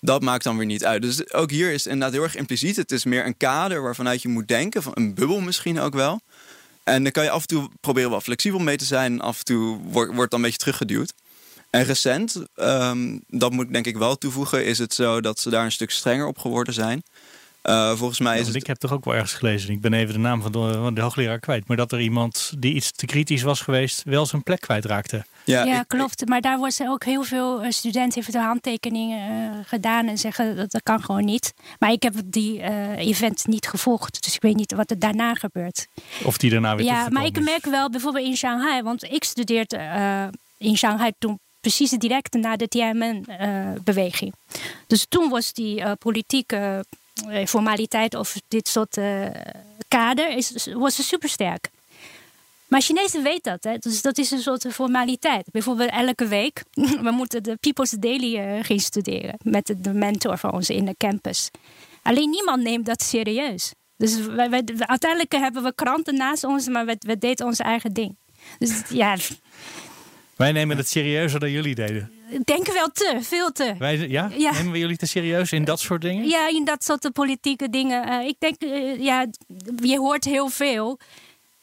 dat 0.00 0.22
maakt 0.22 0.44
dan 0.44 0.56
weer 0.56 0.66
niet 0.66 0.84
uit. 0.84 1.02
Dus 1.02 1.32
ook 1.32 1.50
hier 1.50 1.72
is 1.72 1.86
inderdaad 1.86 2.12
heel 2.12 2.22
erg 2.22 2.36
impliciet. 2.36 2.76
Het 2.76 2.92
is 2.92 3.04
meer 3.04 3.26
een 3.26 3.36
kader 3.36 3.82
waarvanuit 3.82 4.22
je 4.22 4.28
moet 4.28 4.48
denken, 4.48 4.82
van 4.82 4.92
een 4.94 5.14
bubbel 5.14 5.40
misschien 5.40 5.80
ook 5.80 5.94
wel. 5.94 6.20
En 6.84 7.02
dan 7.02 7.12
kan 7.12 7.24
je 7.24 7.30
af 7.30 7.40
en 7.40 7.46
toe 7.46 7.68
proberen 7.80 8.10
wel 8.10 8.20
flexibel 8.20 8.58
mee 8.58 8.76
te 8.76 8.84
zijn. 8.84 9.12
En 9.12 9.20
af 9.20 9.38
en 9.38 9.44
toe 9.44 9.78
wordt, 9.82 10.14
wordt 10.14 10.30
dan 10.30 10.40
een 10.40 10.46
beetje 10.46 10.60
teruggeduwd. 10.60 11.12
En 11.70 11.84
recent, 11.84 12.42
um, 12.56 13.24
dat 13.28 13.52
moet 13.52 13.64
ik 13.64 13.72
denk 13.72 13.86
ik 13.86 13.96
wel 13.96 14.16
toevoegen, 14.16 14.64
is 14.64 14.78
het 14.78 14.94
zo 14.94 15.20
dat 15.20 15.40
ze 15.40 15.50
daar 15.50 15.64
een 15.64 15.72
stuk 15.72 15.90
strenger 15.90 16.26
op 16.26 16.38
geworden 16.38 16.74
zijn. 16.74 17.02
Uh, 17.66 17.96
volgens 17.96 18.20
mij 18.20 18.34
ja, 18.34 18.40
is 18.40 18.46
het... 18.46 18.56
Ik 18.56 18.66
heb 18.66 18.76
toch 18.76 18.92
ook 18.92 19.04
wel 19.04 19.14
ergens 19.14 19.32
gelezen, 19.32 19.70
ik 19.70 19.80
ben 19.80 19.92
even 19.92 20.14
de 20.14 20.20
naam 20.20 20.42
van 20.42 20.52
de, 20.52 20.72
van 20.72 20.94
de 20.94 21.00
hoogleraar 21.00 21.38
kwijt, 21.38 21.68
maar 21.68 21.76
dat 21.76 21.92
er 21.92 22.00
iemand 22.00 22.52
die 22.58 22.74
iets 22.74 22.90
te 22.90 23.06
kritisch 23.06 23.42
was 23.42 23.60
geweest, 23.60 24.02
wel 24.04 24.26
zijn 24.26 24.42
plek 24.42 24.60
kwijtraakte. 24.60 25.24
Ja, 25.44 25.64
ja 25.64 25.80
ik, 25.80 25.88
klopt. 25.88 26.28
Maar 26.28 26.40
daar 26.40 26.58
worden 26.58 26.88
ook 26.88 27.04
heel 27.04 27.22
veel 27.22 27.62
eh, 27.62 27.70
studenten 27.70 28.22
hebben 28.22 28.40
de 28.40 28.46
handtekeningen 28.46 29.30
uh, 29.30 29.58
gedaan 29.66 30.06
en 30.06 30.18
zeggen 30.18 30.56
dat 30.56 30.70
dat 30.70 30.82
kan 30.82 31.02
gewoon 31.02 31.24
niet. 31.24 31.54
Maar 31.78 31.92
ik 31.92 32.02
heb 32.02 32.14
die 32.24 32.58
uh, 32.58 32.96
event 32.96 33.46
niet 33.46 33.68
gevolgd, 33.68 34.24
dus 34.24 34.34
ik 34.34 34.42
weet 34.42 34.56
niet 34.56 34.72
wat 34.72 34.90
er 34.90 34.98
daarna 34.98 35.34
gebeurt. 35.34 35.86
Of 36.24 36.38
die 36.38 36.50
daarna 36.50 36.76
weer 36.76 36.86
Ja, 36.86 37.08
maar 37.08 37.24
ik 37.24 37.40
merk 37.40 37.64
wel 37.64 37.90
bijvoorbeeld 37.90 38.26
in 38.26 38.36
Shanghai, 38.36 38.82
want 38.82 39.02
ik 39.02 39.24
studeerde 39.24 39.78
in 40.58 40.76
Shanghai 40.76 41.12
toen 41.18 41.38
precies 41.60 41.90
direct 41.90 42.34
na 42.34 42.56
de 42.56 42.68
Tiananmen-beweging. 42.68 44.34
dus 44.86 45.06
toen 45.08 45.28
was 45.28 45.52
die 45.52 45.96
politieke 45.96 46.84
formaliteit 47.46 48.14
of 48.14 48.34
dit 48.48 48.68
soort 48.68 48.98
kader 49.88 50.36
is, 50.36 50.68
was 50.74 51.08
super 51.08 51.28
sterk. 51.28 51.70
Maar 52.68 52.80
Chinezen 52.80 53.22
weten 53.22 53.52
dat, 53.52 53.64
hè? 53.64 53.78
dus 53.78 54.02
dat 54.02 54.18
is 54.18 54.30
een 54.30 54.38
soort 54.38 54.66
formaliteit. 54.72 55.48
Bijvoorbeeld 55.50 55.90
elke 55.90 56.26
week, 56.26 56.62
we 57.06 57.10
moeten 57.10 57.42
de 57.42 57.56
People's 57.60 57.90
Daily 57.90 58.38
uh, 58.38 58.64
gaan 58.64 58.78
studeren 58.78 59.34
met 59.42 59.74
de, 59.78 59.92
mentor 59.92 60.38
van 60.38 60.52
ons 60.52 60.70
in 60.70 60.84
de 60.84 60.94
campus. 60.98 61.50
Alleen 62.02 62.30
niemand 62.30 62.62
neemt 62.62 62.86
dat 62.86 63.02
serieus. 63.02 63.72
Dus 63.96 64.28
uiteindelijk 64.78 65.32
hebben 65.32 65.62
we 65.62 65.74
kranten 65.74 66.16
naast 66.16 66.44
ons, 66.44 66.68
maar 66.68 66.86
we, 66.86 66.96
we 66.98 67.18
deden 67.18 67.46
ons 67.46 67.58
eigen 67.58 67.92
ding. 67.92 68.16
Dus 68.58 68.82
ja. 68.88 69.16
Wij 70.36 70.52
nemen 70.52 70.76
het 70.76 70.88
serieuzer 70.88 71.40
dan 71.40 71.50
jullie 71.50 71.74
deden. 71.74 72.10
Denken 72.44 72.74
wel 72.74 72.90
te, 72.92 73.18
veel 73.20 73.52
te. 73.52 73.74
Wij, 73.78 74.08
ja? 74.08 74.30
ja? 74.36 74.52
Nemen 74.52 74.72
we 74.72 74.78
jullie 74.78 74.96
te 74.96 75.06
serieus 75.06 75.52
in 75.52 75.64
dat 75.64 75.80
soort 75.80 76.02
dingen? 76.02 76.28
Ja, 76.28 76.48
in 76.48 76.64
dat 76.64 76.84
soort 76.84 77.12
politieke 77.12 77.70
dingen. 77.70 78.08
Uh, 78.08 78.26
ik 78.26 78.36
denk, 78.38 78.62
uh, 78.62 79.00
ja, 79.00 79.26
je 79.82 79.98
hoort 79.98 80.24
heel 80.24 80.48
veel. 80.48 80.98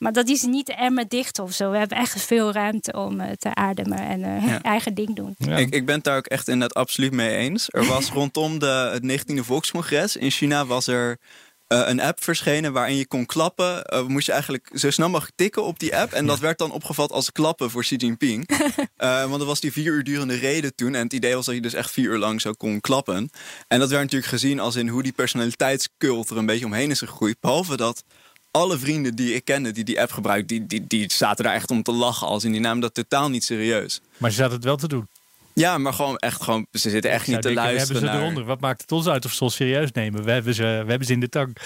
Maar 0.03 0.13
dat 0.13 0.29
is 0.29 0.41
niet 0.41 0.69
emmer 0.69 1.07
dicht 1.07 1.39
of 1.39 1.51
zo. 1.51 1.71
We 1.71 1.77
hebben 1.77 1.97
echt 1.97 2.21
veel 2.21 2.51
ruimte 2.51 2.91
om 2.91 3.19
uh, 3.19 3.27
te 3.31 3.55
ademen 3.55 3.97
en 3.97 4.19
uh, 4.19 4.47
ja. 4.47 4.61
eigen 4.73 4.93
ding 4.93 5.15
doen. 5.15 5.35
Ja. 5.37 5.57
Ik, 5.57 5.73
ik 5.73 5.85
ben 5.85 5.95
het 5.95 6.03
daar 6.03 6.17
ook 6.17 6.25
echt 6.25 6.47
inderdaad 6.47 6.77
absoluut 6.77 7.11
mee 7.11 7.35
eens. 7.35 7.67
Er 7.69 7.85
was 7.85 8.09
rondom 8.19 8.59
de, 8.59 8.99
het 9.01 9.31
19e 9.31 9.39
Volkscongres 9.39 10.15
in 10.15 10.31
China 10.31 10.65
was 10.65 10.87
er 10.87 11.17
een 11.73 12.01
app 12.01 12.23
verschenen 12.23 12.73
waarin 12.73 12.95
je 12.95 13.07
kon 13.07 13.25
klappen. 13.25 13.83
moest 14.07 14.25
je 14.25 14.31
eigenlijk 14.31 14.69
zo 14.73 14.91
snel 14.91 15.09
mogelijk 15.09 15.35
tikken 15.35 15.63
op 15.63 15.79
die 15.79 15.97
app. 15.97 16.13
En 16.13 16.25
dat 16.25 16.39
werd 16.39 16.57
dan 16.57 16.71
opgevat 16.71 17.11
als 17.11 17.31
klappen 17.31 17.69
voor 17.69 17.81
Xi 17.81 17.95
Jinping. 17.95 18.49
want 19.29 19.41
er 19.41 19.45
was 19.45 19.59
die 19.59 19.71
vier 19.71 19.93
uur 19.93 20.03
durende 20.03 20.35
reden 20.35 20.75
toen. 20.75 20.95
En 20.95 21.03
het 21.03 21.13
idee 21.13 21.35
was 21.35 21.45
dat 21.45 21.55
je 21.55 21.61
dus 21.61 21.73
echt 21.73 21.91
vier 21.91 22.09
uur 22.09 22.17
lang 22.17 22.41
zo 22.41 22.51
kon 22.51 22.81
klappen. 22.81 23.29
En 23.67 23.79
dat 23.79 23.89
werd 23.89 24.01
natuurlijk 24.01 24.31
gezien 24.31 24.59
als 24.59 24.75
in 24.75 24.87
hoe 24.87 25.03
die 25.03 25.11
personaliteitscult 25.11 26.29
er 26.29 26.37
een 26.37 26.45
beetje 26.45 26.65
omheen 26.65 26.91
is 26.91 26.99
gegroeid. 26.99 27.39
Behalve 27.39 27.77
dat 27.77 28.03
alle 28.51 28.77
vrienden 28.77 29.15
die 29.15 29.33
ik 29.33 29.45
kende 29.45 29.71
die 29.71 29.83
die 29.83 30.01
app 30.01 30.11
gebruikten, 30.11 30.47
die, 30.47 30.65
die, 30.65 30.87
die 30.87 31.13
zaten 31.13 31.43
daar 31.43 31.53
echt 31.53 31.71
om 31.71 31.83
te 31.83 31.91
lachen. 31.91 32.27
Als 32.27 32.43
in 32.43 32.51
die 32.51 32.61
namen 32.61 32.81
dat 32.81 32.93
totaal 32.93 33.29
niet 33.29 33.43
serieus. 33.43 34.01
Maar 34.17 34.29
ze 34.29 34.35
zaten 34.35 34.55
het 34.55 34.63
wel 34.63 34.75
te 34.75 34.87
doen. 34.87 35.07
Ja, 35.53 35.77
maar 35.77 35.93
gewoon 35.93 36.17
echt 36.17 36.43
gewoon, 36.43 36.65
ze 36.71 36.89
zitten 36.89 37.11
echt 37.11 37.27
niet 37.27 37.35
te 37.35 37.41
denken, 37.41 37.63
luisteren. 37.63 37.87
We 37.87 37.99
hebben 37.99 38.19
ze 38.19 38.25
eronder. 38.25 38.45
Wat 38.45 38.59
maakt 38.59 38.81
het 38.81 38.91
ons 38.91 39.07
uit 39.07 39.25
of 39.25 39.33
ze 39.33 39.43
ons 39.43 39.55
serieus 39.55 39.91
nemen? 39.91 40.23
We 40.23 40.31
hebben 40.31 40.53
ze, 40.53 40.63
we 40.63 40.89
hebben 40.89 41.05
ze 41.05 41.13
in 41.13 41.19
de 41.19 41.29
tang. 41.29 41.57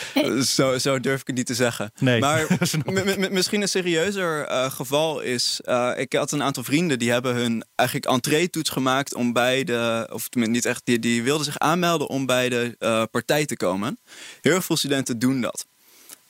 Zo, 0.45 0.77
zo 0.77 0.99
durf 0.99 1.21
ik 1.21 1.27
het 1.27 1.35
niet 1.35 1.45
te 1.45 1.55
zeggen. 1.55 1.91
Nee, 1.99 2.19
maar 2.19 2.47
misschien 3.31 3.61
een 3.61 3.67
serieuzer 3.67 4.49
uh, 4.49 4.71
geval 4.71 5.19
is. 5.19 5.61
Uh, 5.65 5.91
ik 5.95 6.13
had 6.13 6.31
een 6.31 6.43
aantal 6.43 6.63
vrienden 6.63 6.99
die 6.99 7.11
hebben 7.11 7.35
hun 7.35 7.63
eigenlijk 7.75 8.09
entree-toets 8.09 8.69
gemaakt 8.69 9.13
om 9.13 9.33
bij 9.33 9.63
de. 9.63 10.09
Of 10.11 10.27
tenminste, 10.27 10.55
niet 10.55 10.65
echt. 10.65 10.85
Die, 10.85 10.99
die 10.99 11.23
wilden 11.23 11.45
zich 11.45 11.59
aanmelden 11.59 12.07
om 12.07 12.25
bij 12.25 12.49
de 12.49 12.75
uh, 12.79 13.03
partij 13.11 13.45
te 13.45 13.55
komen. 13.55 13.99
Heel 14.41 14.61
veel 14.61 14.77
studenten 14.77 15.19
doen 15.19 15.41
dat. 15.41 15.65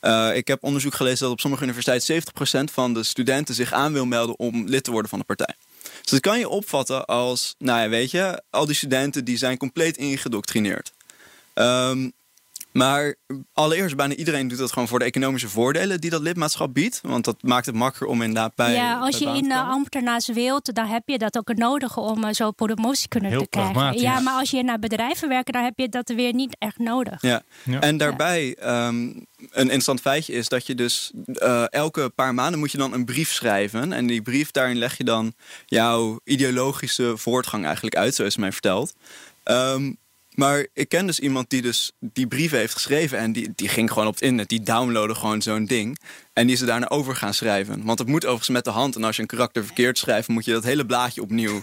Uh, 0.00 0.36
ik 0.36 0.48
heb 0.48 0.62
onderzoek 0.62 0.94
gelezen 0.94 1.18
dat 1.20 1.30
op 1.30 1.40
sommige 1.40 1.62
universiteiten 1.62 2.22
70% 2.70 2.72
van 2.72 2.94
de 2.94 3.02
studenten 3.02 3.54
zich 3.54 3.72
aan 3.72 3.92
wil 3.92 4.06
melden 4.06 4.38
om 4.38 4.68
lid 4.68 4.84
te 4.84 4.90
worden 4.90 5.10
van 5.10 5.18
de 5.18 5.24
partij. 5.24 5.54
Dus 6.08 6.20
dat 6.20 6.32
kan 6.32 6.38
je 6.38 6.48
opvatten 6.48 7.06
als, 7.06 7.54
nou 7.58 7.80
ja, 7.80 7.88
weet 7.88 8.10
je, 8.10 8.42
al 8.50 8.66
die 8.66 8.74
studenten 8.74 9.24
die 9.24 9.36
zijn 9.36 9.56
compleet 9.56 9.96
ingedoctrineerd. 9.96 10.92
Um, 11.54 12.12
maar 12.72 13.14
allereerst, 13.52 13.96
bijna 13.96 14.14
iedereen 14.14 14.48
doet 14.48 14.58
dat 14.58 14.72
gewoon 14.72 14.88
voor 14.88 14.98
de 14.98 15.04
economische 15.04 15.48
voordelen 15.48 16.00
die 16.00 16.10
dat 16.10 16.20
lidmaatschap 16.20 16.74
biedt. 16.74 17.00
Want 17.02 17.24
dat 17.24 17.42
maakt 17.42 17.66
het 17.66 17.74
makkelijker 17.74 18.16
om 18.16 18.22
inderdaad 18.22 18.54
bij. 18.54 18.72
Ja, 18.74 18.98
als 18.98 19.18
je 19.18 19.24
in 19.24 19.48
de 19.48 19.58
ambtenaarswereld, 19.58 20.74
dan 20.74 20.86
heb 20.86 21.02
je 21.06 21.18
dat 21.18 21.36
ook 21.38 21.54
nodig 21.54 21.96
om 21.96 22.24
uh, 22.24 22.30
zo 22.32 22.50
promotie 22.50 23.08
kunnen 23.08 23.30
Heel 23.30 23.42
te 23.42 23.48
krijgen. 23.48 23.72
pragmatisch. 23.72 24.02
Ja, 24.02 24.20
maar 24.20 24.34
als 24.34 24.50
je 24.50 24.62
naar 24.62 24.78
bedrijven 24.78 25.28
werkt, 25.28 25.52
dan 25.52 25.64
heb 25.64 25.72
je 25.76 25.88
dat 25.88 26.08
weer 26.08 26.34
niet 26.34 26.56
echt 26.58 26.78
nodig. 26.78 27.22
Ja, 27.22 27.42
Ja. 27.62 27.80
en 27.80 27.96
daarbij 27.96 28.56
um, 28.86 29.26
een 29.38 29.62
interessant 29.62 30.00
feitje 30.00 30.32
is 30.32 30.48
dat 30.48 30.66
je 30.66 30.74
dus 30.74 31.12
uh, 31.26 31.64
elke 31.72 32.08
paar 32.14 32.34
maanden 32.34 32.58
moet 32.58 32.72
je 32.72 32.78
dan 32.78 32.92
een 32.92 33.04
brief 33.04 33.32
schrijven. 33.32 33.92
En 33.92 34.06
die 34.06 34.22
brief, 34.22 34.50
daarin 34.50 34.76
leg 34.78 34.96
je 34.96 35.04
dan 35.04 35.32
jouw 35.66 36.20
ideologische 36.24 37.16
voortgang 37.16 37.64
eigenlijk 37.64 37.96
uit, 37.96 38.14
zo 38.14 38.24
is 38.24 38.36
mij 38.36 38.52
verteld. 38.52 38.94
Um, 39.44 39.98
maar 40.38 40.66
ik 40.72 40.88
ken 40.88 41.06
dus 41.06 41.20
iemand 41.20 41.50
die 41.50 41.62
dus 41.62 41.92
die 42.00 42.26
brieven 42.26 42.58
heeft 42.58 42.72
geschreven. 42.72 43.18
En 43.18 43.32
die, 43.32 43.52
die 43.54 43.68
ging 43.68 43.92
gewoon 43.92 44.06
op 44.08 44.14
het 44.14 44.22
internet. 44.22 44.48
Die 44.48 44.62
downloadde 44.62 45.14
gewoon 45.14 45.42
zo'n 45.42 45.64
ding. 45.64 45.98
En 46.32 46.46
die 46.46 46.54
is 46.54 46.60
er 46.60 46.66
daarna 46.66 46.88
over 46.88 47.16
gaan 47.16 47.34
schrijven. 47.34 47.84
Want 47.84 47.98
het 47.98 48.08
moet 48.08 48.24
overigens 48.24 48.48
met 48.48 48.64
de 48.64 48.70
hand. 48.70 48.96
En 48.96 49.04
als 49.04 49.16
je 49.16 49.22
een 49.22 49.28
karakter 49.28 49.64
verkeerd 49.64 49.98
schrijft, 49.98 50.28
moet 50.28 50.44
je 50.44 50.52
dat 50.52 50.64
hele 50.64 50.86
blaadje 50.86 51.22
opnieuw 51.22 51.62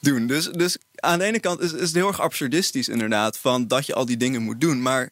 doen. 0.00 0.26
Dus, 0.26 0.46
dus 0.46 0.78
aan 0.94 1.18
de 1.18 1.24
ene 1.24 1.40
kant 1.40 1.60
is, 1.60 1.72
is 1.72 1.80
het 1.80 1.94
heel 1.94 2.08
erg 2.08 2.20
absurdistisch 2.20 2.88
inderdaad. 2.88 3.38
Van 3.38 3.66
dat 3.66 3.86
je 3.86 3.94
al 3.94 4.06
die 4.06 4.16
dingen 4.16 4.42
moet 4.42 4.60
doen. 4.60 4.82
Maar 4.82 5.10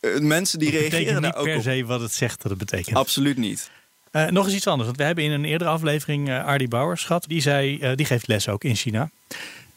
uh, 0.00 0.18
mensen 0.18 0.58
die 0.58 0.70
Dat 0.70 0.80
betekent 0.80 0.92
reageren 0.92 1.22
niet 1.22 1.32
daar 1.32 1.40
ook 1.40 1.46
per 1.46 1.56
op. 1.56 1.62
se 1.62 1.84
wat 1.84 2.00
het 2.00 2.12
zegt 2.12 2.42
dat 2.42 2.50
het 2.50 2.60
betekent. 2.60 2.96
Absoluut 2.96 3.36
niet. 3.36 3.70
Eh, 4.10 4.26
nog 4.26 4.44
eens 4.44 4.54
iets 4.54 4.66
anders. 4.66 4.86
Want 4.86 4.98
we 4.98 5.04
hebben 5.04 5.24
in 5.24 5.30
een 5.30 5.44
eerdere 5.44 5.70
aflevering 5.70 6.28
uh, 6.28 6.44
Ardy 6.44 6.68
Bauers 6.68 7.04
gehad. 7.04 7.24
Die, 7.28 7.40
zei, 7.40 7.94
die 7.94 8.06
geeft 8.06 8.26
les 8.26 8.48
ook 8.48 8.64
in 8.64 8.76
China. 8.76 9.10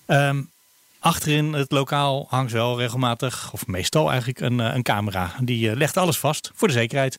Um, 0.08 0.54
achterin 1.06 1.54
het 1.54 1.72
lokaal 1.72 2.26
hangt 2.30 2.52
wel 2.52 2.80
regelmatig, 2.80 3.50
of 3.54 3.68
meestal 3.68 4.10
eigenlijk, 4.10 4.40
een, 4.40 4.60
een 4.60 4.84
camera. 4.84 5.32
Die 5.42 5.76
legt 5.76 5.98
alles 5.98 6.18
vast 6.18 6.52
voor 6.54 6.68
de 6.68 6.74
zekerheid. 6.74 7.18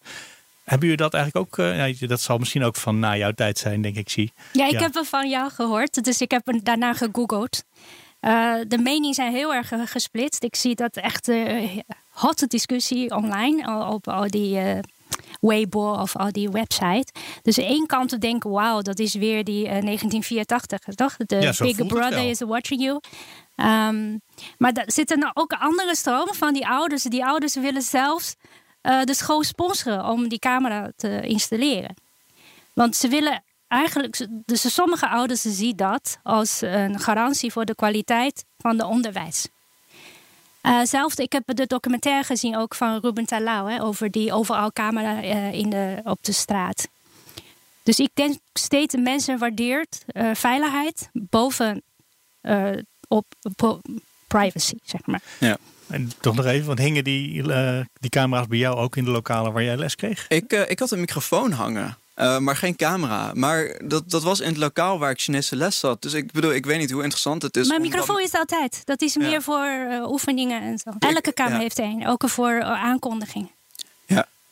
Hebben 0.65 0.89
jullie 0.89 1.03
dat 1.03 1.15
eigenlijk 1.15 1.47
ook? 1.47 1.59
Uh, 1.59 2.09
dat 2.09 2.21
zal 2.21 2.39
misschien 2.39 2.65
ook 2.65 2.77
van 2.77 2.99
na 2.99 3.17
jouw 3.17 3.33
tijd 3.33 3.59
zijn, 3.59 3.83
denk 3.83 3.97
ik, 3.97 4.09
zie. 4.09 4.33
Ja, 4.53 4.67
ik 4.67 4.73
ja. 4.73 4.81
heb 4.81 4.95
het 4.95 5.09
van 5.09 5.29
jou 5.29 5.51
gehoord. 5.51 6.05
Dus 6.05 6.21
ik 6.21 6.31
heb 6.31 6.59
daarna 6.63 6.93
gegoogeld. 6.93 7.65
Uh, 8.21 8.55
de 8.69 8.79
meningen 8.79 9.15
zijn 9.15 9.33
heel 9.33 9.55
erg 9.55 9.73
gesplitst. 9.85 10.43
Ik 10.43 10.57
zie 10.57 10.75
dat 10.75 10.97
echt 10.97 11.29
uh, 11.29 11.79
hotte 12.11 12.47
discussie 12.47 13.15
online 13.15 13.87
op 13.89 14.09
al 14.09 14.31
die 14.31 14.59
Weibo 15.41 15.93
of 15.93 16.17
al 16.17 16.33
die 16.33 16.49
websites. 16.49 17.23
Dus 17.43 17.59
aan 17.59 17.65
één 17.65 17.87
kant 17.87 18.09
te 18.09 18.19
denken, 18.19 18.51
wauw, 18.51 18.83
dat 18.83 18.99
is 18.99 19.15
weer 19.15 19.45
die 19.45 19.63
1984, 19.65 20.79
toch? 20.95 21.17
De 21.17 21.37
ja, 21.37 21.53
Big 21.59 21.87
Brother 21.87 22.29
is 22.29 22.41
watching 22.41 22.83
you. 22.83 23.01
Um, 23.57 24.21
maar 24.59 24.73
er 24.73 24.93
zitten 24.93 25.31
ook 25.35 25.53
andere 25.53 25.97
stromen 25.97 26.35
van 26.35 26.53
die 26.53 26.67
ouders. 26.67 27.03
Die 27.03 27.25
ouders 27.25 27.55
willen 27.55 27.83
zelfs 27.83 28.35
uh, 28.83 29.03
de 29.03 29.15
school 29.15 29.43
sponsoren 29.43 30.05
om 30.05 30.29
die 30.29 30.39
camera 30.39 30.91
te 30.97 31.21
installeren. 31.21 31.95
Want 32.73 32.97
ze 32.97 33.09
willen 33.09 33.45
eigenlijk, 33.69 34.27
dus 34.31 34.75
sommige 34.75 35.09
ouders 35.09 35.41
zien 35.41 35.77
dat 35.77 36.19
als 36.23 36.61
een 36.61 37.01
garantie 37.01 37.53
voor 37.53 37.65
de 37.65 37.75
kwaliteit 37.75 38.45
van 38.59 38.79
het 38.79 38.87
onderwijs. 38.87 39.49
Uh, 40.63 40.81
zelfde, 40.83 41.23
ik 41.23 41.33
heb 41.33 41.43
de 41.47 41.67
documentaire 41.67 42.25
gezien 42.25 42.57
ook 42.57 42.75
van 42.75 43.01
Ruben 43.01 43.27
Talau 43.27 43.73
hè, 43.73 43.83
over 43.83 44.11
die 44.11 44.33
overal 44.33 44.73
camera 44.73 45.23
uh, 45.23 45.53
in 45.53 45.71
de, 45.71 46.01
op 46.05 46.19
de 46.21 46.33
straat. 46.33 46.89
Dus 47.83 47.99
ik 47.99 48.11
denk 48.15 48.39
steeds 48.53 48.95
mensen 48.95 49.39
waardeert 49.39 50.05
veiligheid 50.33 51.09
boven 51.13 51.83
op, 53.09 53.27
op, 53.43 53.81
privacy, 54.27 54.77
zeg 54.83 55.01
maar. 55.07 55.23
Ja. 55.39 55.57
En 55.87 56.11
toch 56.21 56.35
nog 56.35 56.47
even, 56.47 56.67
want 56.67 56.79
hingen 56.79 57.05
die, 57.05 57.43
die 58.01 58.11
camera's 58.11 58.47
bij 58.47 58.59
jou 58.59 58.77
ook 58.77 58.97
in 58.97 59.05
de 59.05 59.11
lokalen 59.11 59.53
waar 59.53 59.63
jij 59.63 59.77
les 59.77 59.95
kreeg? 59.95 60.29
Ik, 60.29 60.53
ik 60.53 60.79
had 60.79 60.91
een 60.91 61.01
microfoon 61.01 61.53
hangen. 61.53 61.97
Uh, 62.17 62.39
maar 62.39 62.57
geen 62.57 62.77
camera. 62.77 63.31
Maar 63.35 63.81
dat, 63.85 64.11
dat 64.11 64.23
was 64.23 64.41
in 64.41 64.49
het 64.49 64.57
lokaal 64.57 64.99
waar 64.99 65.11
ik 65.11 65.21
Chinese 65.21 65.57
les 65.57 65.79
zat. 65.79 66.03
Dus 66.03 66.13
ik 66.13 66.33
bedoel, 66.33 66.53
ik 66.53 66.67
weet 66.67 66.79
niet 66.79 66.91
hoe 66.91 67.03
interessant 67.03 67.43
het 67.43 67.57
is. 67.57 67.69
Mijn 67.69 67.81
microfoon 67.81 68.21
is 68.21 68.33
altijd. 68.33 68.81
Dat 68.85 69.03
is 69.03 69.17
meer 69.17 69.43
voor 69.43 69.67
uh, 69.67 70.11
oefeningen 70.11 70.63
en 70.63 70.79
zo. 70.79 70.91
Elke 70.99 71.33
kamer 71.33 71.53
ja. 71.53 71.59
heeft 71.59 71.79
een. 71.79 72.07
Ook 72.07 72.29
voor 72.29 72.63
aankondiging. 72.63 73.45
Ja. 73.47 73.56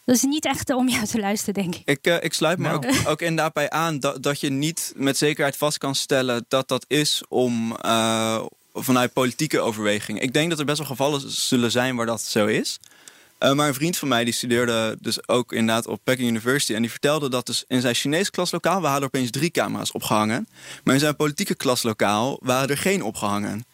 Dat 0.04 0.16
is 0.16 0.22
niet 0.22 0.44
echt 0.44 0.74
om 0.74 0.88
jou 0.88 1.06
te 1.06 1.18
luisteren, 1.18 1.54
denk 1.54 1.74
ik. 1.74 1.82
Ik, 1.84 2.22
ik 2.22 2.32
sluit 2.32 2.58
me 2.58 2.68
nou. 2.68 2.76
ook, 2.76 3.08
ook 3.08 3.20
inderdaad 3.20 3.52
bij 3.52 3.70
aan 3.70 4.00
dat, 4.00 4.22
dat 4.22 4.40
je 4.40 4.50
niet 4.50 4.92
met 4.96 5.16
zekerheid 5.16 5.56
vast 5.56 5.78
kan 5.78 5.94
stellen 5.94 6.44
dat 6.48 6.68
dat 6.68 6.84
is 6.88 7.22
om 7.28 7.76
vanuit 8.74 9.12
politieke 9.12 9.60
overweging. 9.60 10.20
Ik 10.20 10.32
denk 10.32 10.50
dat 10.50 10.58
er 10.58 10.64
best 10.64 10.78
wel 10.78 10.86
gevallen 10.86 11.30
zullen 11.30 11.70
zijn 11.70 11.96
waar 11.96 12.06
dat 12.06 12.22
zo 12.22 12.46
is. 12.46 12.78
Uh, 13.40 13.52
maar 13.52 13.68
een 13.68 13.74
vriend 13.74 13.96
van 13.96 14.08
mij 14.08 14.24
die 14.24 14.32
studeerde 14.32 14.96
dus 15.00 15.28
ook 15.28 15.52
inderdaad 15.52 15.86
op 15.86 16.00
Peking 16.04 16.28
University. 16.28 16.74
En 16.74 16.80
die 16.80 16.90
vertelde 16.90 17.28
dat 17.28 17.46
dus 17.46 17.64
in 17.68 17.80
zijn 17.80 17.94
Chinese 17.94 18.30
klaslokaal 18.30 18.80
waren 18.80 18.98
er 18.98 19.06
opeens 19.06 19.30
drie 19.30 19.50
camera's 19.50 19.94
opgehangen. 19.94 20.48
Maar 20.84 20.94
in 20.94 21.00
zijn 21.00 21.16
politieke 21.16 21.54
klaslokaal 21.54 22.38
waren 22.42 22.68
er 22.68 22.78
geen 22.78 23.02
opgehangen. 23.02 23.64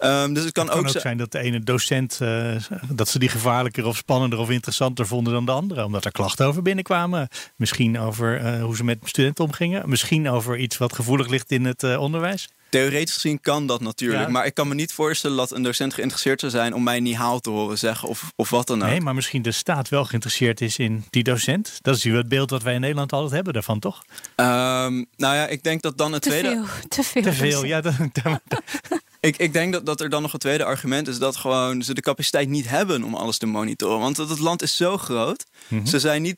Um, 0.00 0.34
dus 0.34 0.44
het 0.44 0.52
kan, 0.52 0.64
het 0.64 0.74
kan 0.74 0.84
ook, 0.84 0.94
ook, 0.94 1.00
zijn 1.00 1.16
dat 1.16 1.32
de 1.32 1.38
ene 1.38 1.60
docent 1.60 2.18
uh, 2.22 2.56
dat 2.88 3.08
ze 3.08 3.18
die 3.18 3.28
gevaarlijker 3.28 3.86
of 3.86 3.96
spannender 3.96 4.38
of 4.38 4.50
interessanter 4.50 5.06
vonden 5.06 5.32
dan 5.32 5.44
de 5.44 5.52
andere. 5.52 5.84
Omdat 5.84 6.04
er 6.04 6.12
klachten 6.12 6.46
over 6.46 6.62
binnenkwamen. 6.62 7.28
Misschien 7.56 7.98
over 7.98 8.42
uh, 8.42 8.62
hoe 8.62 8.76
ze 8.76 8.84
met 8.84 8.98
studenten 9.02 9.44
omgingen. 9.44 9.88
Misschien 9.88 10.28
over 10.28 10.58
iets 10.58 10.78
wat 10.78 10.92
gevoelig 10.92 11.28
ligt 11.28 11.50
in 11.50 11.64
het 11.64 11.82
uh, 11.82 12.00
onderwijs. 12.00 12.48
Theoretisch 12.68 13.14
gezien 13.14 13.40
kan 13.40 13.66
dat 13.66 13.80
natuurlijk. 13.80 14.22
Ja. 14.24 14.28
Maar 14.28 14.46
ik 14.46 14.54
kan 14.54 14.68
me 14.68 14.74
niet 14.74 14.92
voorstellen 14.92 15.36
dat 15.36 15.50
een 15.50 15.62
docent 15.62 15.94
geïnteresseerd 15.94 16.40
zou 16.40 16.52
zijn 16.52 16.74
om 16.74 16.82
mij 16.82 17.00
niet 17.00 17.16
haal 17.16 17.40
te 17.40 17.50
horen 17.50 17.78
zeggen 17.78 18.08
of, 18.08 18.32
of 18.36 18.50
wat 18.50 18.66
dan 18.66 18.82
ook. 18.82 18.88
Nee, 18.88 19.00
maar 19.00 19.14
misschien 19.14 19.42
de 19.42 19.52
staat 19.52 19.88
wel 19.88 20.04
geïnteresseerd 20.04 20.60
is 20.60 20.78
in 20.78 21.04
die 21.10 21.22
docent. 21.22 21.78
Dat 21.82 21.96
is 21.96 22.04
het 22.04 22.28
beeld 22.28 22.48
dat 22.48 22.62
wij 22.62 22.74
in 22.74 22.80
Nederland 22.80 23.12
altijd 23.12 23.32
hebben 23.32 23.52
daarvan, 23.52 23.78
toch? 23.78 24.02
Um, 24.36 25.06
nou 25.16 25.34
ja, 25.34 25.46
ik 25.46 25.62
denk 25.62 25.82
dat 25.82 25.98
dan 25.98 26.12
het 26.12 26.22
te 26.22 26.28
tweede. 26.28 26.48
Veel, 26.48 26.88
te 26.88 27.02
veel. 27.02 27.22
Te 27.22 27.32
veel, 27.32 27.64
ja. 27.64 27.80
Dat, 27.80 27.94
ik, 29.20 29.36
ik 29.36 29.52
denk 29.52 29.72
dat, 29.72 29.86
dat 29.86 30.00
er 30.00 30.08
dan 30.08 30.22
nog 30.22 30.32
een 30.32 30.38
tweede 30.38 30.64
argument 30.64 31.08
is 31.08 31.18
dat 31.18 31.36
gewoon 31.36 31.82
ze 31.82 31.94
de 31.94 32.00
capaciteit 32.00 32.48
niet 32.48 32.68
hebben 32.68 33.02
om 33.02 33.14
alles 33.14 33.38
te 33.38 33.46
monitoren. 33.46 33.98
Want 33.98 34.16
het 34.16 34.38
land 34.38 34.62
is 34.62 34.76
zo 34.76 34.98
groot. 34.98 35.44
Mm 35.68 35.78
-hmm. 35.78 35.86
Ze 35.86 35.98
zijn 35.98 36.22
niet 36.22 36.36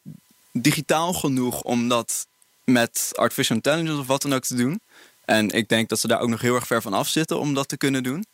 digitaal 0.53 1.13
genoeg 1.13 1.63
om 1.63 1.89
dat 1.89 2.27
met 2.65 3.11
artificial 3.15 3.57
intelligence 3.57 4.01
of 4.01 4.07
wat 4.07 4.23
dan 4.23 4.35
ook 4.35 4.45
te 4.45 4.55
doen. 4.55 4.81
En 5.25 5.51
ik 5.51 5.69
denk 5.69 5.89
dat 5.89 6.01
ze 6.01 6.09
daar 6.09 6.21
ook 6.21 6.29
nog 6.29 6.41
heel 6.41 6.55
erg 6.55 6.67
ver 6.67 6.83
van 6.83 6.95
af 6.95 7.09
zitten 7.09 7.41
om 7.41 7.55
dat 7.55 7.69
te 7.69 7.77
kunnen 7.77 8.03
doen. 8.03 8.25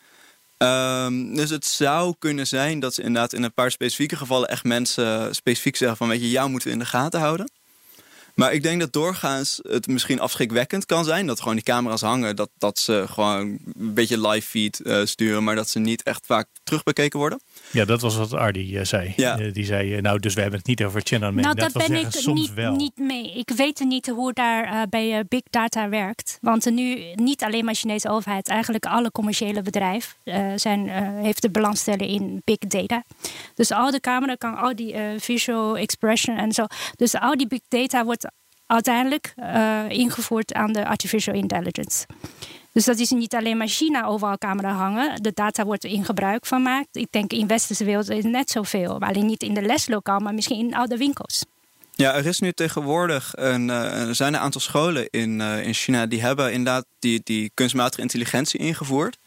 Um, 0.59 1.35
dus 1.35 1.51
het 1.51 1.67
zou 1.67 2.15
kunnen 2.19 2.47
zijn 2.47 2.81
dat 2.81 2.95
ze 2.95 3.03
inderdaad 3.03 3.33
in 3.33 3.43
een 3.43 3.55
paar 3.55 3.71
specifieke 3.71 4.17
gevallen 4.17 4.49
echt 4.49 4.65
mensen 4.65 5.35
specifiek 5.35 5.77
zeggen 5.77 5.97
van 5.97 6.09
weet 6.09 6.21
je, 6.21 6.31
jou 6.31 6.51
moeten 6.51 6.69
we 6.69 6.75
in 6.75 6.81
de 6.81 6.87
gaten 6.89 7.21
houden. 7.21 7.51
Maar 8.37 8.53
ik 8.53 8.63
denk 8.63 8.81
dat 8.81 8.93
doorgaans 8.93 9.61
het 9.63 9.87
misschien 9.87 10.21
afschrikwekkend 10.21 10.87
kan 10.87 11.05
zijn. 11.05 11.27
Dat 11.27 11.39
gewoon 11.39 11.55
die 11.55 11.65
camera's 11.65 12.01
hangen. 12.01 12.37
Dat, 12.37 12.51
dat 12.59 12.79
ze 12.79 13.05
gewoon 13.09 13.59
een 13.79 13.95
beetje 13.95 14.29
live 14.29 14.49
feed 14.49 14.81
uh, 14.85 15.05
sturen. 15.05 15.45
Maar 15.45 15.55
dat 15.55 15.69
ze 15.69 15.79
niet 15.79 16.03
echt 16.03 16.27
vaak 16.27 16.49
terugbekeken 16.65 17.19
worden. 17.19 17.41
Ja, 17.77 17.85
dat 17.85 18.01
was 18.01 18.17
wat 18.17 18.33
Ardi 18.33 18.79
uh, 18.79 18.85
zei. 18.85 19.13
Ja. 19.17 19.39
Uh, 19.39 19.53
die 19.53 19.65
zei, 19.65 20.01
nou, 20.01 20.19
dus 20.19 20.35
we 20.35 20.41
hebben 20.41 20.59
het 20.59 20.69
niet 20.69 20.85
over 20.85 21.01
channel 21.05 21.33
Nou, 21.33 21.55
dat, 21.55 21.73
dat 21.73 21.87
ben 21.87 22.01
ik 22.01 22.07
soms 22.11 22.41
niet, 22.41 22.55
wel. 22.55 22.75
niet 22.75 22.99
mee. 22.99 23.33
Ik 23.33 23.51
weet 23.51 23.81
niet 23.81 24.07
hoe 24.07 24.33
daar 24.33 24.89
bij 24.89 25.25
big 25.29 25.43
data 25.51 25.89
werkt. 25.89 26.39
Want 26.41 26.71
nu 26.71 27.13
niet 27.15 27.43
alleen 27.43 27.65
maar 27.65 27.75
Chinese 27.75 28.09
overheid. 28.09 28.49
Eigenlijk 28.49 28.87
alle 28.87 29.11
commerciële 29.11 29.63
bedrijven 29.63 30.15
zijn, 30.55 30.89
heeft 31.23 31.43
de 31.43 31.51
belangstelling 31.51 32.11
in 32.11 32.43
big 32.45 32.59
data. 32.59 33.05
Dus 33.55 33.71
al 33.71 33.91
de 33.91 34.01
camera 34.01 34.35
kan 34.35 34.57
al 34.57 34.77
die 34.77 34.95
visual 35.19 35.77
expression 35.77 36.37
en 36.37 36.53
zo. 36.53 36.65
Dus 36.97 37.15
al 37.15 37.37
die 37.37 37.47
big 37.47 37.61
data 37.69 38.05
wordt 38.05 38.27
uiteindelijk 38.67 39.35
uh, 39.37 39.89
ingevoerd 39.89 40.55
aan 40.55 40.73
de 40.73 40.87
artificial 40.87 41.35
intelligence. 41.35 42.07
Dus 42.77 42.85
dat 42.85 42.99
is 42.99 43.11
niet 43.11 43.35
alleen 43.35 43.57
maar 43.57 43.69
China 43.69 44.05
overal 44.05 44.39
camera 44.39 44.73
hangen. 44.73 45.23
De 45.23 45.33
data 45.35 45.65
wordt 45.65 45.85
in 45.85 46.05
gebruik 46.05 46.47
van 46.47 46.59
gemaakt. 46.59 46.97
Ik 46.97 47.07
denk 47.11 47.33
in 47.33 47.47
westerse 47.47 47.85
wereld 47.85 48.11
is 48.11 48.25
net 48.25 48.51
zoveel. 48.51 49.01
Alleen 49.01 49.27
niet 49.27 49.43
in 49.43 49.55
de 49.55 49.63
leslokaal, 49.63 50.19
maar 50.19 50.35
misschien 50.35 50.59
in 50.59 50.75
oude 50.75 50.97
winkels. 50.97 51.45
Ja, 51.95 52.15
er 52.15 52.27
is 52.27 52.41
nu 52.41 52.53
tegenwoordig 52.53 53.33
een, 53.37 53.69
er 53.69 54.15
zijn 54.15 54.35
een 54.35 54.41
aantal 54.41 54.61
scholen 54.61 55.09
in, 55.11 55.41
uh, 55.41 55.67
in 55.67 55.75
China 55.75 56.07
die 56.07 56.21
hebben 56.21 56.53
inderdaad 56.53 56.87
die, 56.99 57.21
die 57.25 57.51
kunstmatige 57.55 58.03
intelligentie 58.03 58.61
ingevoerd. 58.61 59.19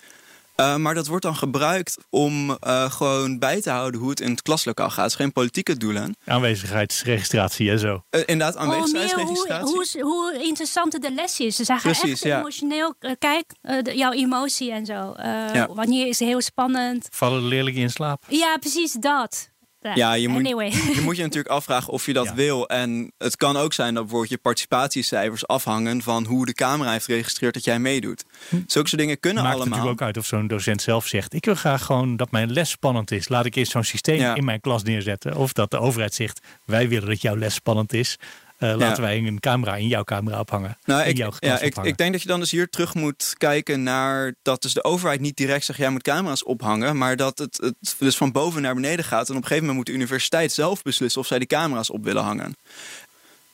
Uh, 0.59 0.75
maar 0.75 0.93
dat 0.93 1.07
wordt 1.07 1.23
dan 1.23 1.35
gebruikt 1.35 1.97
om 2.09 2.49
uh, 2.49 2.91
gewoon 2.91 3.39
bij 3.39 3.61
te 3.61 3.69
houden 3.69 3.99
hoe 3.99 4.09
het 4.09 4.19
in 4.19 4.31
het 4.31 4.41
klaslokaal 4.41 4.89
gaat. 4.89 5.03
Het 5.03 5.11
is 5.11 5.17
geen 5.17 5.31
politieke 5.31 5.77
doelen. 5.77 6.15
Aanwezigheidsregistratie 6.25 7.71
en 7.71 7.79
zo. 7.79 8.03
Uh, 8.11 8.21
inderdaad, 8.25 8.55
aanwezigheidsregistratie. 8.55 9.67
Oh, 9.67 9.73
hoe, 9.73 9.87
hoe, 9.91 10.33
hoe, 10.33 10.43
interessant 10.43 11.01
de 11.01 11.11
les 11.11 11.39
is. 11.39 11.55
Ze 11.55 11.63
zeggen 11.63 11.91
Precies, 11.91 12.11
echt 12.11 12.23
ja. 12.23 12.39
emotioneel. 12.39 12.95
kijk, 13.19 13.53
jouw 13.93 14.11
emotie 14.11 14.71
en 14.71 14.85
zo. 14.85 15.13
Ja. 15.53 15.67
Wanneer 15.73 16.07
is 16.07 16.19
het 16.19 16.27
heel 16.27 16.41
spannend. 16.41 17.07
Vallen 17.11 17.41
de 17.41 17.47
leerlingen 17.47 17.81
in 17.81 17.89
slaap? 17.89 18.23
Ja, 18.27 18.57
precies 18.57 18.91
dat. 18.93 19.49
Ja, 19.95 20.13
je 20.13 20.27
moet, 20.27 20.39
anyway. 20.39 20.69
je 20.95 21.01
moet 21.03 21.15
je 21.15 21.21
natuurlijk 21.21 21.53
afvragen 21.53 21.93
of 21.93 22.05
je 22.05 22.13
dat 22.13 22.25
Ja. 22.25 22.33
wil. 22.35 22.67
En 22.67 23.11
het 23.17 23.35
kan 23.37 23.57
ook 23.57 23.73
zijn 23.73 23.93
dat 23.93 24.01
bijvoorbeeld 24.03 24.31
je 24.31 24.37
participatiecijfers 24.37 25.47
afhangen 25.47 26.01
van 26.01 26.25
hoe 26.25 26.45
de 26.45 26.53
camera 26.53 26.91
heeft 26.91 27.05
geregistreerd 27.05 27.53
dat 27.53 27.63
jij 27.63 27.79
meedoet. 27.79 28.23
Zulke 28.49 28.89
soort 28.89 29.01
dingen 29.01 29.19
kunnen 29.19 29.43
Maakt 29.43 29.55
allemaal. 29.55 29.77
natuurlijk 29.77 30.01
ook 30.01 30.07
uit 30.07 30.17
of 30.17 30.25
zo'n 30.25 30.47
docent 30.47 30.81
zelf 30.81 31.07
zegt... 31.07 31.33
ik 31.33 31.45
wil 31.45 31.55
graag 31.55 31.83
gewoon 31.85 32.17
dat 32.17 32.31
mijn 32.31 32.51
les 32.51 32.69
spannend 32.69 33.11
is. 33.11 33.29
Laat 33.29 33.45
ik 33.45 33.55
eerst 33.55 33.71
zo'n 33.71 33.83
systeem 33.83 34.19
Ja. 34.19 34.35
in 34.35 34.45
mijn 34.45 34.61
klas 34.61 34.83
neerzetten. 34.83 35.35
Of 35.35 35.53
dat 35.53 35.71
de 35.71 35.79
overheid 35.79 36.13
zegt, 36.13 36.39
wij 36.65 36.87
willen 36.89 37.07
dat 37.09 37.21
jouw 37.21 37.35
les 37.37 37.53
spannend 37.53 37.93
is. 37.93 38.17
Eh, 38.59 38.75
laten 38.75 39.03
wij 39.03 39.17
een 39.17 39.39
camera 39.39 39.75
in 39.75 39.87
jouw 39.87 40.03
camera 40.03 40.39
ophangen. 40.39 40.77
Nou, 40.85 41.01
in 41.01 41.09
ik, 41.09 41.17
jouw 41.17 41.31
ja, 41.39 41.59
ik, 41.59 41.77
ik 41.77 41.97
denk 41.97 42.11
dat 42.11 42.21
je 42.21 42.27
dan 42.27 42.39
dus 42.39 42.51
hier 42.51 42.69
terug 42.69 42.93
moet 42.93 43.33
kijken 43.37 43.83
naar 43.83 44.35
dat 44.41 44.61
dus 44.61 44.73
de 44.73 44.83
overheid 44.83 45.19
niet 45.19 45.37
direct 45.37 45.65
zegt 45.65 45.79
jij 45.79 45.89
moet 45.89 46.03
camera's 46.03 46.45
ophangen, 46.45 46.97
maar 46.97 47.15
dat 47.15 47.37
het, 47.37 47.57
het 47.57 47.95
dus 47.97 48.17
van 48.17 48.31
boven 48.31 48.61
naar 48.61 48.75
beneden 48.75 49.05
gaat. 49.05 49.29
En 49.29 49.35
op 49.35 49.41
een 49.41 49.47
gegeven 49.47 49.59
moment 49.59 49.77
moet 49.77 49.85
de 49.85 49.91
universiteit 49.91 50.51
zelf 50.51 50.81
beslissen 50.81 51.21
of 51.21 51.27
zij 51.27 51.39
die 51.39 51.47
camera's 51.47 51.89
op 51.89 52.03
willen 52.03 52.23
hangen. 52.23 52.55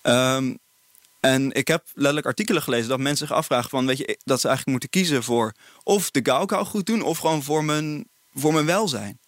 Ehm, 0.01 0.53
en 1.19 1.51
ik 1.51 1.67
heb 1.67 1.83
letterlijk 1.93 2.25
artikelen 2.25 2.61
gelezen 2.61 2.89
dat 2.89 2.99
mensen 2.99 3.27
zich 3.27 3.35
afvragen 3.35 3.69
van 3.69 3.85
weet 3.85 3.97
je 3.97 4.19
dat 4.23 4.41
ze 4.41 4.47
eigenlijk 4.47 4.79
moeten 4.79 5.01
kiezen 5.01 5.23
voor 5.23 5.53
of 5.83 6.11
de 6.11 6.19
Gaokao 6.23 6.65
goed 6.65 6.85
doen 6.85 7.01
of 7.01 7.17
gewoon 7.17 7.43
voor 7.43 7.63
mijn, 7.63 8.07
voor 8.33 8.53
mijn 8.53 8.65
welzijn. 8.65 9.19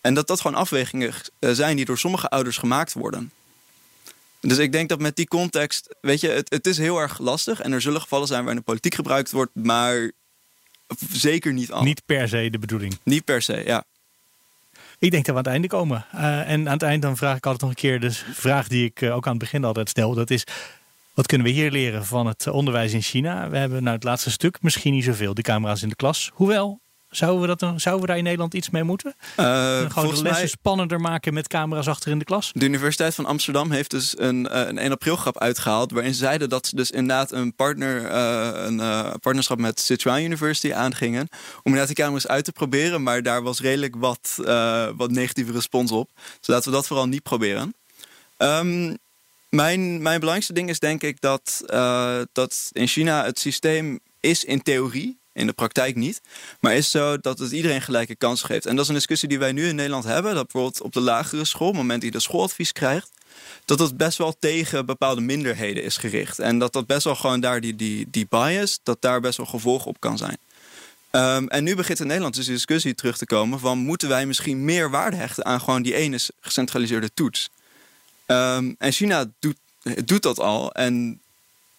En 0.00 0.14
dat 0.14 0.26
dat 0.26 0.40
gewoon 0.40 0.56
afwegingen 0.56 1.12
eh, 1.38 1.50
zijn 1.50 1.76
die 1.76 1.84
door 1.84 1.98
sommige 1.98 2.28
ouders 2.28 2.56
gemaakt 2.56 2.92
worden. 2.92 3.32
Dus 4.40 4.58
ik 4.58 4.72
denk 4.72 4.88
dat 4.88 5.00
met 5.00 5.16
die 5.16 5.28
context, 5.28 5.96
weet 6.00 6.20
je, 6.20 6.28
het, 6.28 6.50
het 6.50 6.66
is 6.66 6.78
heel 6.78 6.98
erg 6.98 7.18
lastig. 7.18 7.60
En 7.60 7.72
er 7.72 7.80
zullen 7.80 8.00
gevallen 8.00 8.26
zijn 8.26 8.40
waarin 8.40 8.58
de 8.58 8.64
politiek 8.64 8.94
gebruikt 8.94 9.30
wordt, 9.30 9.50
maar 9.54 10.10
zeker 11.12 11.52
niet 11.52 11.72
al. 11.72 11.82
Niet 11.82 12.02
per 12.06 12.28
se 12.28 12.50
de 12.50 12.58
bedoeling. 12.58 12.98
Niet 13.02 13.24
per 13.24 13.42
se, 13.42 13.62
ja. 13.64 13.84
Ik 14.98 15.10
denk 15.10 15.24
dat 15.24 15.34
we 15.34 15.40
aan 15.40 15.44
het 15.44 15.52
einde 15.52 15.68
komen. 15.68 16.06
Eh, 16.12 16.50
en 16.50 16.66
aan 16.66 16.72
het 16.72 16.82
eind 16.82 17.02
dan 17.02 17.16
vraag 17.16 17.36
ik 17.36 17.44
altijd 17.44 17.62
nog 17.62 17.70
een 17.70 17.76
keer 17.76 18.00
de 18.00 18.12
vraag 18.32 18.68
die 18.68 18.84
ik 18.84 19.00
eh, 19.02 19.14
ook 19.14 19.24
aan 19.24 19.32
het 19.32 19.40
begin 19.40 19.64
altijd 19.64 19.88
stel. 19.88 20.14
Dat 20.14 20.30
is, 20.30 20.44
wat 21.14 21.26
kunnen 21.26 21.46
we 21.46 21.52
hier 21.52 21.70
leren 21.70 22.06
van 22.06 22.26
het 22.26 22.46
onderwijs 22.46 22.92
in 22.92 23.02
China? 23.02 23.50
We 23.50 23.56
hebben 23.56 23.82
nou 23.82 23.94
het 23.94 24.04
laatste 24.04 24.30
stuk 24.30 24.62
misschien 24.62 24.92
niet 24.92 25.04
zoveel, 25.04 25.34
de 25.34 25.42
camera's 25.42 25.82
in 25.82 25.88
de 25.88 25.96
klas. 25.96 26.30
Hoewel, 26.34 26.80
zouden 27.10 27.40
we, 27.40 27.46
dat, 27.46 27.58
dan- 27.58 27.80
zouden 27.80 28.02
we 28.02 28.08
daar 28.08 28.18
in 28.18 28.24
Nederland 28.24 28.54
iets 28.54 28.70
mee 28.70 28.82
moeten? 28.82 29.14
Eh, 29.36 29.44
Gewoon 29.44 29.88
de 30.08 30.08
lessen 30.08 30.22
mij, 30.22 30.46
spannender 30.46 31.00
maken 31.00 31.34
met 31.34 31.48
camera's 31.48 31.86
achter 31.88 32.10
in 32.10 32.18
de 32.18 32.24
klas? 32.24 32.50
de 32.54 32.64
Universiteit 32.64 33.14
van 33.14 33.26
Amsterdam 33.26 33.70
heeft 33.70 33.90
dus 33.90 34.18
een, 34.18 34.48
eh, 34.48 34.66
een 34.68 34.78
1 34.78 34.90
april 34.92 35.16
grap 35.16 35.38
uitgehaald. 35.38 35.90
Waarin 35.92 36.12
ze 36.14 36.18
zeiden 36.18 36.48
dat 36.48 36.66
ze 36.66 36.76
dus 36.76 36.90
inderdaad 36.90 37.32
een, 37.32 37.54
partner, 37.54 38.04
eh, 38.06 38.62
een 38.64 38.76
partnerschap 39.20 39.58
met 39.58 39.80
Sichuan 39.80 40.22
University 40.22 40.72
aangingen. 40.72 41.28
Om 41.30 41.60
inderdaad 41.62 41.86
die 41.86 41.96
camera's 42.04 42.26
uit 42.26 42.44
te 42.44 42.52
proberen. 42.52 43.02
Maar 43.02 43.22
daar 43.22 43.42
was 43.42 43.60
redelijk 43.60 43.94
wat, 43.98 44.34
wat 44.96 45.10
negatieve 45.10 45.52
respons 45.52 45.90
op. 45.92 46.10
Dus 46.38 46.46
laten 46.48 46.70
we 46.70 46.76
dat 46.76 46.86
vooral 46.86 47.06
niet 47.08 47.22
proberen. 47.22 47.74
Ehm, 48.36 48.94
mijn, 49.48 50.02
mijn 50.02 50.20
belangrijkste 50.20 50.52
ding 50.52 50.68
is 50.68 50.78
denk 50.78 51.02
ik 51.02 51.20
dat, 51.20 51.62
dat 52.32 52.68
in 52.72 52.86
China 52.86 53.24
het 53.24 53.38
systeem 53.38 54.00
is 54.20 54.44
in 54.44 54.62
theorie, 54.62 55.19
in 55.40 55.46
de 55.46 55.52
praktijk 55.52 55.96
niet, 55.96 56.20
maar 56.60 56.74
is 56.74 56.90
zo 56.90 57.18
dat 57.18 57.38
het 57.38 57.50
iedereen 57.50 57.82
gelijke 57.82 58.14
kansen 58.14 58.46
geeft. 58.46 58.66
En 58.66 58.74
dat 58.74 58.82
is 58.82 58.90
een 58.90 58.96
discussie 58.96 59.28
die 59.28 59.38
wij 59.38 59.52
nu 59.52 59.68
in 59.68 59.74
Nederland 59.74 60.04
hebben, 60.04 60.34
dat 60.34 60.42
bijvoorbeeld 60.42 60.82
op 60.82 60.92
de 60.92 61.00
lagere 61.00 61.44
school, 61.44 61.68
op 61.68 61.74
het 61.74 61.82
moment 61.82 62.02
je 62.02 62.10
de 62.10 62.20
schooladvies 62.20 62.72
krijgt, 62.72 63.10
dat 63.64 63.78
dat 63.78 63.96
best 63.96 64.18
wel 64.18 64.36
tegen 64.38 64.86
bepaalde 64.86 65.20
minderheden 65.20 65.82
is 65.82 65.96
gericht. 65.96 66.38
En 66.38 66.58
dat 66.58 66.72
dat 66.72 66.86
best 66.86 67.04
wel 67.04 67.14
gewoon 67.14 67.40
daar 67.40 67.60
die, 67.60 67.76
die, 67.76 68.06
die 68.10 68.26
bias, 68.28 68.80
dat 68.82 68.96
daar 69.00 69.20
best 69.20 69.36
wel 69.36 69.46
gevolg 69.46 69.86
op 69.86 70.00
kan 70.00 70.18
zijn. 70.18 70.38
Ehm, 71.10 71.46
en 71.46 71.64
nu 71.64 71.74
begint 71.74 72.00
in 72.00 72.06
Nederland 72.06 72.34
dus 72.34 72.46
de 72.46 72.52
discussie 72.52 72.94
terug 72.94 73.16
te 73.16 73.26
komen 73.26 73.58
van 73.58 73.78
moeten 73.78 74.08
wij 74.08 74.26
misschien 74.26 74.64
meer 74.64 74.90
waarde 74.90 75.16
hechten 75.16 75.44
aan 75.44 75.60
gewoon 75.60 75.82
die 75.82 75.94
ene 75.94 76.18
gecentraliseerde 76.40 77.10
toets. 77.14 77.50
Ehm, 78.26 78.72
en 78.78 78.92
China 78.92 79.24
doet, 79.38 79.56
doet 80.04 80.22
dat 80.22 80.38
al 80.38 80.72
en 80.72 81.20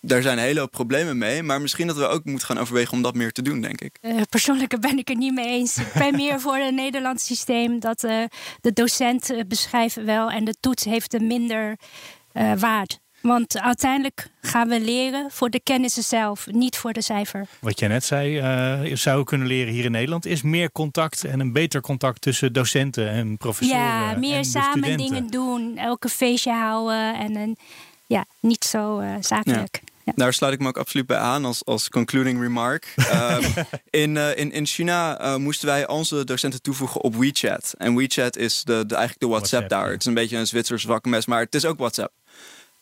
daar 0.01 0.21
zijn 0.21 0.37
hele 0.37 0.59
hoop 0.59 0.71
problemen 0.71 1.17
mee. 1.17 1.43
Maar 1.43 1.61
misschien 1.61 1.87
dat 1.87 1.97
we 1.97 2.07
ook 2.07 2.25
moeten 2.25 2.47
gaan 2.47 2.57
overwegen 2.57 2.93
om 2.93 3.01
dat 3.01 3.15
meer 3.15 3.31
te 3.31 3.41
doen, 3.41 3.61
denk 3.61 3.81
ik. 3.81 3.97
Uh, 4.01 4.21
persoonlijk 4.29 4.79
ben 4.79 4.97
ik 4.97 5.07
het 5.07 5.17
niet 5.17 5.33
mee 5.33 5.47
eens. 5.47 5.77
Ik 5.77 5.93
ben 5.93 6.15
meer 6.15 6.39
voor 6.39 6.57
een 6.57 6.75
Nederlands 6.75 7.25
systeem 7.25 7.79
dat 7.79 8.03
uh, 8.03 8.23
de 8.61 8.73
docent 8.73 9.31
uh, 9.31 9.41
beschrijft 9.47 9.95
wel 9.95 10.31
en 10.31 10.45
de 10.45 10.55
toets 10.59 10.83
heeft 10.83 11.13
een 11.13 11.27
minder 11.27 11.77
waarde. 12.57 12.99
Want 13.21 13.59
uiteindelijk 13.59 14.27
gaan 14.41 14.67
we 14.67 14.79
leren 14.79 15.31
voor 15.31 15.49
de 15.49 15.59
kennissen 15.59 16.03
zelf, 16.03 16.47
niet 16.47 16.77
voor 16.77 16.93
de 16.93 17.01
cijfer. 17.01 17.47
Wat 17.59 17.79
jij 17.79 17.87
net 17.87 18.03
zei, 18.03 18.37
uh, 18.85 18.95
zou 18.95 19.23
kunnen 19.23 19.47
leren 19.47 19.73
hier 19.73 19.85
in 19.85 19.91
Nederland, 19.91 20.25
is 20.25 20.41
meer 20.41 20.71
contact 20.71 21.23
en 21.23 21.39
een 21.39 21.53
beter 21.53 21.81
contact 21.81 22.21
tussen 22.21 22.53
docenten 22.53 23.09
en 23.09 23.37
professoren. 23.37 23.81
Ja, 23.81 24.17
meer 24.17 24.37
en 24.37 24.45
samen 24.45 24.77
studenten. 24.77 25.07
dingen 25.07 25.27
doen, 25.27 25.77
elke 25.77 26.09
feestje 26.09 26.51
houden 26.51 27.15
en 27.15 27.35
een, 27.35 27.57
ja, 28.11 28.25
niet 28.39 28.65
zo 28.65 28.99
uh, 28.99 29.15
zakelijk. 29.19 29.79
Ja. 29.83 29.89
Ja. 30.03 30.13
Daar 30.15 30.33
sluit 30.33 30.53
ik 30.53 30.59
me 30.59 30.67
ook 30.67 30.77
absoluut 30.77 31.05
bij 31.05 31.17
aan 31.17 31.45
als, 31.45 31.65
als 31.65 31.89
concluding 31.89 32.41
remark. 32.41 32.93
um, 33.13 33.43
in, 34.03 34.15
uh, 34.15 34.37
in, 34.37 34.51
in 34.51 34.65
China 34.65 35.21
uh, 35.21 35.35
moesten 35.35 35.67
wij 35.67 35.87
onze 35.87 36.23
docenten 36.23 36.61
toevoegen 36.61 37.01
op 37.01 37.15
WeChat. 37.15 37.73
En 37.77 37.95
WeChat 37.95 38.37
is 38.37 38.63
de, 38.63 38.83
de, 38.87 38.95
eigenlijk 38.95 39.19
de 39.19 39.27
WhatsApp, 39.27 39.27
WhatsApp 39.27 39.69
daar. 39.69 39.85
Ja. 39.85 39.91
Het 39.91 39.99
is 39.99 40.05
een 40.05 40.13
beetje 40.13 40.37
een 40.37 40.47
Zwitsers 40.47 40.83
wakkenmes, 40.83 41.25
maar 41.25 41.39
het 41.39 41.55
is 41.55 41.65
ook 41.65 41.77
WhatsApp. 41.77 42.13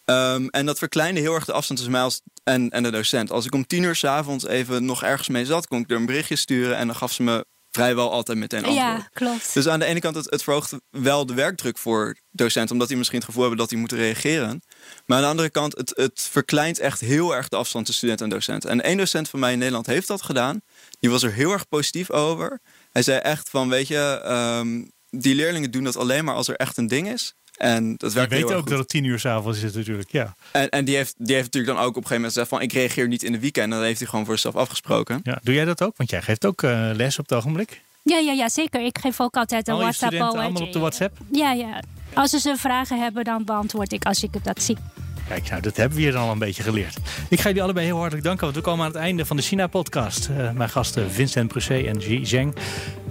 Um, 0.05 0.49
en 0.49 0.65
dat 0.65 0.77
verkleinde 0.77 1.19
heel 1.19 1.35
erg 1.35 1.45
de 1.45 1.53
afstand 1.53 1.79
tussen 1.79 1.91
mij 1.91 2.01
als, 2.01 2.21
en, 2.43 2.69
en 2.69 2.83
de 2.83 2.91
docent. 2.91 3.31
Als 3.31 3.45
ik 3.45 3.53
om 3.53 3.67
tien 3.67 3.83
uur 3.83 3.95
s'avonds 3.95 4.47
even 4.47 4.85
nog 4.85 5.03
ergens 5.03 5.27
mee 5.27 5.45
zat, 5.45 5.67
kon 5.67 5.79
ik 5.79 5.89
er 5.89 5.95
een 5.95 6.05
berichtje 6.05 6.35
sturen 6.35 6.77
en 6.77 6.87
dan 6.87 6.95
gaf 6.95 7.11
ze 7.11 7.23
me 7.23 7.45
vrijwel 7.71 8.11
altijd 8.11 8.37
meteen 8.37 8.63
antwoord. 8.63 8.85
Ja, 8.85 9.09
klopt. 9.13 9.53
Dus 9.53 9.67
aan 9.67 9.79
de 9.79 9.85
ene 9.85 9.99
kant, 9.99 10.15
het, 10.15 10.29
het 10.29 10.43
verhoogt 10.43 10.73
wel 10.89 11.25
de 11.25 11.33
werkdruk 11.33 11.77
voor 11.77 12.17
docenten, 12.31 12.71
omdat 12.71 12.87
die 12.87 12.97
misschien 12.97 13.17
het 13.17 13.27
gevoel 13.27 13.41
hebben 13.41 13.59
dat 13.59 13.69
die 13.69 13.77
moeten 13.77 13.97
reageren. 13.97 14.61
Maar 15.05 15.17
aan 15.17 15.23
de 15.23 15.29
andere 15.29 15.49
kant, 15.49 15.77
het, 15.77 15.91
het 15.95 16.27
verkleint 16.31 16.79
echt 16.79 16.99
heel 16.99 17.35
erg 17.35 17.47
de 17.47 17.55
afstand 17.55 17.85
tussen 17.85 18.07
student 18.07 18.31
en 18.31 18.37
docent. 18.37 18.65
En 18.65 18.81
één 18.81 18.97
docent 18.97 19.29
van 19.29 19.39
mij 19.39 19.51
in 19.51 19.57
Nederland 19.57 19.85
heeft 19.85 20.07
dat 20.07 20.21
gedaan. 20.21 20.61
Die 20.99 21.09
was 21.09 21.23
er 21.23 21.33
heel 21.33 21.51
erg 21.51 21.67
positief 21.67 22.11
over. 22.11 22.59
Hij 22.91 23.01
zei 23.01 23.19
echt 23.19 23.49
van, 23.49 23.69
weet 23.69 23.87
je, 23.87 24.21
um, 24.61 24.91
die 25.09 25.35
leerlingen 25.35 25.71
doen 25.71 25.83
dat 25.83 25.95
alleen 25.95 26.25
maar 26.25 26.35
als 26.35 26.47
er 26.47 26.55
echt 26.55 26.77
een 26.77 26.87
ding 26.87 27.09
is. 27.09 27.33
En 27.59 27.95
dat 27.97 28.13
werkt 28.13 28.31
je 28.31 28.35
weet 28.35 28.51
ook 28.53 28.59
goed. 28.59 28.69
dat 28.69 28.79
het 28.79 28.89
tien 28.89 29.03
uur 29.03 29.19
s'avonds 29.19 29.61
is 29.61 29.73
natuurlijk, 29.73 30.11
ja. 30.11 30.35
En, 30.51 30.69
en 30.69 30.85
die, 30.85 30.95
heeft, 30.95 31.15
die 31.17 31.35
heeft 31.35 31.45
natuurlijk 31.45 31.77
dan 31.77 31.83
ook 31.85 31.89
op 31.89 32.03
een 32.03 32.07
gegeven 32.07 32.15
moment 32.15 32.33
gezegd 32.33 32.49
van... 32.49 32.61
ik 32.61 32.73
reageer 32.73 33.07
niet 33.07 33.23
in 33.23 33.31
de 33.31 33.39
weekend. 33.39 33.65
En 33.65 33.71
dan 33.71 33.83
heeft 33.83 33.99
hij 33.99 34.07
gewoon 34.07 34.25
voor 34.25 34.33
zichzelf 34.33 34.55
afgesproken. 34.55 35.19
ja. 35.23 35.39
Doe 35.43 35.53
jij 35.53 35.65
dat 35.65 35.81
ook? 35.83 35.97
Want 35.97 36.09
jij 36.09 36.21
geeft 36.21 36.45
ook 36.45 36.61
uh, 36.61 36.89
les 36.93 37.19
op 37.19 37.29
het 37.29 37.37
ogenblik. 37.37 37.81
Ja, 38.03 38.17
ja, 38.17 38.31
ja, 38.31 38.49
zeker. 38.49 38.85
Ik 38.85 38.97
geef 39.01 39.21
ook 39.21 39.35
altijd 39.35 39.67
een 39.67 39.73
Al 39.73 39.79
je 39.79 39.85
WhatsApp. 39.85 40.11
studenten 40.11 40.41
allemaal 40.41 40.61
op 40.61 40.73
de 40.73 40.79
WhatsApp? 40.79 41.17
Ja, 41.31 41.51
ja. 41.51 41.83
Als 42.13 42.31
ze 42.31 42.53
vragen 42.57 43.01
hebben, 43.01 43.23
dan 43.23 43.43
beantwoord 43.45 43.93
ik 43.93 44.05
als 44.05 44.23
ik 44.23 44.43
dat 44.43 44.61
zie. 44.63 44.77
Kijk, 45.27 45.49
nou, 45.49 45.61
dat 45.61 45.77
hebben 45.77 45.97
we 45.97 46.03
hier 46.03 46.11
dan 46.11 46.23
al 46.23 46.31
een 46.31 46.39
beetje 46.39 46.63
geleerd. 46.63 46.97
Ik 47.29 47.39
ga 47.39 47.47
jullie 47.47 47.63
allebei 47.63 47.85
heel 47.85 47.97
hartelijk 47.97 48.23
danken, 48.25 48.43
want 48.43 48.55
we 48.55 48.61
komen 48.61 48.85
aan 48.85 48.91
het 48.91 49.01
einde 49.01 49.25
van 49.25 49.35
de 49.37 49.41
China-podcast. 49.43 50.29
Uh, 50.31 50.51
mijn 50.51 50.69
gasten 50.69 51.11
Vincent 51.11 51.47
Prusé 51.47 51.77
en 51.77 51.97
Ji 51.97 52.25
Zheng. 52.25 52.55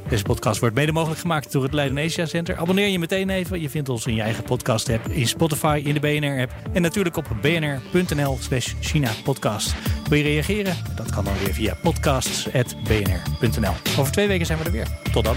Deze 0.08 0.22
podcast 0.22 0.60
wordt 0.60 0.74
mede 0.74 0.92
mogelijk 0.92 1.20
gemaakt 1.20 1.52
door 1.52 1.62
het 1.62 1.72
Leiden 1.72 2.04
Asia 2.04 2.26
Center. 2.26 2.56
Abonneer 2.56 2.88
je 2.88 2.98
meteen 2.98 3.30
even. 3.30 3.60
Je 3.60 3.70
vindt 3.70 3.88
ons 3.88 4.06
in 4.06 4.14
je 4.14 4.22
eigen 4.22 4.44
podcast-app, 4.44 5.08
in 5.08 5.26
Spotify, 5.26 5.82
in 5.84 5.94
de 5.94 6.00
BNR-app. 6.00 6.52
En 6.72 6.82
natuurlijk 6.82 7.16
op 7.16 7.26
bnr.nl 7.40 8.38
slash 8.40 8.74
China-podcast. 8.80 9.74
Wil 10.08 10.18
je 10.18 10.24
reageren? 10.24 10.76
Dat 10.96 11.10
kan 11.10 11.24
dan 11.24 11.34
weer 11.44 11.54
via 11.54 11.76
podcasts.bnr.nl. 11.82 13.74
Over 13.98 14.12
twee 14.12 14.26
weken 14.26 14.46
zijn 14.46 14.58
we 14.58 14.64
er 14.64 14.72
weer. 14.72 14.86
Tot 15.12 15.24
dan. 15.24 15.36